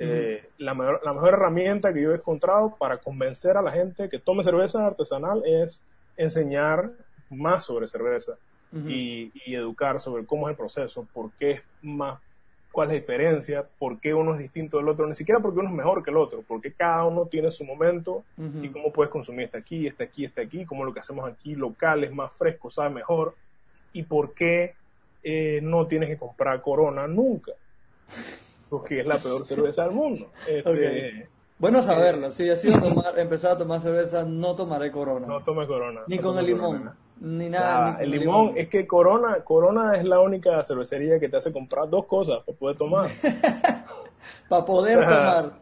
Eh, 0.04 0.48
la, 0.58 0.74
mejor, 0.74 1.00
la 1.04 1.12
mejor 1.12 1.34
herramienta 1.34 1.92
que 1.92 2.02
yo 2.02 2.12
he 2.12 2.16
encontrado 2.16 2.74
para 2.76 2.98
convencer 2.98 3.56
a 3.56 3.62
la 3.62 3.70
gente 3.70 4.08
que 4.08 4.18
tome 4.18 4.42
cerveza 4.42 4.84
artesanal 4.84 5.42
es 5.46 5.84
enseñar 6.16 6.90
más 7.30 7.64
sobre 7.64 7.86
cerveza 7.86 8.32
y, 8.86 9.30
y 9.44 9.54
educar 9.54 10.00
sobre 10.00 10.24
cómo 10.24 10.48
es 10.48 10.52
el 10.52 10.56
proceso, 10.56 11.06
por 11.12 11.30
qué 11.32 11.50
es 11.52 11.62
más, 11.82 12.18
cuál 12.72 12.88
es 12.88 12.94
la 12.94 13.00
diferencia, 13.00 13.66
por 13.78 14.00
qué 14.00 14.14
uno 14.14 14.32
es 14.32 14.40
distinto 14.40 14.78
del 14.78 14.88
otro, 14.88 15.06
ni 15.06 15.14
siquiera 15.14 15.40
porque 15.40 15.60
uno 15.60 15.68
es 15.68 15.74
mejor 15.74 16.02
que 16.02 16.10
el 16.10 16.16
otro, 16.16 16.42
porque 16.48 16.72
cada 16.72 17.04
uno 17.04 17.26
tiene 17.26 17.50
su 17.50 17.64
momento 17.64 18.24
y 18.62 18.70
cómo 18.70 18.90
puedes 18.92 19.12
consumir 19.12 19.44
este 19.44 19.58
aquí, 19.58 19.86
este 19.86 20.04
aquí, 20.04 20.24
este 20.24 20.40
aquí, 20.40 20.64
cómo 20.64 20.84
lo 20.84 20.92
que 20.92 21.00
hacemos 21.00 21.30
aquí 21.30 21.54
local 21.54 22.02
es 22.02 22.12
más 22.12 22.32
fresco, 22.32 22.70
sabe 22.70 22.90
mejor, 22.90 23.36
y 23.92 24.02
por 24.04 24.32
qué 24.32 24.74
eh, 25.22 25.60
no 25.62 25.86
tienes 25.86 26.08
que 26.08 26.16
comprar 26.16 26.62
Corona 26.62 27.06
nunca, 27.06 27.52
porque 28.72 29.00
es 29.00 29.06
la 29.06 29.18
peor 29.18 29.44
cerveza 29.44 29.82
del 29.82 29.92
mundo. 29.92 30.30
Este, 30.48 31.28
Bueno 31.58 31.82
saberlo. 31.82 32.30
Si 32.30 32.44
decido 32.44 32.80
tomar, 32.80 33.18
empezar 33.18 33.52
a 33.52 33.58
tomar 33.58 33.80
cerveza, 33.80 34.24
no 34.24 34.56
tomaré 34.56 34.90
corona. 34.90 35.26
No 35.26 35.42
tome 35.42 35.66
Corona. 35.66 36.00
Ni 36.06 36.16
no 36.16 36.22
con 36.22 36.38
el 36.38 36.46
limón. 36.46 36.78
Corona. 36.78 36.96
Ni 37.20 37.50
nada. 37.50 37.98
el 38.00 38.10
limón, 38.10 38.54
es 38.56 38.70
que 38.70 38.86
Corona, 38.86 39.44
Corona 39.44 39.98
es 39.98 40.06
la 40.06 40.20
única 40.20 40.62
cervecería 40.62 41.20
que 41.20 41.28
te 41.28 41.36
hace 41.36 41.52
comprar 41.52 41.90
dos 41.90 42.06
cosas 42.06 42.42
para 42.46 42.58
poder 42.58 42.76
tomar. 42.78 43.10
para 44.48 44.64
poder 44.64 45.00
tomar. 45.00 45.52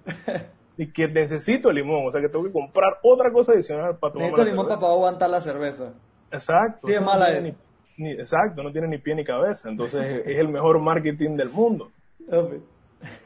y 0.77 0.93
que 0.93 1.09
necesito 1.09 1.71
el 1.71 1.75
limón, 1.75 2.07
o 2.07 2.13
sea 2.13 2.21
que 2.21 2.29
tengo 2.29 2.45
que 2.45 2.53
comprar 2.53 3.01
otra 3.03 3.33
cosa 3.33 3.55
adicional 3.55 3.97
para 3.99 4.13
tomar. 4.13 4.31
Necesito 4.31 4.53
limón 4.53 4.69
para 4.69 4.79
poder 4.79 4.95
aguantar 4.95 5.31
la 5.31 5.41
cerveza. 5.41 5.95
Exacto. 6.31 6.87
Sí, 6.87 6.93
es 6.93 7.03
mala 7.03 7.41
ni, 7.41 8.13
Exacto, 8.13 8.63
no 8.63 8.71
tiene 8.71 8.87
ni 8.87 8.99
pie 8.99 9.17
ni 9.17 9.25
cabeza, 9.25 9.69
entonces 9.69 10.23
es 10.25 10.39
el 10.39 10.49
mejor 10.49 10.79
marketing 10.79 11.37
del 11.37 11.51
mundo. 11.51 11.91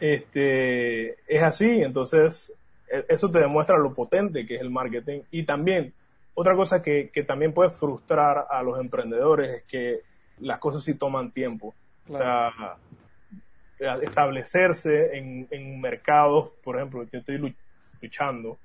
Este, 0.00 1.16
es 1.26 1.42
así, 1.42 1.82
entonces 1.82 2.52
e, 2.88 3.04
eso 3.08 3.30
te 3.30 3.40
demuestra 3.40 3.76
lo 3.78 3.92
potente 3.92 4.46
que 4.46 4.56
es 4.56 4.60
el 4.60 4.70
marketing. 4.70 5.22
Y 5.30 5.44
también 5.44 5.92
otra 6.34 6.54
cosa 6.56 6.82
que, 6.82 7.10
también 7.26 7.52
puede 7.52 7.70
frustrar 7.70 8.46
a 8.50 8.62
los 8.62 8.78
emprendedores 8.78 9.48
es 9.50 9.62
que 9.64 10.00
las 10.38 10.58
cosas 10.58 10.82
sí 10.82 10.94
toman 10.94 11.30
tiempo. 11.30 11.74
O 12.08 12.18
sea, 12.18 12.76
establecerse 14.02 15.16
en, 15.16 15.80
mercados, 15.80 16.50
por 16.62 16.76
ejemplo, 16.76 17.04
yo 17.04 17.18
estoy 17.20 17.54
luchando 18.00 18.58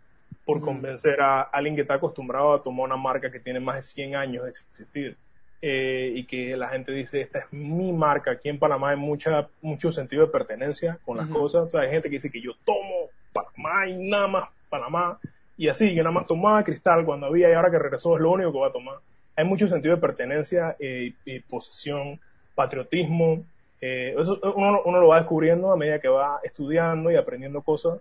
por 0.46 0.62
convencer 0.62 1.22
a 1.22 1.42
alguien 1.42 1.76
que 1.76 1.82
está 1.82 1.96
acostumbrado 1.96 2.54
a 2.54 2.64
tomar 2.64 2.88
una 2.88 2.98
marca 2.98 3.32
que 3.32 3.40
tiene 3.40 3.60
más 3.60 3.76
de 3.76 3.82
100 3.84 4.16
años 4.16 4.44
de 4.44 4.50
existir 4.50 5.18
eh, 5.62 6.12
y 6.16 6.26
que 6.26 6.56
la 6.56 6.70
gente 6.70 6.92
dice, 6.92 7.22
esta 7.22 7.40
es 7.40 7.46
mi 7.52 7.92
marca. 7.92 8.32
Aquí 8.32 8.50
en 8.50 8.60
Panamá 8.60 8.92
hay 8.92 8.98
mucha, 8.98 9.48
mucho 9.62 9.92
sentido 9.92 10.26
de 10.26 10.32
pertenencia 10.32 11.00
con 11.06 11.18
las 11.18 11.28
cosas. 11.28 11.68
O 11.68 11.70
sea, 11.70 11.82
hay 11.82 11.90
gente 11.90 12.10
que 12.10 12.16
dice 12.16 12.32
que 12.32 12.42
yo 12.42 12.54
tomo 12.66 13.10
Panamá 13.34 13.88
y 13.88 14.10
nada 14.10 14.28
más 14.28 14.50
Panamá 14.70 15.20
y 15.60 15.68
así, 15.68 15.94
yo 15.94 16.04
nada 16.04 16.14
más 16.14 16.26
tomaba 16.26 16.64
cristal 16.64 17.04
cuando 17.04 17.28
había 17.28 17.50
y 17.50 17.54
ahora 17.54 17.70
que 17.70 17.78
regresó 17.78 18.16
es 18.16 18.22
lo 18.22 18.32
único 18.32 18.54
que 18.54 18.60
va 18.60 18.68
a 18.68 18.72
tomar. 18.72 18.96
Hay 19.36 19.44
mucho 19.44 19.68
sentido 19.68 19.94
de 19.94 20.02
pertenencia 20.02 20.78
eh, 20.80 21.14
y 21.26 21.40
posesión, 21.42 22.18
patriotismo. 22.56 23.44
Eh, 23.82 24.16
eso 24.18 24.40
uno, 24.56 24.82
uno, 24.86 25.02
lo 25.02 25.10
va 25.10 25.18
descubriendo 25.18 25.70
a 25.70 25.76
medida 25.76 26.00
que 26.00 26.08
va 26.08 26.40
estudiando 26.44 27.12
y 27.12 27.18
aprendiendo 27.18 27.62
cosas. 27.62 28.00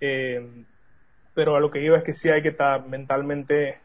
Eh, 0.00 0.44
pero 1.32 1.54
a 1.54 1.60
lo 1.60 1.70
que 1.70 1.80
iba 1.80 1.96
es 1.96 2.02
que 2.02 2.12
sí 2.12 2.28
hay 2.28 2.42
que 2.42 2.48
estar 2.48 2.84
mentalmente 2.88 3.78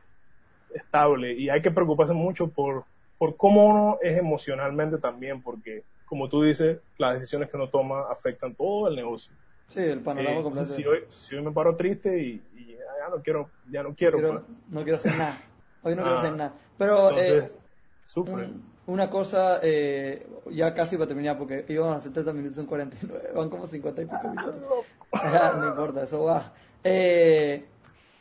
estable 0.74 1.34
y 1.34 1.50
hay 1.50 1.62
que 1.62 1.70
preocuparse 1.70 2.14
mucho 2.14 2.48
por, 2.48 2.86
por 3.22 3.38
cómo 3.38 3.68
uno 3.68 4.00
es 4.02 4.18
emocionalmente 4.18 4.98
también, 4.98 5.44
porque 5.44 5.84
como 6.08 6.28
tú 6.28 6.42
dices, 6.42 6.80
las 6.98 7.14
decisiones 7.14 7.52
que 7.52 7.56
uno 7.56 7.70
toma 7.70 8.06
afectan 8.10 8.56
todo 8.56 8.88
el 8.88 8.96
negocio. 8.96 9.32
Sí, 9.68 9.80
el 9.80 10.00
panorama 10.00 10.42
completo. 10.42 10.70
Si 10.70 10.84
hoy, 10.84 11.04
si 11.08 11.36
hoy 11.36 11.44
me 11.44 11.52
paro 11.52 11.76
triste 11.76 12.18
y, 12.20 12.42
ya 12.58 13.10
no 13.16 13.22
quiero, 13.22 13.52
ya 13.70 13.84
no 13.84 13.94
quiero. 13.94 14.18
Pues. 14.18 14.42
No 14.70 14.82
quiero, 14.82 14.98
hacer 14.98 15.16
nada. 15.20 15.38
Hoy 15.84 15.96
no 15.96 16.02
quiero 16.02 16.18
hacer 16.18 16.34
ah, 16.34 16.36
nada. 16.36 16.54
Pero 16.80 17.16
eh, 17.20 17.48
una 18.88 19.08
cosa, 19.12 19.60
eh, 19.62 20.26
ya 20.50 20.74
casi 20.74 20.98
para 20.98 21.10
terminar, 21.10 21.38
porque 21.38 21.64
íbamos 21.68 21.98
a 21.98 22.00
70 22.00 22.34
minutos 22.34 22.58
en 22.58 22.66
49, 22.66 23.30
van 23.36 23.50
como 23.52 23.68
50 23.68 24.02
y 24.02 24.06
pico 24.06 24.30
minutos. 24.30 24.56
no 25.60 25.68
importa, 25.68 26.02
eso 26.02 26.24
va. 26.24 26.54
Eh, 26.84 27.66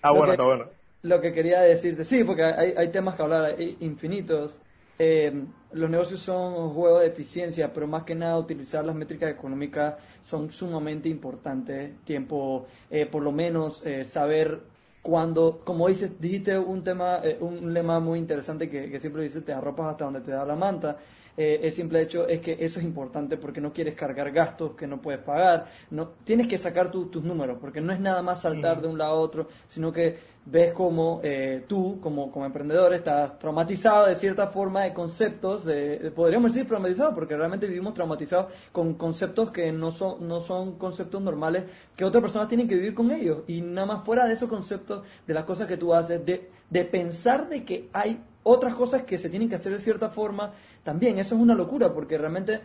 ah, 0.02 0.10
bueno, 0.10 0.32
está 0.32 0.44
bueno. 0.44 0.66
Lo 1.00 1.22
que 1.22 1.32
quería 1.32 1.62
decirte, 1.62 2.04
sí, 2.04 2.22
porque 2.22 2.44
hay, 2.44 2.74
hay 2.76 2.88
temas 2.88 3.14
que 3.14 3.22
hablar, 3.22 3.54
infinitos. 3.58 4.60
Eh, 5.02 5.32
los 5.72 5.88
negocios 5.88 6.20
son 6.20 6.52
un 6.52 6.70
juego 6.74 6.98
de 6.98 7.06
eficiencia, 7.06 7.72
pero 7.72 7.86
más 7.86 8.02
que 8.02 8.14
nada 8.14 8.36
utilizar 8.36 8.84
las 8.84 8.94
métricas 8.94 9.30
económicas 9.30 9.94
son 10.20 10.50
sumamente 10.50 11.08
importantes. 11.08 11.92
Tiempo, 12.04 12.66
eh, 12.90 13.06
por 13.06 13.22
lo 13.22 13.32
menos 13.32 13.82
eh, 13.86 14.04
saber 14.04 14.60
cuándo, 15.00 15.62
como 15.64 15.88
dices, 15.88 16.20
dijiste 16.20 16.58
un 16.58 16.84
tema, 16.84 17.22
un 17.40 17.72
lema 17.72 17.98
muy 17.98 18.18
interesante 18.18 18.68
que, 18.68 18.90
que 18.90 19.00
siempre 19.00 19.22
dice, 19.22 19.40
te 19.40 19.54
arropas 19.54 19.86
hasta 19.86 20.04
donde 20.04 20.20
te 20.20 20.32
da 20.32 20.44
la 20.44 20.54
manta. 20.54 20.98
Eh, 21.36 21.60
el 21.62 21.72
simple 21.72 22.02
hecho 22.02 22.28
es 22.28 22.40
que 22.40 22.58
eso 22.60 22.80
es 22.80 22.84
importante 22.84 23.38
porque 23.38 23.62
no 23.62 23.72
quieres 23.72 23.94
cargar 23.94 24.30
gastos 24.30 24.72
que 24.74 24.86
no 24.86 25.00
puedes 25.00 25.22
pagar. 25.22 25.66
No, 25.90 26.08
tienes 26.24 26.46
que 26.46 26.58
sacar 26.58 26.90
tus 26.90 27.22
números 27.22 27.56
porque 27.60 27.80
no 27.80 27.94
es 27.94 28.00
nada 28.00 28.22
más 28.22 28.42
saltar 28.42 28.82
de 28.82 28.88
un 28.88 28.98
lado 28.98 29.12
a 29.12 29.20
otro, 29.20 29.48
sino 29.66 29.90
que 29.90 30.18
ves 30.46 30.72
como 30.72 31.20
eh, 31.22 31.64
tú, 31.68 32.00
como, 32.00 32.30
como 32.32 32.46
emprendedor, 32.46 32.92
estás 32.92 33.38
traumatizado 33.38 34.06
de 34.06 34.16
cierta 34.16 34.48
forma 34.48 34.82
de 34.82 34.92
conceptos, 34.92 35.68
podríamos 36.14 36.52
decir 36.52 36.66
traumatizado 36.66 37.14
porque 37.14 37.36
realmente 37.36 37.66
vivimos 37.66 37.94
traumatizados 37.94 38.52
con 38.72 38.94
conceptos 38.94 39.50
que 39.50 39.70
no 39.70 39.92
son, 39.92 40.26
no 40.26 40.40
son 40.40 40.76
conceptos 40.76 41.20
normales 41.20 41.64
que 41.94 42.04
otras 42.04 42.22
personas 42.22 42.48
tienen 42.48 42.66
que 42.66 42.74
vivir 42.74 42.94
con 42.94 43.10
ellos. 43.10 43.42
Y 43.46 43.60
nada 43.60 43.86
más 43.86 44.04
fuera 44.04 44.26
de 44.26 44.34
esos 44.34 44.48
conceptos, 44.48 45.04
de 45.26 45.34
las 45.34 45.44
cosas 45.44 45.66
que 45.66 45.76
tú 45.76 45.94
haces, 45.94 46.24
de, 46.24 46.50
de 46.68 46.84
pensar 46.84 47.48
de 47.48 47.64
que 47.64 47.88
hay 47.92 48.20
otras 48.42 48.74
cosas 48.74 49.02
que 49.02 49.18
se 49.18 49.28
tienen 49.28 49.48
que 49.48 49.56
hacer 49.56 49.72
de 49.72 49.78
cierta 49.78 50.10
forma, 50.10 50.52
también 50.82 51.18
eso 51.18 51.34
es 51.34 51.40
una 51.40 51.54
locura, 51.54 51.92
porque 51.92 52.16
realmente 52.16 52.60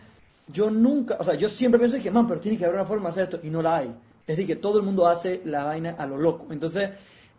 yo 0.48 0.70
nunca, 0.70 1.16
o 1.18 1.24
sea, 1.24 1.34
yo 1.34 1.48
siempre 1.48 1.78
pienso 1.78 2.00
que, 2.00 2.10
man, 2.10 2.26
pero 2.26 2.40
tiene 2.40 2.56
que 2.56 2.64
haber 2.64 2.76
una 2.76 2.86
forma 2.86 3.04
de 3.04 3.10
hacer 3.10 3.24
esto, 3.24 3.40
y 3.42 3.50
no 3.50 3.62
la 3.62 3.76
hay. 3.76 3.94
Es 4.26 4.36
decir, 4.36 4.46
que 4.46 4.56
todo 4.56 4.78
el 4.78 4.84
mundo 4.84 5.06
hace 5.06 5.42
la 5.44 5.64
vaina 5.64 5.94
a 5.98 6.06
lo 6.06 6.16
loco. 6.16 6.46
Entonces, 6.50 6.90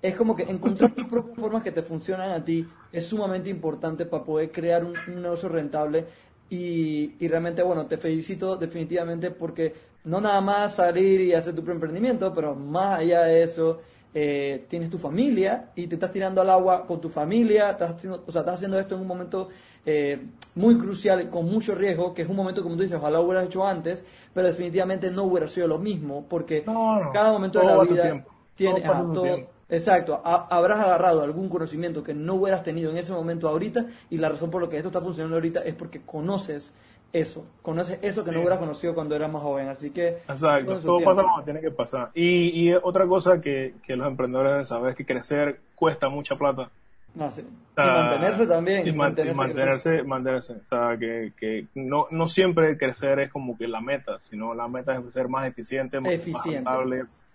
es 0.02 0.16
como 0.16 0.36
que 0.36 0.44
encontrar 0.44 0.94
tus 0.94 1.08
propias 1.08 1.38
formas 1.38 1.64
que 1.64 1.72
te 1.72 1.82
funcionan 1.82 2.32
a 2.32 2.44
ti 2.44 2.68
es 2.92 3.06
sumamente 3.06 3.50
importante 3.50 4.06
para 4.06 4.24
poder 4.24 4.52
crear 4.52 4.84
un, 4.84 4.94
negocio 5.22 5.50
rentable. 5.50 6.06
Y, 6.50 7.16
y, 7.20 7.28
realmente, 7.28 7.62
bueno, 7.62 7.88
te 7.88 7.98
felicito 7.98 8.56
definitivamente 8.56 9.32
porque 9.32 9.74
no 10.06 10.22
nada 10.22 10.40
más 10.40 10.76
salir 10.76 11.20
y 11.22 11.34
hacer 11.34 11.54
tu 11.54 11.70
emprendimiento, 11.70 12.34
pero 12.34 12.56
más 12.56 13.00
allá 13.00 13.24
de 13.24 13.44
eso, 13.44 13.82
eh, 14.14 14.66
tienes 14.70 14.90
tu 14.90 14.98
familia 14.98 15.72
y 15.76 15.86
te 15.88 15.96
estás 15.96 16.12
tirando 16.12 16.42
al 16.42 16.50
agua 16.50 16.88
con 16.88 17.02
tu 17.02 17.10
familia, 17.10 17.72
estás 17.72 17.92
haciendo, 17.92 18.24
o 18.26 18.32
sea, 18.32 18.42
estás 18.42 18.56
haciendo 18.56 18.80
esto 18.80 18.96
en 18.96 19.02
un 19.02 19.08
momento 19.08 19.50
eh, 19.86 20.20
muy 20.56 20.78
crucial, 20.78 21.30
con 21.30 21.46
mucho 21.46 21.76
riesgo, 21.76 22.14
que 22.14 22.22
es 22.22 22.30
un 22.30 22.36
momento, 22.36 22.64
como 22.64 22.76
tú 22.76 22.84
dices, 22.84 22.98
ojalá 22.98 23.20
hubieras 23.20 23.46
hecho 23.46 23.68
antes, 23.68 24.04
pero 24.34 24.48
definitivamente 24.48 25.12
no 25.12 25.24
hubiera 25.24 25.48
sido 25.50 25.68
lo 25.68 25.78
mismo, 25.78 26.26
porque 26.28 26.64
cada 26.64 27.32
momento 27.32 27.60
de 27.60 27.66
la 27.66 27.80
vida 27.84 28.26
tiene 28.56 28.82
todo, 28.82 29.50
Exacto, 29.70 30.22
habrás 30.24 30.80
agarrado 30.80 31.24
algún 31.24 31.50
conocimiento 31.50 32.02
que 32.02 32.14
no 32.14 32.36
hubieras 32.36 32.64
tenido 32.64 32.90
en 32.90 32.98
ese 32.98 33.12
momento 33.12 33.50
ahorita 33.50 33.86
y 34.10 34.18
la 34.18 34.30
razón 34.30 34.50
por 34.50 34.62
la 34.62 34.70
que 34.70 34.78
esto 34.78 34.90
está 34.90 35.02
funcionando 35.02 35.36
ahorita 35.36 35.62
es 35.62 35.74
porque 35.74 36.02
conoces 36.02 36.74
eso, 37.12 37.46
conoces 37.62 38.00
eso 38.02 38.24
que 38.24 38.32
no 38.32 38.40
hubieras 38.40 38.60
conocido 38.60 38.94
cuando 38.94 39.16
eras 39.16 39.32
más 39.32 39.42
joven, 39.42 39.68
así 39.68 39.92
que... 39.92 40.20
Exacto, 40.28 40.80
todo, 40.80 41.04
pasa 41.04 41.24
como 41.24 41.44
tiene 41.44 41.62
que 41.62 41.72
pasar. 41.72 42.12
Y, 42.14 42.70
y 42.70 42.74
otra 42.74 43.08
cosa 43.08 43.42
que, 43.42 43.76
que, 43.84 43.96
los 43.96 44.08
emprendedores 44.08 44.52
deben 44.52 44.66
saber 44.66 44.92
es 44.92 44.98
que 44.98 45.06
crecer 45.06 45.62
cuesta 45.76 46.10
mucha 46.10 46.36
plata. 46.36 46.70
No, 47.16 47.32
sí. 47.32 47.42
y 47.42 47.82
mantenerse 47.82 48.46
también. 48.46 48.88
Y, 48.88 48.92
mantenerse, 48.92 50.04
mantenerse, 50.04 50.54
O 50.54 50.66
sea, 50.66 50.98
que, 50.98 51.34
que 51.36 51.66
no, 51.76 52.08
no 52.12 52.28
siempre 52.28 52.78
crecer 52.78 53.20
es 53.20 53.32
como 53.32 53.58
que 53.58 53.68
la 53.68 53.82
meta, 53.82 54.20
sino 54.20 54.54
la 54.54 54.68
meta 54.68 54.96
es 54.96 55.14
ser 55.14 55.28
más 55.28 55.48
eficiente, 55.48 56.00
más 56.00 56.14
eficiente. 56.14 56.70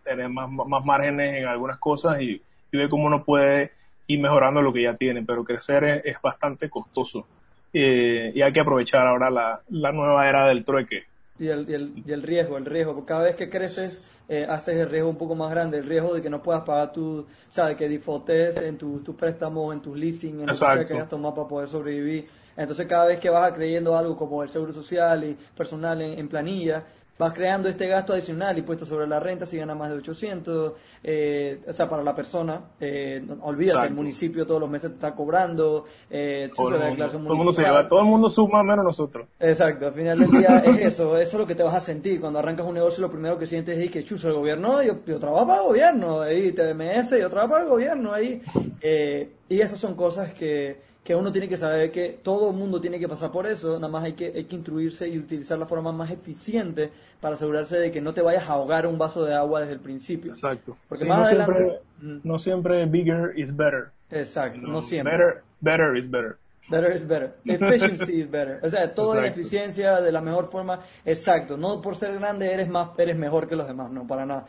tener 0.04 0.28
más, 0.28 0.50
más 0.50 0.84
márgenes 0.84 1.40
en 1.40 1.46
algunas 1.46 1.78
cosas 1.78 2.20
y, 2.20 2.40
y 2.70 2.76
ver 2.76 2.88
cómo 2.88 3.06
uno 3.06 3.24
puede 3.24 3.72
ir 4.06 4.20
mejorando 4.20 4.62
lo 4.62 4.72
que 4.72 4.82
ya 4.82 4.94
tiene. 4.94 5.22
Pero 5.22 5.44
crecer 5.44 6.02
es 6.04 6.16
bastante 6.22 6.70
costoso. 6.70 7.26
Eh, 7.72 8.32
y 8.34 8.42
hay 8.42 8.52
que 8.52 8.60
aprovechar 8.60 9.06
ahora 9.06 9.30
la, 9.30 9.60
la 9.70 9.92
nueva 9.92 10.28
era 10.28 10.46
del 10.46 10.64
trueque. 10.64 11.04
Y 11.38 11.48
el, 11.48 11.68
y, 11.68 11.74
el, 11.74 12.02
y 12.06 12.12
el 12.12 12.22
riesgo, 12.22 12.58
el 12.58 12.66
riesgo, 12.66 12.94
porque 12.94 13.08
cada 13.08 13.22
vez 13.24 13.36
que 13.36 13.48
creces 13.48 14.02
eh, 14.28 14.46
haces 14.48 14.76
el 14.76 14.88
riesgo 14.90 15.08
un 15.08 15.16
poco 15.16 15.34
más 15.34 15.50
grande, 15.50 15.78
el 15.78 15.86
riesgo 15.86 16.14
de 16.14 16.22
que 16.22 16.30
no 16.30 16.42
puedas 16.42 16.62
pagar 16.62 16.92
tu, 16.92 17.20
o 17.20 17.26
sea, 17.50 17.68
de 17.68 17.76
que 17.76 17.88
disfrutes 17.88 18.56
en 18.58 18.76
tus 18.76 19.02
tu 19.02 19.16
préstamos, 19.16 19.72
en 19.72 19.80
tus 19.80 19.96
leasing, 19.96 20.40
en 20.40 20.46
lo 20.46 20.52
que 20.52 20.58
sea 20.58 20.84
que 20.84 20.94
hayas 20.94 21.08
tomado 21.08 21.34
para 21.34 21.48
poder 21.48 21.68
sobrevivir. 21.68 22.28
Entonces 22.56 22.86
cada 22.86 23.06
vez 23.06 23.18
que 23.18 23.30
vas 23.30 23.50
creyendo 23.52 23.96
algo 23.96 24.16
como 24.16 24.42
el 24.42 24.50
seguro 24.50 24.74
social 24.74 25.24
y 25.24 25.36
personal 25.56 26.02
en 26.02 26.28
planilla, 26.28 26.84
vas 27.22 27.32
creando 27.32 27.68
este 27.68 27.86
gasto 27.86 28.12
adicional 28.12 28.58
impuesto 28.58 28.84
sobre 28.84 29.06
la 29.06 29.20
renta 29.20 29.46
si 29.46 29.56
gana 29.56 29.74
más 29.74 29.90
de 29.90 29.96
800, 29.96 30.72
eh, 31.04 31.60
o 31.66 31.72
sea, 31.72 31.88
para 31.88 32.02
la 32.02 32.14
persona, 32.14 32.60
eh, 32.80 33.24
olvídate, 33.40 33.86
el 33.86 33.94
municipio 33.94 34.46
todos 34.46 34.60
los 34.60 34.68
meses 34.68 34.90
te 34.90 34.96
está 34.96 35.14
cobrando, 35.14 35.86
eh, 36.10 36.48
todo, 36.54 36.74
el 36.74 36.80
mundo, 36.80 37.06
todo, 37.06 37.16
el 37.18 37.36
mundo 37.36 37.52
se 37.52 37.62
lleva, 37.62 37.88
todo 37.88 38.00
el 38.00 38.06
mundo 38.06 38.28
suma 38.28 38.62
menos 38.62 38.84
nosotros. 38.84 39.28
Exacto, 39.38 39.86
al 39.86 39.94
final 39.94 40.18
del 40.18 40.30
día 40.30 40.58
es 40.66 40.78
eso, 40.78 41.16
eso 41.16 41.36
es 41.36 41.40
lo 41.40 41.46
que 41.46 41.54
te 41.54 41.62
vas 41.62 41.74
a 41.74 41.80
sentir. 41.80 42.20
Cuando 42.20 42.40
arrancas 42.40 42.66
un 42.66 42.74
negocio, 42.74 43.00
lo 43.02 43.10
primero 43.10 43.38
que 43.38 43.46
sientes 43.46 43.78
es 43.78 43.90
que 43.90 44.04
chuzo 44.04 44.28
el 44.28 44.34
gobierno, 44.34 44.82
yo, 44.82 44.96
yo 45.06 45.18
trabajo 45.18 45.46
para 45.46 45.60
el 45.60 45.66
gobierno, 45.68 46.20
ahí 46.20 46.52
TMS, 46.52 47.10
yo 47.10 47.30
trabajo 47.30 47.50
para 47.50 47.64
el 47.64 47.70
gobierno, 47.70 48.12
ahí, 48.12 48.42
eh, 48.80 49.30
y 49.48 49.60
esas 49.60 49.78
son 49.78 49.94
cosas 49.94 50.34
que 50.34 50.91
que 51.04 51.16
uno 51.16 51.32
tiene 51.32 51.48
que 51.48 51.58
saber 51.58 51.90
que 51.90 52.20
todo 52.22 52.50
el 52.50 52.56
mundo 52.56 52.80
tiene 52.80 52.98
que 52.98 53.08
pasar 53.08 53.32
por 53.32 53.46
eso, 53.46 53.74
nada 53.74 53.88
más 53.88 54.04
hay 54.04 54.12
que, 54.12 54.26
hay 54.26 54.44
que 54.44 54.54
instruirse 54.54 55.08
y 55.08 55.18
utilizar 55.18 55.58
la 55.58 55.66
forma 55.66 55.90
más 55.90 56.10
eficiente 56.10 56.90
para 57.20 57.34
asegurarse 57.34 57.78
de 57.78 57.90
que 57.90 58.00
no 58.00 58.14
te 58.14 58.22
vayas 58.22 58.48
a 58.48 58.52
ahogar 58.52 58.86
un 58.86 58.98
vaso 58.98 59.24
de 59.24 59.34
agua 59.34 59.60
desde 59.60 59.74
el 59.74 59.80
principio. 59.80 60.32
Exacto. 60.32 60.76
Porque 60.88 61.04
más 61.04 61.18
no, 61.18 61.24
adelante, 61.24 61.58
siempre, 61.98 62.20
no 62.22 62.38
siempre 62.38 62.86
bigger 62.86 63.32
is 63.36 63.54
better. 63.54 63.90
Exacto, 64.10 64.66
no, 64.66 64.80
siempre. 64.82 65.12
Better, 65.12 65.42
better 65.60 65.96
is 65.96 66.08
better. 66.08 66.38
Better 66.68 66.94
is 66.94 67.06
better. 67.06 67.34
Efficiency 67.44 68.20
is 68.20 68.30
better. 68.30 68.60
O 68.62 68.70
sea, 68.70 68.94
todo 68.94 69.18
en 69.18 69.24
eficiencia, 69.24 70.00
de 70.00 70.12
la 70.12 70.20
mejor 70.20 70.48
forma. 70.50 70.80
Exacto. 71.04 71.56
No 71.56 71.82
por 71.82 71.96
ser 71.96 72.14
grande 72.14 72.52
eres 72.52 72.68
más, 72.68 72.90
eres 72.98 73.16
mejor 73.16 73.48
que 73.48 73.56
los 73.56 73.66
demás. 73.66 73.90
No, 73.90 74.06
para 74.06 74.24
nada. 74.24 74.46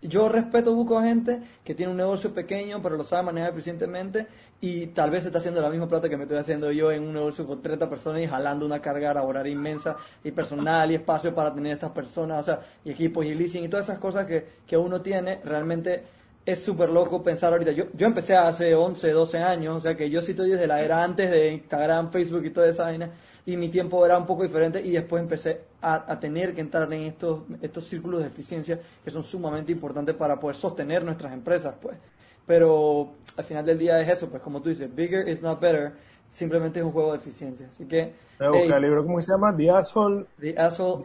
yo 0.00 0.28
respeto 0.28 0.74
busco 0.74 0.98
a 0.98 1.02
gente 1.02 1.42
que 1.64 1.74
tiene 1.74 1.90
un 1.90 1.98
negocio 1.98 2.32
pequeño, 2.32 2.80
pero 2.80 2.96
lo 2.96 3.02
sabe 3.02 3.24
manejar 3.24 3.52
eficientemente 3.52 4.28
y 4.60 4.86
tal 4.88 5.10
vez 5.10 5.26
está 5.26 5.38
haciendo 5.38 5.60
la 5.60 5.70
misma 5.70 5.88
plata 5.88 6.08
que 6.08 6.16
me 6.16 6.24
estoy 6.24 6.38
haciendo 6.38 6.70
yo 6.72 6.90
en 6.90 7.02
un 7.02 7.14
negocio 7.14 7.46
con 7.46 7.60
30 7.60 7.88
personas 7.88 8.22
y 8.22 8.26
jalando 8.26 8.64
una 8.64 8.80
carga 8.80 9.12
laboral 9.14 9.46
inmensa 9.46 9.96
y 10.24 10.30
personal 10.30 10.90
y 10.90 10.94
espacio 10.94 11.34
para 11.34 11.52
tener 11.52 11.72
estas 11.72 11.90
personas, 11.90 12.40
o 12.40 12.44
sea, 12.44 12.60
y 12.84 12.90
equipos 12.90 13.24
y 13.24 13.34
leasing 13.34 13.64
y 13.64 13.68
todas 13.68 13.86
esas 13.86 13.98
cosas 13.98 14.26
que, 14.26 14.46
que 14.66 14.76
uno 14.76 15.00
tiene 15.00 15.40
realmente 15.44 16.17
es 16.48 16.64
súper 16.64 16.88
loco 16.88 17.22
pensar 17.22 17.52
ahorita. 17.52 17.72
Yo, 17.72 17.84
yo 17.92 18.06
empecé 18.06 18.34
hace 18.34 18.74
11, 18.74 19.10
12 19.10 19.38
años, 19.38 19.76
o 19.76 19.80
sea 19.80 19.94
que 19.94 20.08
yo 20.08 20.22
sí 20.22 20.30
estoy 20.30 20.48
desde 20.48 20.66
la 20.66 20.80
era 20.80 21.04
antes 21.04 21.30
de 21.30 21.52
Instagram, 21.52 22.10
Facebook 22.10 22.42
y 22.46 22.50
toda 22.50 22.70
esa 22.70 22.84
vaina, 22.84 23.10
y 23.44 23.58
mi 23.58 23.68
tiempo 23.68 24.04
era 24.06 24.16
un 24.16 24.24
poco 24.24 24.44
diferente 24.44 24.80
y 24.80 24.92
después 24.92 25.22
empecé 25.22 25.60
a, 25.82 26.10
a, 26.10 26.18
tener 26.18 26.54
que 26.54 26.62
entrar 26.62 26.90
en 26.90 27.02
estos, 27.02 27.42
estos 27.60 27.84
círculos 27.84 28.20
de 28.20 28.28
eficiencia 28.28 28.80
que 29.04 29.10
son 29.10 29.24
sumamente 29.24 29.72
importantes 29.72 30.14
para 30.14 30.40
poder 30.40 30.56
sostener 30.56 31.04
nuestras 31.04 31.34
empresas, 31.34 31.74
pues. 31.82 31.98
Pero 32.46 33.10
al 33.36 33.44
final 33.44 33.66
del 33.66 33.78
día 33.78 34.00
es 34.00 34.08
eso, 34.08 34.30
pues 34.30 34.42
como 34.42 34.62
tú 34.62 34.70
dices, 34.70 34.88
bigger 34.94 35.28
is 35.28 35.42
not 35.42 35.60
better, 35.60 35.92
simplemente 36.30 36.78
es 36.78 36.84
un 36.86 36.92
juego 36.92 37.12
de 37.12 37.18
eficiencia. 37.18 37.66
Así 37.68 37.84
que... 37.84 38.14
el 38.40 38.82
libro, 38.82 39.04
¿cómo 39.04 39.20
se 39.20 39.32
llama? 39.32 39.54
The 39.54 39.70
Asshole, 39.70 40.24
The 40.40 40.58
Asshole, 40.58 41.04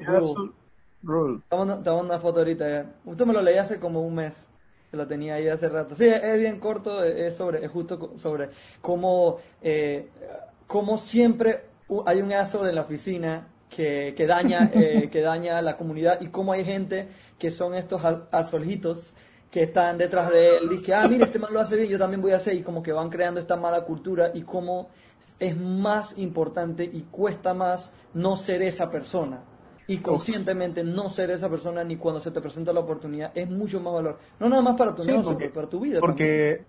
Rule. 1.03 1.41
Estamos 1.43 2.05
una 2.05 2.19
foto 2.19 2.39
ahorita 2.39 2.69
ya. 2.69 2.95
Usted 3.03 3.25
me 3.25 3.33
lo 3.33 3.41
leí 3.41 3.57
hace 3.57 3.77
como 3.77 4.01
un 4.07 4.15
mes 4.15 4.47
lo 4.97 5.07
tenía 5.07 5.35
ahí 5.35 5.47
hace 5.47 5.69
rato. 5.69 5.95
Sí, 5.95 6.05
es 6.05 6.39
bien 6.39 6.59
corto, 6.59 7.03
es 7.03 7.35
sobre, 7.35 7.65
es 7.65 7.71
justo 7.71 8.13
sobre 8.17 8.49
cómo, 8.81 9.39
eh, 9.61 10.09
cómo 10.67 10.97
siempre 10.97 11.65
hay 12.05 12.21
un 12.21 12.31
aso 12.33 12.67
en 12.67 12.75
la 12.75 12.81
oficina 12.81 13.47
que, 13.69 14.13
que 14.15 14.27
daña, 14.27 14.69
eh, 14.73 15.09
que 15.11 15.21
daña 15.21 15.61
la 15.61 15.77
comunidad 15.77 16.21
y 16.21 16.27
cómo 16.27 16.53
hay 16.53 16.63
gente 16.63 17.07
que 17.39 17.51
son 17.51 17.73
estos 17.73 18.03
azoljitos 18.31 19.13
que 19.49 19.63
están 19.63 19.97
detrás 19.97 20.31
de 20.31 20.57
él. 20.57 20.69
Y 20.71 20.81
que, 20.81 20.93
ah, 20.93 21.07
mira, 21.07 21.25
este 21.25 21.39
man 21.39 21.53
lo 21.53 21.59
hace 21.59 21.75
bien, 21.75 21.89
yo 21.89 21.99
también 21.99 22.21
voy 22.21 22.31
a 22.31 22.37
hacer, 22.37 22.55
y 22.55 22.61
como 22.61 22.81
que 22.81 22.91
van 22.91 23.09
creando 23.09 23.39
esta 23.39 23.55
mala 23.55 23.81
cultura 23.81 24.31
y 24.33 24.41
cómo 24.41 24.89
es 25.39 25.57
más 25.57 26.17
importante 26.17 26.83
y 26.83 27.01
cuesta 27.11 27.53
más 27.53 27.93
no 28.13 28.37
ser 28.37 28.61
esa 28.61 28.89
persona 28.89 29.43
y 29.88 29.97
conscientemente 29.97 30.84
no 30.84 31.09
ser 31.09 31.31
esa 31.31 31.49
persona 31.49 31.84
ni 31.84 31.97
cuando 31.97 32.21
se 32.21 32.31
te 32.31 32.41
presenta 32.41 32.73
la 32.73 32.81
oportunidad 32.81 33.31
es 33.36 33.49
mucho 33.49 33.79
más 33.79 33.93
valor. 33.93 34.19
No 34.39 34.49
nada 34.49 34.61
más 34.61 34.75
para 34.75 34.95
tu 34.95 35.03
negocio, 35.03 35.38
para 35.53 35.67
tu 35.67 35.79
vida. 35.79 35.99
Porque 35.99 36.63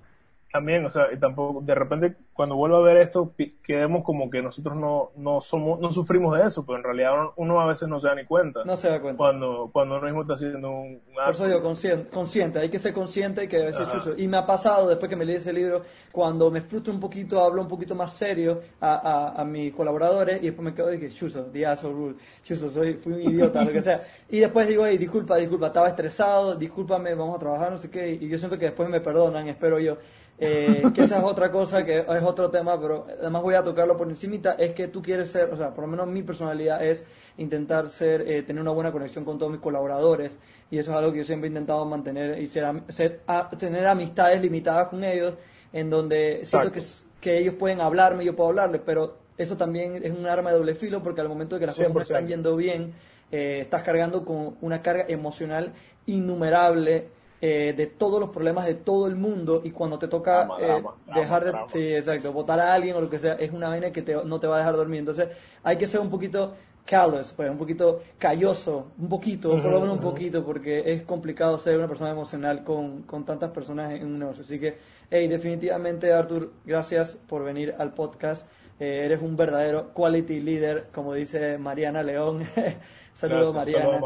también, 0.52 0.84
o 0.86 0.90
sea, 0.90 1.12
y 1.12 1.18
tampoco, 1.18 1.60
de 1.62 1.74
repente 1.74 2.16
cuando 2.34 2.56
vuelvo 2.56 2.76
a 2.76 2.82
ver 2.82 2.96
esto, 2.96 3.32
quedemos 3.62 4.02
como 4.04 4.28
que 4.28 4.42
nosotros 4.42 4.76
no, 4.76 5.12
no 5.16 5.40
somos, 5.40 5.78
no 5.78 5.92
sufrimos 5.92 6.36
de 6.36 6.44
eso, 6.44 6.66
pero 6.66 6.78
en 6.78 6.84
realidad 6.84 7.12
uno, 7.36 7.60
a 7.60 7.66
veces 7.66 7.88
no 7.88 8.00
se 8.00 8.08
da 8.08 8.14
ni 8.16 8.24
cuenta. 8.24 8.64
No 8.64 8.76
se 8.76 8.88
da 8.88 9.00
cuenta. 9.00 9.16
Cuando, 9.16 9.70
cuando 9.72 9.96
uno 9.96 10.04
mismo 10.04 10.22
está 10.22 10.34
haciendo 10.34 10.68
un, 10.68 11.00
Por 11.14 11.30
eso 11.30 11.46
digo, 11.46 11.62
consciente, 11.62 12.10
consciente, 12.10 12.58
hay 12.58 12.68
que 12.68 12.80
ser 12.80 12.92
consciente 12.92 13.44
y 13.44 13.48
que 13.48 13.70
chuzo. 13.70 14.14
Y 14.16 14.26
me 14.26 14.36
ha 14.36 14.44
pasado, 14.44 14.88
después 14.88 15.08
que 15.08 15.14
me 15.14 15.24
leí 15.24 15.36
ese 15.36 15.52
libro, 15.52 15.82
cuando 16.10 16.50
me 16.50 16.60
frustro 16.60 16.92
un 16.92 16.98
poquito, 16.98 17.40
hablo 17.40 17.62
un 17.62 17.68
poquito 17.68 17.94
más 17.94 18.12
serio 18.12 18.60
a, 18.80 18.94
a, 19.36 19.40
a 19.40 19.44
mis 19.44 19.72
colaboradores 19.72 20.42
y 20.42 20.46
después 20.46 20.64
me 20.64 20.74
quedo 20.74 20.92
y 20.92 20.98
que 20.98 21.10
chuzo, 21.10 21.44
the 21.52 21.64
asshole 21.64 21.94
rule, 21.94 22.16
chuzo, 22.42 22.68
soy, 22.68 22.94
fui 22.94 23.12
un 23.12 23.22
idiota, 23.22 23.62
lo 23.62 23.70
que 23.70 23.80
sea. 23.80 24.02
Y 24.28 24.40
después 24.40 24.66
digo, 24.66 24.84
hey, 24.84 24.98
disculpa, 24.98 25.36
disculpa, 25.36 25.68
estaba 25.68 25.88
estresado, 25.88 26.56
discúlpame, 26.56 27.14
vamos 27.14 27.36
a 27.36 27.38
trabajar, 27.38 27.70
no 27.70 27.78
sé 27.78 27.88
qué, 27.90 28.10
y 28.20 28.28
yo 28.28 28.38
siento 28.38 28.58
que 28.58 28.64
después 28.64 28.88
me 28.88 29.00
perdonan, 29.00 29.46
espero 29.46 29.78
yo. 29.78 29.98
Eh, 30.38 30.82
que 30.94 31.02
esa 31.02 31.18
es 31.18 31.24
otra 31.24 31.50
cosa, 31.50 31.84
que 31.84 32.00
es 32.00 32.22
otro 32.22 32.50
tema, 32.50 32.80
pero 32.80 33.06
además 33.20 33.42
voy 33.42 33.54
a 33.54 33.62
tocarlo 33.62 33.96
por 33.96 34.08
encimita, 34.08 34.54
es 34.58 34.72
que 34.72 34.88
tú 34.88 35.00
quieres 35.00 35.30
ser, 35.30 35.50
o 35.52 35.56
sea, 35.56 35.72
por 35.72 35.84
lo 35.84 35.88
menos 35.88 36.08
mi 36.08 36.24
personalidad 36.24 36.84
es 36.84 37.04
intentar 37.36 37.88
ser, 37.88 38.22
eh, 38.22 38.42
tener 38.42 38.60
una 38.60 38.72
buena 38.72 38.90
conexión 38.90 39.24
con 39.24 39.38
todos 39.38 39.52
mis 39.52 39.60
colaboradores, 39.60 40.38
y 40.70 40.78
eso 40.78 40.90
es 40.90 40.96
algo 40.96 41.12
que 41.12 41.18
yo 41.18 41.24
siempre 41.24 41.46
he 41.46 41.50
intentado 41.50 41.84
mantener 41.84 42.40
y 42.40 42.48
ser, 42.48 42.64
ser 42.88 43.20
tener 43.58 43.86
amistades 43.86 44.42
limitadas 44.42 44.88
con 44.88 45.04
ellos, 45.04 45.34
en 45.72 45.88
donde 45.88 46.40
siento 46.44 46.72
que, 46.72 46.82
que 47.20 47.38
ellos 47.38 47.54
pueden 47.54 47.80
hablarme, 47.80 48.24
yo 48.24 48.34
puedo 48.34 48.48
hablarles, 48.48 48.80
pero 48.84 49.18
eso 49.38 49.56
también 49.56 50.00
es 50.02 50.10
un 50.10 50.26
arma 50.26 50.50
de 50.50 50.58
doble 50.58 50.74
filo, 50.74 51.02
porque 51.02 51.20
al 51.20 51.28
momento 51.28 51.56
de 51.56 51.60
que 51.60 51.66
las 51.66 51.76
cosas 51.76 51.94
no 51.94 52.00
están 52.00 52.26
yendo 52.26 52.56
bien, 52.56 52.92
eh, 53.30 53.60
estás 53.62 53.82
cargando 53.82 54.24
con 54.24 54.56
una 54.60 54.82
carga 54.82 55.06
emocional 55.08 55.72
innumerable 56.06 57.08
eh, 57.46 57.74
de 57.76 57.86
todos 57.86 58.18
los 58.18 58.30
problemas 58.30 58.64
de 58.64 58.74
todo 58.74 59.06
el 59.06 59.16
mundo 59.16 59.60
y 59.62 59.70
cuando 59.70 59.98
te 59.98 60.08
toca 60.08 60.48
eh, 60.58 60.82
dejar 61.14 61.44
de 61.44 61.52
sí, 61.68 61.94
exacto, 61.94 62.32
votar 62.32 62.58
a 62.58 62.72
alguien 62.72 62.96
o 62.96 63.02
lo 63.02 63.10
que 63.10 63.18
sea, 63.18 63.34
es 63.34 63.52
una 63.52 63.68
vaina 63.68 63.90
que 63.90 64.00
no 64.24 64.40
te 64.40 64.46
va 64.46 64.54
a 64.54 64.58
dejar 64.60 64.76
dormir. 64.76 65.00
Entonces 65.00 65.28
hay 65.62 65.76
que 65.76 65.86
ser 65.86 66.00
un 66.00 66.08
poquito 66.08 66.54
callous, 66.86 67.34
pues, 67.34 67.50
un 67.50 67.58
poquito 67.58 68.00
calloso, 68.16 68.92
un 68.96 69.10
poquito, 69.10 69.50
por 69.60 69.70
lo 69.70 69.78
menos 69.78 69.96
un 69.96 70.00
poquito, 70.00 70.42
porque 70.42 70.90
es 70.90 71.02
complicado 71.02 71.58
ser 71.58 71.76
una 71.76 71.86
persona 71.86 72.12
emocional 72.12 72.64
con, 72.64 73.02
con 73.02 73.26
tantas 73.26 73.50
personas 73.50 73.92
en 73.92 74.06
un 74.06 74.20
negocio. 74.20 74.42
Así 74.42 74.58
que, 74.58 74.78
hey, 75.10 75.28
definitivamente, 75.28 76.14
Arthur, 76.14 76.50
gracias 76.64 77.18
por 77.28 77.44
venir 77.44 77.74
al 77.78 77.92
podcast. 77.92 78.46
Eh, 78.80 79.02
eres 79.04 79.20
un 79.20 79.36
verdadero 79.36 79.92
quality 79.92 80.40
leader, 80.40 80.86
como 80.94 81.12
dice 81.12 81.58
Mariana 81.58 82.02
León. 82.02 82.44
Saludos, 83.12 83.52
Mariana. 83.52 84.00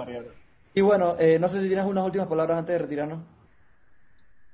Y 0.78 0.80
bueno, 0.80 1.16
eh, 1.18 1.40
no 1.40 1.48
sé 1.48 1.60
si 1.60 1.66
tienes 1.66 1.86
unas 1.86 2.04
últimas 2.04 2.28
palabras 2.28 2.56
antes 2.56 2.74
de 2.74 2.78
retirarnos. 2.78 3.18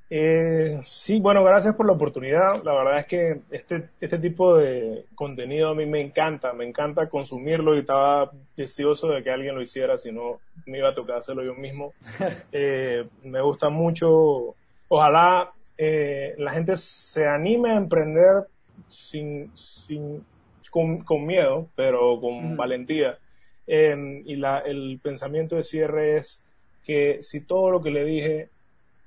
Eh, 0.08 0.78
sí, 0.82 1.20
bueno, 1.20 1.44
gracias 1.44 1.74
por 1.74 1.84
la 1.84 1.92
oportunidad. 1.92 2.62
La 2.64 2.72
verdad 2.72 3.00
es 3.00 3.06
que 3.06 3.40
este, 3.50 3.90
este 4.00 4.18
tipo 4.18 4.56
de 4.56 5.04
contenido 5.14 5.68
a 5.68 5.74
mí 5.74 5.84
me 5.84 6.00
encanta, 6.00 6.54
me 6.54 6.66
encanta 6.66 7.10
consumirlo 7.10 7.76
y 7.76 7.80
estaba 7.80 8.30
deseoso 8.56 9.08
de 9.08 9.22
que 9.22 9.30
alguien 9.30 9.54
lo 9.54 9.60
hiciera, 9.60 9.98
si 9.98 10.12
no 10.12 10.40
me 10.64 10.78
iba 10.78 10.88
a 10.88 10.94
tocar 10.94 11.18
hacerlo 11.18 11.44
yo 11.44 11.54
mismo. 11.54 11.92
Eh, 12.52 13.06
me 13.22 13.42
gusta 13.42 13.68
mucho, 13.68 14.54
ojalá 14.88 15.52
la 15.76 16.52
gente 16.52 16.74
se 16.78 17.26
anime 17.26 17.72
a 17.72 17.76
emprender 17.76 18.46
sin, 18.88 19.54
sin, 19.54 20.24
con, 20.70 21.26
miedo, 21.26 21.68
pero 21.76 22.18
con 22.18 22.56
valentía 22.56 23.18
Em, 23.66 24.22
y 24.26 24.36
la, 24.36 24.58
el 24.58 25.00
pensamiento 25.02 25.56
de 25.56 25.64
cierre 25.64 26.18
es 26.18 26.44
que 26.84 27.22
si 27.22 27.40
todo 27.40 27.70
lo 27.70 27.82
que 27.82 27.90
le 27.90 28.04
dije 28.04 28.50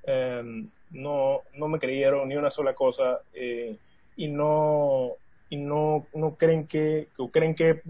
em, 0.03 0.69
no, 0.91 1.41
no 1.53 1.67
me 1.67 1.79
creyeron 1.79 2.27
ni 2.27 2.35
una 2.35 2.49
sola 2.49 2.73
cosa 2.73 3.21
eh, 3.33 3.77
y 4.15 4.27
no 4.27 5.11
y 5.49 5.57
no, 5.57 6.07
no 6.13 6.35
creen 6.35 6.67
que, 6.67 7.07
creen 7.31 7.55
que 7.55 7.81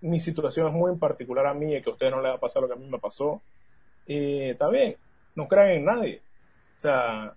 mi 0.00 0.18
situación 0.18 0.68
es 0.68 0.72
muy 0.72 0.92
en 0.92 0.98
particular 0.98 1.46
a 1.46 1.54
mí 1.54 1.74
y 1.74 1.82
que 1.82 1.90
a 1.90 1.92
ustedes 1.92 2.12
no 2.12 2.22
les 2.22 2.30
va 2.30 2.36
a 2.36 2.40
pasar 2.40 2.62
lo 2.62 2.68
que 2.68 2.74
a 2.74 2.78
mí 2.78 2.88
me 2.88 2.98
pasó, 2.98 3.42
eh, 4.06 4.50
está 4.52 4.68
bien, 4.68 4.96
no 5.34 5.46
crean 5.46 5.70
en 5.70 5.84
nadie. 5.84 6.22
O 6.74 6.80
sea, 6.80 7.34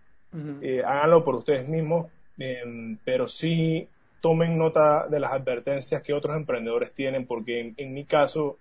eh, 0.61 0.81
háganlo 0.85 1.25
por 1.25 1.35
ustedes 1.35 1.67
mismos, 1.67 2.09
em, 2.37 2.97
pero 3.03 3.27
sí 3.27 3.85
tomen 4.21 4.57
nota 4.57 5.07
de 5.07 5.19
las 5.19 5.33
advertencias 5.33 6.01
que 6.01 6.13
otros 6.13 6.37
emprendedores 6.37 6.93
tienen, 6.93 7.27
porque 7.27 7.73
en 7.75 7.93
mi 7.93 8.05
caso 8.05 8.59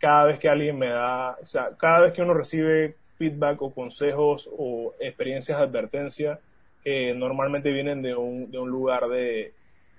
cada 0.00 0.24
vez 0.24 0.38
que 0.38 0.48
alguien 0.48 0.78
me 0.78 0.88
da, 0.88 1.36
o 1.40 1.46
sea, 1.46 1.76
cada 1.76 2.00
vez 2.00 2.14
que 2.14 2.22
uno 2.22 2.32
recibe 2.32 2.96
feedback 3.18 3.60
o 3.60 3.72
consejos 3.72 4.48
o 4.50 4.94
experiencias 4.98 5.58
de 5.58 5.64
advertencia, 5.64 6.40
eh, 6.84 7.12
normalmente 7.14 7.70
vienen 7.70 8.00
de 8.00 8.16
un, 8.16 8.50
de 8.50 8.58
un 8.58 8.70
lugar 8.70 9.08
de, 9.08 9.52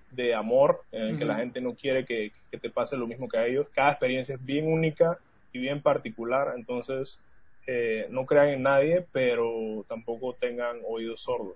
de 0.10 0.34
amor, 0.34 0.82
en 0.92 1.04
el 1.04 1.20
que 1.20 1.26
la 1.26 1.36
gente 1.36 1.62
no 1.62 1.76
quiere 1.76 2.04
que, 2.04 2.32
que, 2.50 2.58
te 2.58 2.72
pase 2.72 2.98
lo 2.98 3.06
mismo 3.06 3.30
que 3.30 3.38
a 3.38 3.46
ellos. 3.46 3.68
Cada 3.76 3.92
experiencia 3.92 4.36
es 4.36 4.44
bien 4.44 4.68
única 4.68 5.20
y 5.54 5.60
bien 5.60 5.84
particular, 5.84 6.54
entonces 6.58 7.20
eh, 7.68 8.08
no 8.10 8.26
crean 8.26 8.50
en 8.50 8.64
nadie, 8.64 9.06
pero 9.12 9.86
tampoco 9.88 10.34
tengan 10.34 10.78
oídos 10.88 11.22
sordos. 11.22 11.56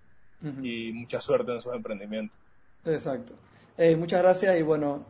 Y 0.62 0.92
mucha 0.92 1.20
suerte 1.20 1.52
en 1.52 1.60
sus 1.60 1.74
emprendimientos. 1.74 2.38
Exacto. 2.86 3.34
Eh, 3.80 3.96
muchas 3.96 4.22
gracias 4.22 4.60
y 4.60 4.62
bueno, 4.62 5.08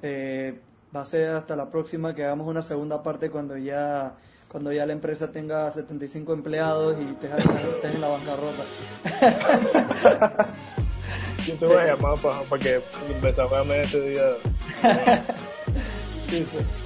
va 0.96 1.02
a 1.02 1.06
ser 1.06 1.30
hasta 1.32 1.56
la 1.56 1.70
próxima 1.70 2.16
que 2.16 2.24
hagamos 2.24 2.48
una 2.48 2.64
segunda 2.64 3.04
parte 3.04 3.30
cuando 3.30 3.58
ya 3.58 4.16
cuando 4.48 4.72
ya 4.72 4.86
la 4.86 4.94
empresa 4.94 5.32
tenga 5.32 5.70
75 5.72 6.32
empleados 6.32 6.96
y 7.02 7.06
te 7.16 7.28
en 7.88 8.00
la 8.00 8.08
bancarrota. 8.08 8.64
Yo 11.46 11.56
te 11.56 11.66
voy 11.66 11.76
a 11.76 11.88
llamar 11.88 12.18
para, 12.20 12.60
que 12.64 12.82
empezamos 13.14 13.54
a 13.54 13.76
este 13.76 14.10
día. 14.10 14.24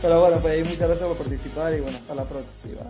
Pero 0.02 0.20
bueno, 0.20 0.38
pues 0.42 0.66
muchas 0.66 0.88
gracias 0.88 1.08
por 1.08 1.18
participar 1.18 1.74
y 1.76 1.82
bueno, 1.82 1.98
hasta 1.98 2.16
la 2.16 2.24
próxima. 2.24 2.82